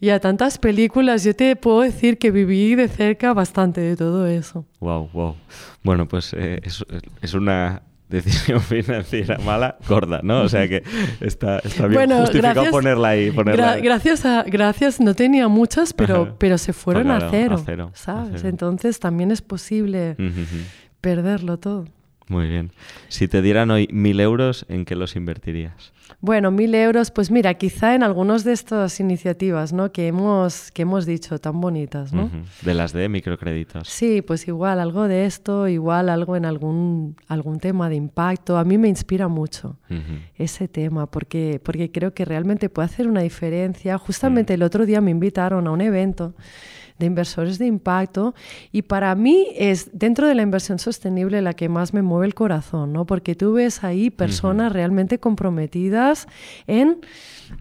y 0.00 0.10
a 0.10 0.20
tantas 0.20 0.58
películas. 0.58 1.24
Yo 1.24 1.34
te 1.34 1.54
puedo 1.56 1.82
decir 1.82 2.18
que 2.18 2.30
viví 2.30 2.74
de 2.74 2.88
cerca 2.88 3.32
bastante 3.32 3.80
de 3.80 3.96
todo 3.96 4.26
eso. 4.26 4.66
Wow, 4.80 5.08
wow. 5.12 5.36
Bueno, 5.82 6.06
pues 6.06 6.34
eh, 6.36 6.60
es, 7.22 7.34
una 7.34 7.82
decisión 8.08 8.60
financiera 8.60 9.38
mala, 9.38 9.76
gorda, 9.88 10.20
¿no? 10.22 10.42
O 10.42 10.48
sea 10.48 10.68
que 10.68 10.82
está, 11.20 11.60
bien 11.88 12.10
justificado 12.10 12.70
ponerla 12.70 13.10
ahí. 13.10 13.30
Gracias, 13.82 14.26
a, 14.26 14.42
gracias, 14.42 15.00
no 15.00 15.14
tenía 15.14 15.48
muchas, 15.48 15.92
pero, 15.92 16.34
pero 16.38 16.58
se 16.58 16.72
fueron 16.72 17.10
a, 17.10 17.30
cero, 17.30 17.64
¿sabes? 17.94 18.44
Entonces 18.44 18.98
también 18.98 19.30
es 19.30 19.40
posible 19.40 20.16
perderlo 21.00 21.58
todo. 21.58 21.86
Muy 22.28 22.48
bien. 22.48 22.72
Si 23.08 23.28
te 23.28 23.42
dieran 23.42 23.70
hoy 23.70 23.88
mil 23.92 24.20
euros, 24.20 24.64
¿en 24.68 24.84
qué 24.84 24.96
los 24.96 25.16
invertirías? 25.16 25.92
Bueno, 26.20 26.50
mil 26.50 26.74
euros, 26.74 27.10
pues 27.10 27.30
mira, 27.30 27.54
quizá 27.54 27.94
en 27.94 28.02
algunas 28.02 28.44
de 28.44 28.52
estas 28.52 29.00
iniciativas 29.00 29.72
¿no? 29.72 29.90
que, 29.92 30.06
hemos, 30.06 30.70
que 30.70 30.82
hemos 30.82 31.06
dicho, 31.06 31.38
tan 31.38 31.60
bonitas. 31.60 32.12
¿no? 32.12 32.30
De 32.62 32.74
las 32.74 32.92
de 32.92 33.08
microcréditos. 33.08 33.88
Sí, 33.88 34.22
pues 34.22 34.46
igual 34.46 34.78
algo 34.78 35.08
de 35.08 35.26
esto, 35.26 35.66
igual 35.68 36.08
algo 36.08 36.36
en 36.36 36.44
algún, 36.44 37.16
algún 37.28 37.58
tema 37.58 37.88
de 37.88 37.96
impacto. 37.96 38.56
A 38.56 38.64
mí 38.64 38.78
me 38.78 38.88
inspira 38.88 39.28
mucho 39.28 39.78
ese 40.36 40.68
tema 40.68 41.10
porque, 41.10 41.60
porque 41.62 41.90
creo 41.90 42.14
que 42.14 42.24
realmente 42.24 42.68
puede 42.68 42.86
hacer 42.86 43.08
una 43.08 43.22
diferencia. 43.22 43.98
Justamente 43.98 44.52
mm. 44.52 44.54
el 44.54 44.62
otro 44.62 44.86
día 44.86 45.00
me 45.00 45.10
invitaron 45.10 45.66
a 45.66 45.70
un 45.70 45.80
evento 45.80 46.34
de 47.02 47.06
inversores 47.06 47.58
de 47.58 47.66
impacto 47.66 48.32
y 48.70 48.82
para 48.82 49.14
mí 49.16 49.48
es 49.56 49.90
dentro 49.92 50.28
de 50.28 50.36
la 50.36 50.42
inversión 50.42 50.78
sostenible 50.78 51.42
la 51.42 51.52
que 51.52 51.68
más 51.68 51.92
me 51.92 52.00
mueve 52.00 52.26
el 52.26 52.34
corazón, 52.34 52.92
¿no? 52.92 53.06
Porque 53.06 53.34
tú 53.34 53.54
ves 53.54 53.82
ahí 53.82 54.08
personas 54.10 54.72
realmente 54.72 55.18
comprometidas 55.18 56.28
en 56.66 57.00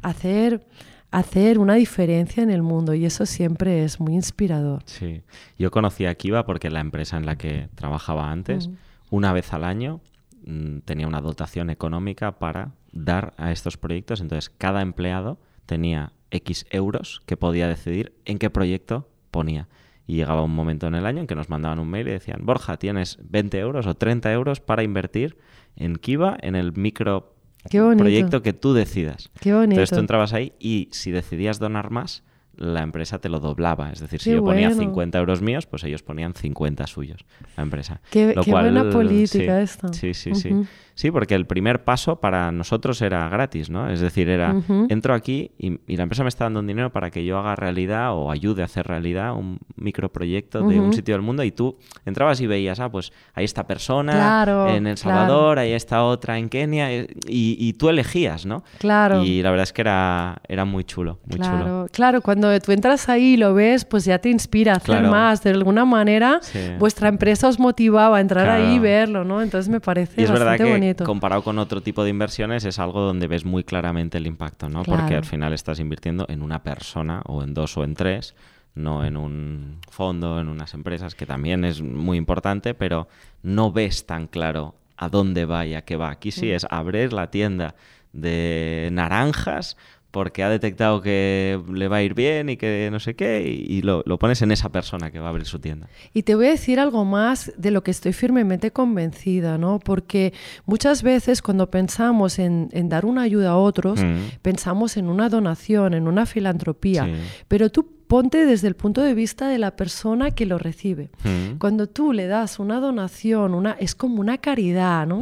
hacer 0.03 0.65
hacer 1.09 1.59
una 1.59 1.73
diferencia 1.73 2.41
en 2.41 2.51
el 2.51 2.61
mundo 2.61 2.93
y 2.93 3.03
eso 3.03 3.25
siempre 3.25 3.83
es 3.83 3.99
muy 3.99 4.13
inspirador. 4.13 4.83
Sí, 4.85 5.23
yo 5.57 5.69
conocí 5.69 6.05
a 6.05 6.15
Kiva 6.15 6.45
porque 6.45 6.69
la 6.69 6.79
empresa 6.79 7.17
en 7.17 7.25
la 7.25 7.35
que 7.37 7.67
trabajaba 7.75 8.31
antes, 8.31 8.69
una 9.09 9.33
vez 9.33 9.51
al 9.51 9.65
año 9.65 9.99
mm, 10.45 10.79
tenía 10.85 11.07
una 11.07 11.19
dotación 11.19 11.69
económica 11.69 12.39
para 12.39 12.71
dar 12.93 13.33
a 13.35 13.51
estos 13.51 13.75
proyectos, 13.75 14.21
entonces 14.21 14.49
cada 14.57 14.81
empleado 14.81 15.37
tenía 15.65 16.13
X 16.29 16.65
euros 16.69 17.21
que 17.25 17.35
podía 17.35 17.67
decidir 17.67 18.13
en 18.23 18.37
qué 18.37 18.49
proyecto 18.49 19.10
ponía. 19.31 19.67
Y 20.07 20.15
llegaba 20.15 20.43
un 20.43 20.53
momento 20.53 20.87
en 20.87 20.95
el 20.95 21.05
año 21.05 21.21
en 21.21 21.27
que 21.27 21.35
nos 21.35 21.49
mandaban 21.49 21.79
un 21.79 21.89
mail 21.89 22.07
y 22.07 22.11
decían, 22.11 22.41
Borja, 22.43 22.77
tienes 22.77 23.17
20 23.23 23.57
euros 23.59 23.87
o 23.87 23.95
30 23.95 24.31
euros 24.33 24.59
para 24.59 24.83
invertir 24.83 25.37
en 25.75 25.95
Kiva, 25.95 26.37
en 26.41 26.55
el 26.55 26.73
micro 26.73 27.35
proyecto 27.69 28.41
que 28.41 28.53
tú 28.53 28.73
decidas. 28.73 29.29
Qué 29.39 29.53
bonito. 29.53 29.71
Entonces 29.71 29.95
tú 29.95 29.99
entrabas 29.99 30.33
ahí 30.33 30.53
y 30.59 30.89
si 30.91 31.11
decidías 31.11 31.59
donar 31.59 31.91
más, 31.91 32.23
la 32.55 32.83
empresa 32.83 33.19
te 33.19 33.29
lo 33.29 33.39
doblaba. 33.39 33.91
Es 33.91 33.99
decir, 33.99 34.21
si 34.21 34.31
yo 34.31 34.43
ponía 34.43 34.73
50 34.73 35.17
euros 35.17 35.41
míos, 35.41 35.65
pues 35.65 35.83
ellos 35.83 36.03
ponían 36.03 36.33
50 36.33 36.85
suyos, 36.87 37.25
la 37.55 37.63
empresa. 37.63 38.01
Qué, 38.09 38.33
buena 38.47 38.89
política 38.89 39.61
esta. 39.61 39.91
Sí, 39.93 40.13
sí, 40.13 40.35
sí. 40.35 40.51
Sí, 40.95 41.11
porque 41.11 41.35
el 41.35 41.45
primer 41.45 41.83
paso 41.83 42.19
para 42.19 42.51
nosotros 42.51 43.01
era 43.01 43.27
gratis, 43.29 43.69
¿no? 43.69 43.89
Es 43.89 43.99
decir, 43.99 44.29
era, 44.29 44.55
entro 44.89 45.13
aquí 45.13 45.51
y, 45.57 45.79
la 45.95 46.03
empresa 46.03 46.23
me 46.23 46.29
está 46.29 46.45
dando 46.45 46.59
un 46.59 46.67
dinero 46.67 46.91
para 46.91 47.11
que 47.11 47.25
yo 47.25 47.37
haga 47.37 47.55
realidad 47.55 48.13
o 48.13 48.31
ayude 48.31 48.61
a 48.61 48.65
hacer 48.65 48.87
realidad 48.87 49.33
un 49.33 49.59
microproyecto 49.75 50.67
de 50.67 50.79
un 50.79 50.93
sitio 50.93 51.15
del 51.15 51.21
mundo 51.21 51.43
y 51.43 51.51
tú 51.51 51.77
entrabas 52.05 52.41
y 52.41 52.47
veías, 52.47 52.79
ah, 52.79 52.91
pues 52.91 53.11
hay 53.33 53.45
esta 53.45 53.67
persona 53.67 54.45
en 54.75 54.87
El 54.87 54.97
Salvador, 54.97 55.59
hay 55.59 55.73
esta 55.73 56.03
otra 56.03 56.37
en 56.37 56.49
Kenia 56.49 56.93
y, 56.93 57.07
y, 57.27 57.73
tú 57.73 57.89
elegías, 57.89 58.45
¿no? 58.45 58.63
Claro. 58.79 59.23
Y 59.23 59.41
la 59.41 59.51
verdad 59.51 59.63
es 59.63 59.73
que 59.73 59.81
era, 59.81 60.41
era 60.47 60.65
muy 60.65 60.83
chulo, 60.83 61.19
muy 61.25 61.39
claro, 61.39 61.59
chulo. 61.59 61.87
Claro, 61.91 62.21
cuando 62.21 62.59
tú 62.59 62.71
entras 62.71 63.09
ahí 63.09 63.33
y 63.33 63.37
lo 63.37 63.53
ves, 63.53 63.85
pues 63.85 64.05
ya 64.05 64.19
te 64.19 64.29
inspira 64.29 64.73
a 64.73 64.77
hacer 64.77 65.03
más. 65.03 65.43
De 65.43 65.51
alguna 65.51 65.85
manera, 65.85 66.39
vuestra 66.79 67.07
empresa 67.07 67.47
os 67.47 67.59
motivaba 67.59 68.17
a 68.17 68.21
entrar 68.21 68.49
ahí 68.49 68.75
y 68.75 68.79
verlo, 68.79 69.23
¿no? 69.23 69.41
Entonces 69.41 69.69
me 69.69 69.79
parece 69.79 70.25
bastante 70.25 70.63
bonito. 70.63 70.80
Comparado 71.05 71.43
con 71.43 71.59
otro 71.59 71.81
tipo 71.81 72.03
de 72.03 72.09
inversiones, 72.09 72.65
es 72.65 72.79
algo 72.79 73.01
donde 73.01 73.27
ves 73.27 73.45
muy 73.45 73.63
claramente 73.63 74.17
el 74.17 74.27
impacto, 74.27 74.69
¿no? 74.69 74.83
Porque 74.83 75.15
al 75.15 75.25
final 75.25 75.53
estás 75.53 75.79
invirtiendo 75.79 76.25
en 76.29 76.41
una 76.41 76.63
persona 76.63 77.21
o 77.25 77.43
en 77.43 77.53
dos 77.53 77.77
o 77.77 77.83
en 77.83 77.95
tres 77.95 78.35
no 78.73 79.03
en 79.05 79.17
un 79.17 79.79
fondo, 79.89 80.39
en 80.39 80.47
unas 80.47 80.73
empresas, 80.73 81.15
que 81.15 81.25
también 81.25 81.65
es 81.65 81.81
muy 81.81 82.17
importante, 82.17 82.73
pero 82.73 83.07
no 83.43 83.71
ves 83.71 84.05
tan 84.05 84.27
claro 84.27 84.75
a 84.97 85.09
dónde 85.09 85.45
va 85.45 85.65
y 85.65 85.73
a 85.73 85.83
qué 85.83 85.95
va. 85.95 86.09
Aquí 86.09 86.31
sí 86.31 86.51
es 86.51 86.65
abrir 86.69 87.11
la 87.11 87.31
tienda 87.31 87.75
de 88.13 88.89
naranjas 88.91 89.77
porque 90.11 90.43
ha 90.43 90.49
detectado 90.49 91.01
que 91.01 91.59
le 91.73 91.87
va 91.87 91.97
a 91.97 92.03
ir 92.03 92.13
bien 92.13 92.49
y 92.49 92.57
que 92.57 92.89
no 92.91 92.99
sé 92.99 93.15
qué, 93.15 93.41
y, 93.41 93.81
lo, 93.81 94.03
pones 94.19 94.41
en 94.41 94.51
esa 94.51 94.69
persona 94.69 95.09
que 95.09 95.19
va 95.19 95.27
a 95.27 95.29
abrir 95.29 95.45
su 95.45 95.59
tienda. 95.59 95.87
Y 96.13 96.23
te 96.23 96.35
voy 96.35 96.47
a 96.47 96.49
decir 96.49 96.79
algo 96.79 97.05
más 97.05 97.51
de 97.57 97.71
lo 97.71 97.81
que 97.81 97.91
estoy 97.91 98.11
firmemente 98.11 98.71
convencida, 98.71 99.57
¿no? 99.57 99.79
Porque 99.79 100.33
muchas 100.65 101.01
veces 101.01 101.41
cuando 101.41 101.71
pensamos 101.71 102.39
en, 102.39 102.69
dar 102.89 103.05
una 103.05 103.21
ayuda 103.21 103.51
a 103.51 103.57
otros, 103.57 104.03
mm. 104.03 104.39
pensamos 104.41 104.97
en 104.97 105.07
una 105.07 105.29
donación, 105.29 105.93
en 105.93 106.07
una 106.07 106.25
filantropía, 106.25 107.07
pero 107.47 107.69
tú 107.69 107.87
ponte 108.07 108.45
desde 108.45 108.67
el 108.67 108.75
punto 108.75 109.01
de 109.01 109.13
vista 109.13 109.47
de 109.47 109.57
la 109.57 109.77
persona 109.77 110.31
que 110.31 110.45
lo 110.45 110.57
recibe. 110.57 111.09
Mm. 111.23 111.57
Cuando 111.57 111.87
tú 111.87 112.11
le 112.11 112.27
das 112.27 112.59
una 112.59 112.81
donación, 112.81 113.53
una, 113.53 113.71
es 113.79 113.95
como 113.95 114.19
una 114.19 114.39
caridad, 114.39 115.07
¿no? 115.07 115.21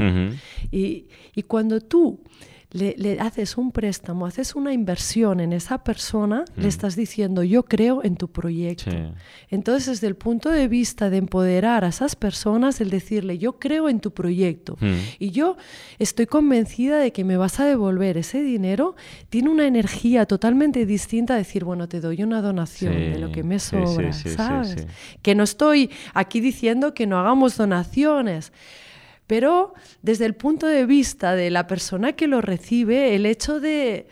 y, 0.72 1.06
y 1.36 1.44
cuando 1.44 1.80
tú 1.80 2.20
le, 2.72 3.18
haces 3.20 3.58
un 3.58 3.72
préstamo, 3.72 4.28
haces 4.28 4.54
una 4.54 4.74
inversión 4.74 5.40
en 5.40 5.54
esa 5.54 5.84
persona, 5.84 6.46
le 6.56 6.66
mm. 6.66 6.68
estás 6.68 6.96
diciendo, 6.96 7.44
yo 7.44 7.64
creo 7.64 8.04
en 8.04 8.16
tu 8.16 8.30
proyecto. 8.30 8.92
Entonces, 9.50 9.88
desde 9.88 10.08
el 10.08 10.16
punto 10.16 10.50
de 10.50 10.68
vista 10.68 11.10
de 11.10 11.18
empoderar 11.18 11.84
a 11.84 11.88
esas 11.88 12.16
personas, 12.16 12.80
el 12.80 12.92
decirle, 12.92 13.40
yo 13.40 13.58
creo 13.58 13.90
en 13.90 14.00
tu 14.00 14.12
proyecto 14.12 14.78
mm. 14.80 14.96
y 15.18 15.32
yo 15.32 15.58
estoy 15.98 16.28
convencida 16.28 17.00
de 17.00 17.12
que 17.12 17.24
me 17.24 17.38
vas 17.38 17.60
a 17.60 17.66
devolver 17.66 18.18
ese 18.18 18.42
dinero, 18.44 18.96
tiene 19.30 19.50
una 19.50 19.66
energía 19.66 20.28
totalmente 20.28 20.86
distinta 20.86 21.34
a 21.34 21.38
decir, 21.38 21.64
bueno, 21.64 21.90
te 21.90 22.00
doy 22.00 22.22
una 22.22 22.42
donación 22.42 22.94
de 22.94 23.18
lo 23.18 23.32
que 23.32 23.42
me 23.42 23.58
sobra, 23.58 24.14
¿sabes? 24.14 24.86
Que 25.24 25.34
no 25.34 25.44
estoy 25.44 25.90
aquí 26.14 26.40
diciendo 26.40 26.94
que 26.94 27.08
no 27.08 27.20
hagamos 27.20 27.58
donaciones. 27.58 28.52
Pero 29.30 29.76
desde 30.02 30.26
el 30.26 30.34
punto 30.34 30.66
de 30.66 30.88
vista 30.88 31.36
de 31.36 31.52
la 31.52 31.68
persona 31.68 32.14
que 32.14 32.26
lo 32.26 32.42
recibe, 32.42 33.14
el 33.14 33.28
hecho 33.28 33.60
de, 33.60 34.08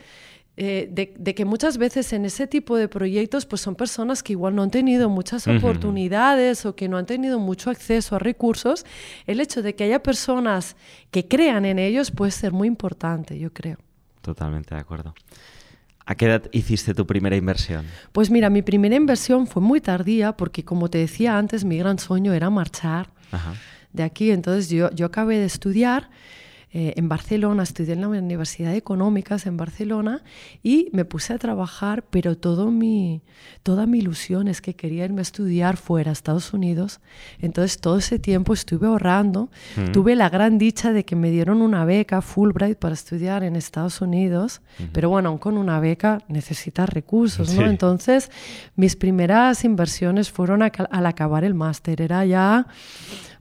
eh, 0.57 1.34
que 1.36 1.43
muchas 1.43 1.80
veces 1.80 2.13
en 2.13 2.24
ese 2.24 2.45
tipo 2.45 2.78
de 2.78 2.88
proyectos 2.88 3.47
pues 3.47 3.63
son 3.63 3.74
personas 3.74 4.22
que 4.22 4.34
igual 4.34 4.53
no 4.53 4.61
han 4.61 4.70
tenido 4.70 5.09
muchas 5.09 5.47
oportunidades 5.47 6.68
o 6.68 6.76
que 6.76 6.88
no 6.88 6.97
han 6.97 7.07
tenido 7.07 7.39
mucho 7.39 7.72
acceso 7.72 8.15
a 8.15 8.20
recursos, 8.20 8.86
el 9.26 9.39
hecho 9.39 9.63
de 9.63 9.74
que 9.74 9.86
haya 9.86 10.03
personas 10.03 10.76
que 11.09 11.28
crean 11.28 11.65
en 11.65 11.80
ellos 11.80 12.11
puede 12.11 12.30
ser 12.30 12.51
muy 12.51 12.68
importante, 12.68 13.39
yo 13.39 13.51
creo. 13.51 13.80
Totalmente 14.22 14.76
de 14.76 14.82
acuerdo. 14.82 15.15
¿A 16.05 16.13
qué 16.13 16.28
edad 16.28 16.43
hiciste 16.51 16.93
tu 16.93 17.07
primera 17.07 17.36
inversión? 17.36 17.88
Pues 18.11 18.30
mira, 18.30 18.51
mi 18.51 18.61
primera 18.61 18.95
inversión 18.95 19.47
fue 19.47 19.63
muy 19.63 19.82
tardía 19.82 20.38
porque 20.38 20.63
como 20.63 20.91
te 20.91 20.99
decía 20.99 21.39
antes, 21.39 21.65
mi 21.65 21.80
gran 21.80 21.97
sueño 21.97 22.34
era 22.34 22.51
marchar. 22.51 23.09
Ajá 23.32 23.55
de 23.97 24.03
aquí. 24.03 24.31
Entonces 24.31 24.69
yo, 24.69 24.89
yo 24.91 25.07
acabé 25.07 25.37
de 25.37 25.45
estudiar 25.45 26.09
eh, 26.73 26.93
en 26.97 27.07
Barcelona, 27.07 27.63
estudié 27.63 27.93
en 27.93 28.01
la 28.01 28.09
Universidad 28.09 28.71
de 28.71 28.77
Económicas 28.77 29.45
en 29.45 29.55
Barcelona 29.55 30.21
y 30.61 30.89
me 30.91 31.05
puse 31.05 31.33
a 31.33 31.37
trabajar, 31.37 32.03
pero 32.09 32.37
todo 32.37 32.71
mi, 32.71 33.23
toda 33.63 33.85
mi 33.85 33.99
ilusión 33.99 34.49
es 34.49 34.59
que 34.59 34.75
quería 34.75 35.05
irme 35.05 35.21
a 35.21 35.23
estudiar 35.23 35.77
fuera, 35.77 36.11
a 36.11 36.13
Estados 36.13 36.53
Unidos. 36.53 36.99
Entonces 37.39 37.79
todo 37.79 37.97
ese 37.97 38.19
tiempo 38.19 38.53
estuve 38.53 38.85
ahorrando. 38.85 39.49
Mm. 39.77 39.91
Tuve 39.93 40.15
la 40.15 40.29
gran 40.29 40.57
dicha 40.57 40.91
de 40.91 41.05
que 41.05 41.15
me 41.15 41.31
dieron 41.31 41.61
una 41.61 41.85
beca 41.85 42.21
Fulbright 42.21 42.77
para 42.77 42.95
estudiar 42.95 43.45
en 43.45 43.55
Estados 43.55 44.01
Unidos, 44.01 44.61
pero 44.91 45.09
bueno, 45.09 45.39
con 45.39 45.57
una 45.57 45.79
beca 45.79 46.19
necesitas 46.27 46.89
recursos, 46.89 47.55
¿no? 47.55 47.65
Entonces 47.65 48.29
mis 48.75 48.97
primeras 48.97 49.63
inversiones 49.63 50.29
fueron 50.29 50.61
al 50.61 51.05
acabar 51.05 51.45
el 51.45 51.53
máster. 51.53 52.01
Era 52.01 52.25
ya 52.25 52.67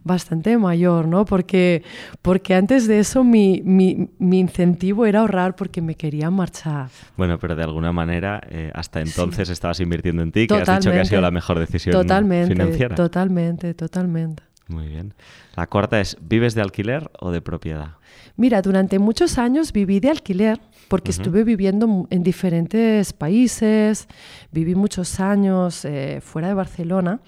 bastante 0.06 0.56
mayor, 0.56 1.08
¿no? 1.08 1.24
Porque, 1.24 1.82
porque 2.22 2.54
antes 2.54 2.86
de 2.86 3.00
eso 3.00 3.24
mi, 3.24 3.60
mi, 3.64 4.08
mi 4.18 4.38
incentivo 4.38 5.04
era 5.04 5.20
ahorrar 5.20 5.56
porque 5.56 5.82
me 5.82 5.96
quería 5.96 6.30
marchar. 6.30 6.88
Bueno, 7.16 7.38
pero 7.38 7.56
de 7.56 7.64
alguna 7.64 7.92
manera 7.92 8.40
eh, 8.48 8.70
hasta 8.74 9.00
entonces 9.00 9.48
estabas 9.48 9.80
invirtiendo 9.80 10.22
en 10.22 10.32
ti, 10.32 10.46
que 10.46 10.54
has 10.54 10.78
dicho 10.78 10.90
que 10.90 11.00
ha 11.00 11.04
sido 11.04 11.20
la 11.20 11.30
mejor 11.30 11.58
decisión 11.58 11.92
totalmente, 11.92 12.54
financiera. 12.54 12.94
Totalmente, 12.94 13.74
totalmente. 13.74 14.42
Muy 14.68 14.88
bien. 14.88 15.14
La 15.56 15.66
cuarta 15.66 16.00
es, 16.00 16.16
¿vives 16.20 16.54
de 16.54 16.62
alquiler 16.62 17.10
o 17.20 17.30
de 17.30 17.40
propiedad? 17.40 17.96
Mira, 18.36 18.62
durante 18.62 18.98
muchos 18.98 19.38
años 19.38 19.72
viví 19.72 20.00
de 20.00 20.10
alquiler 20.10 20.60
porque 20.88 21.10
estuve 21.10 21.44
viviendo 21.44 22.06
en 22.10 22.22
diferentes 22.22 23.12
países, 23.12 24.06
viví 24.52 24.74
muchos 24.74 25.20
años 25.20 25.84
eh, 25.84 26.20
fuera 26.22 26.48
de 26.48 26.54
Barcelona. 26.54 27.20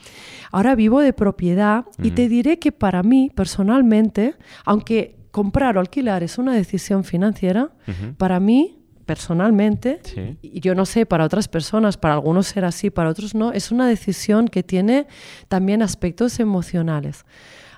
Ahora 0.53 0.75
vivo 0.75 1.01
de 1.01 1.13
propiedad 1.13 1.85
y 2.03 2.13
te 2.13 2.29
diré 2.29 2.59
que 2.59 2.73
para 2.73 3.03
mí 3.03 3.31
personalmente, 3.35 4.35
aunque 4.65 5.17
comprar 5.31 5.77
o 5.77 5.81
alquilar 5.81 6.23
es 6.23 6.39
una 6.39 6.55
decisión 6.55 7.05
financiera, 7.05 7.71
para 8.17 8.41
mí 8.41 8.79
personalmente, 9.07 10.01
y 10.43 10.61
yo 10.61 10.75
no 10.75 10.85
sé, 10.85 11.07
para 11.07 11.25
otras 11.25 11.49
personas, 11.49 11.97
para 11.97 12.15
algunos 12.15 12.47
será 12.47 12.69
así, 12.69 12.91
para 12.91 13.09
otros 13.09 13.35
no, 13.35 13.53
es 13.53 13.73
una 13.73 13.89
decisión 13.89 14.49
que 14.49 14.63
tiene 14.63 15.07
también 15.49 15.83
aspectos 15.83 16.39
emocionales 16.41 17.25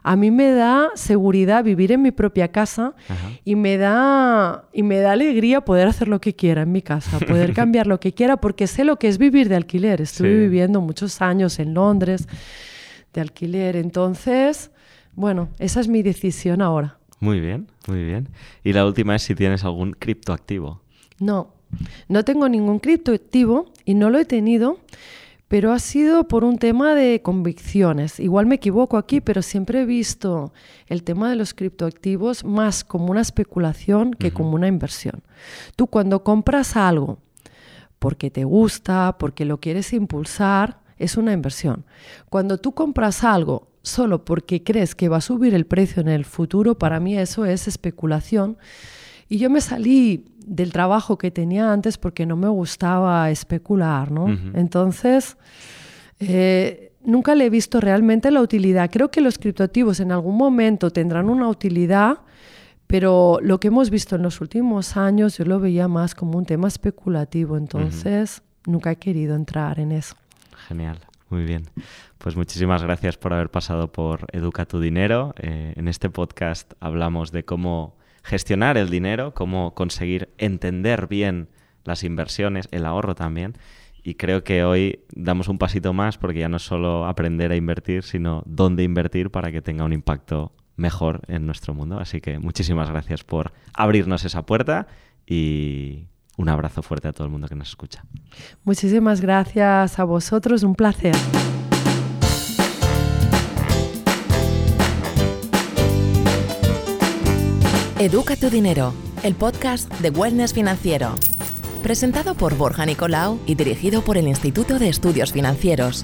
a 0.03 0.17
mí 0.17 0.31
me 0.31 0.51
da 0.51 0.91
seguridad 0.95 1.65
vivir 1.65 1.93
en 1.93 2.03
mi 2.03 2.11
propia 2.11 2.49
casa 2.49 2.95
y 3.45 3.55
me, 3.57 3.77
da, 3.77 4.65
y 4.73 4.83
me 4.83 4.99
da 4.99 5.13
alegría 5.13 5.61
poder 5.61 5.89
hacer 5.89 6.09
lo 6.09 6.21
que 6.21 6.35
quiera 6.35 6.63
en 6.63 6.73
mi 6.73 6.83
casa, 6.83 7.19
poder 7.19 7.53
cambiar 7.55 7.87
lo 7.87 8.01
que 8.01 8.13
quiera, 8.13 8.39
porque 8.39 8.67
sé 8.67 8.85
lo 8.85 8.99
que 8.99 9.09
es 9.09 9.19
vivir 9.19 9.49
de 9.49 9.57
alquiler. 9.57 10.01
Estuve 10.01 10.39
viviendo 10.39 10.81
muchos 10.81 11.21
años 11.21 11.59
en 11.59 11.75
Londres 11.75 12.29
de 13.13 13.21
alquiler, 13.21 13.77
entonces, 13.77 14.71
bueno, 15.15 15.49
esa 15.59 15.81
es 15.81 15.89
mi 15.89 16.03
decisión 16.03 16.63
ahora. 16.63 16.99
Muy 17.19 17.41
bien, 17.41 17.69
muy 17.87 18.03
bien. 18.03 18.29
Y 18.65 18.73
la 18.73 18.87
última 18.87 19.15
es 19.17 19.23
si 19.23 19.35
tienes 19.35 19.65
algún 19.65 19.93
criptoactivo. 19.93 20.81
No, 21.19 21.53
no 22.09 22.25
tengo 22.25 22.49
ningún 22.49 22.79
criptoactivo 22.79 23.73
y 23.85 23.95
no 23.95 24.09
lo 24.09 24.19
he 24.19 24.25
tenido 24.25 24.79
pero 25.51 25.73
ha 25.73 25.81
sido 25.81 26.29
por 26.29 26.45
un 26.45 26.59
tema 26.59 26.95
de 26.95 27.23
convicciones. 27.23 28.21
Igual 28.21 28.47
me 28.47 28.55
equivoco 28.55 28.97
aquí, 28.97 29.21
pero 29.21 29.43
siempre 29.43 29.81
he 29.81 29.85
visto 29.85 30.53
el 30.87 31.03
tema 31.03 31.29
de 31.29 31.35
los 31.35 31.55
criptoactivos 31.55 32.45
más 32.45 32.85
como 32.85 33.11
una 33.11 33.21
especulación 33.21 34.15
que 34.15 34.31
como 34.31 34.53
una 34.53 34.69
inversión. 34.69 35.25
Tú 35.75 35.89
cuando 35.89 36.23
compras 36.23 36.77
algo 36.77 37.19
porque 37.99 38.31
te 38.31 38.45
gusta, 38.45 39.17
porque 39.19 39.45
lo 39.45 39.59
quieres 39.59 39.93
impulsar, 39.93 40.79
es 40.99 41.17
una 41.17 41.33
inversión. 41.33 41.85
Cuando 42.29 42.59
tú 42.59 42.71
compras 42.71 43.25
algo 43.25 43.73
solo 43.83 44.25
porque 44.25 44.63
crees 44.63 44.95
que 44.95 45.09
va 45.09 45.17
a 45.17 45.21
subir 45.21 45.53
el 45.53 45.67
precio 45.67 46.01
en 46.01 46.11
el 46.11 46.27
futuro, 46.27 46.79
para 46.79 47.01
mí 47.01 47.19
eso 47.19 47.45
es 47.45 47.67
especulación. 47.67 48.57
Y 49.29 49.39
yo 49.39 49.51
me 49.51 49.61
salí 49.61 50.27
del 50.51 50.73
trabajo 50.73 51.17
que 51.17 51.31
tenía 51.31 51.73
antes 51.73 51.97
porque 51.97 52.27
no 52.27 52.37
me 52.37 52.49
gustaba 52.49 53.31
especular, 53.31 54.11
¿no? 54.11 54.27
Entonces, 54.53 55.37
eh, 56.19 56.93
nunca 57.05 57.37
le 57.37 57.47
he 57.47 57.51
visto 57.51 57.81
realmente 57.81 58.33
la 58.33 58.41
utilidad. 58.41 58.91
Creo 58.91 59.13
que 59.13 59.21
los 59.21 59.39
criptoactivos 59.39 60.01
en 60.01 60.11
algún 60.11 60.37
momento 60.37 60.91
tendrán 60.91 61.31
una 61.31 61.49
utilidad, 61.49 62.19
pero 62.89 63.39
lo 63.41 63.61
que 63.61 63.69
hemos 63.69 63.91
visto 63.91 64.17
en 64.17 64.23
los 64.23 64.41
últimos 64.41 64.97
años 64.97 65.39
yo 65.39 65.45
lo 65.45 65.61
veía 65.61 65.87
más 65.87 66.17
como 66.17 66.37
un 66.37 66.45
tema 66.45 66.67
especulativo, 66.67 67.57
entonces 67.57 68.43
nunca 68.67 68.91
he 68.91 68.97
querido 68.97 69.37
entrar 69.37 69.79
en 69.79 69.93
eso. 69.93 70.17
Genial. 70.67 70.99
Muy 71.29 71.45
bien. 71.45 71.63
Pues 72.19 72.35
muchísimas 72.35 72.83
gracias 72.83 73.17
por 73.17 73.33
haber 73.33 73.53
pasado 73.53 73.93
por 73.93 74.27
Educa 74.33 74.67
tu 74.67 74.81
Dinero. 74.81 75.33
Eh, 75.39 75.75
en 75.77 75.87
este 75.87 76.11
podcast 76.11 76.73
hablamos 76.81 77.31
de 77.31 77.45
cómo 77.45 78.00
gestionar 78.23 78.77
el 78.77 78.91
dinero, 78.91 79.35
cómo 79.35 79.75
conseguir 79.75 80.31
entender 80.39 81.07
bien 81.07 81.49
las 81.85 82.05
inversiones, 82.05 82.69
el 82.71 82.87
ahorro 82.87 83.15
también. 83.15 83.57
y 84.03 84.15
creo 84.15 84.43
que 84.45 84.65
hoy 84.65 85.01
damos 85.15 85.49
un 85.49 85.59
pasito 85.59 85.93
más 85.93 86.17
porque 86.17 86.39
ya 86.39 86.49
no 86.49 86.57
es 86.57 86.63
solo 86.63 87.05
aprender 87.07 87.53
a 87.53 87.57
invertir, 87.57 88.03
sino 88.03 88.43
dónde 88.47 88.83
invertir 88.83 89.31
para 89.31 89.53
que 89.53 89.61
tenga 89.61 89.85
un 89.85 89.93
impacto 89.93 90.53
mejor 90.77 91.21
en 91.29 91.45
nuestro 91.47 91.75
mundo. 91.75 92.01
Así 92.01 92.21
que 92.21 92.39
muchísimas 92.39 92.91
gracias 92.91 93.23
por 93.23 93.53
abrirnos 93.75 94.25
esa 94.25 94.47
puerta 94.47 94.87
y 95.27 96.07
un 96.37 96.49
abrazo 96.49 96.83
fuerte 96.83 97.09
a 97.09 97.13
todo 97.13 97.27
el 97.27 97.31
mundo 97.31 97.47
que 97.47 97.55
nos 97.55 97.69
escucha. 97.69 98.05
Muchísimas 98.65 99.21
gracias 99.21 99.99
a 99.99 100.05
vosotros, 100.05 100.63
un 100.63 100.75
placer. 100.75 101.15
Educa 108.01 108.35
tu 108.35 108.49
dinero, 108.49 108.95
el 109.23 109.35
podcast 109.35 109.93
de 110.01 110.09
Wellness 110.09 110.55
Financiero. 110.55 111.17
Presentado 111.83 112.35
por 112.35 112.57
Borja 112.57 112.87
Nicolau 112.87 113.39
y 113.45 113.57
dirigido 113.57 114.01
por 114.01 114.17
el 114.17 114.27
Instituto 114.27 114.79
de 114.79 114.89
Estudios 114.89 115.33
Financieros. 115.33 116.03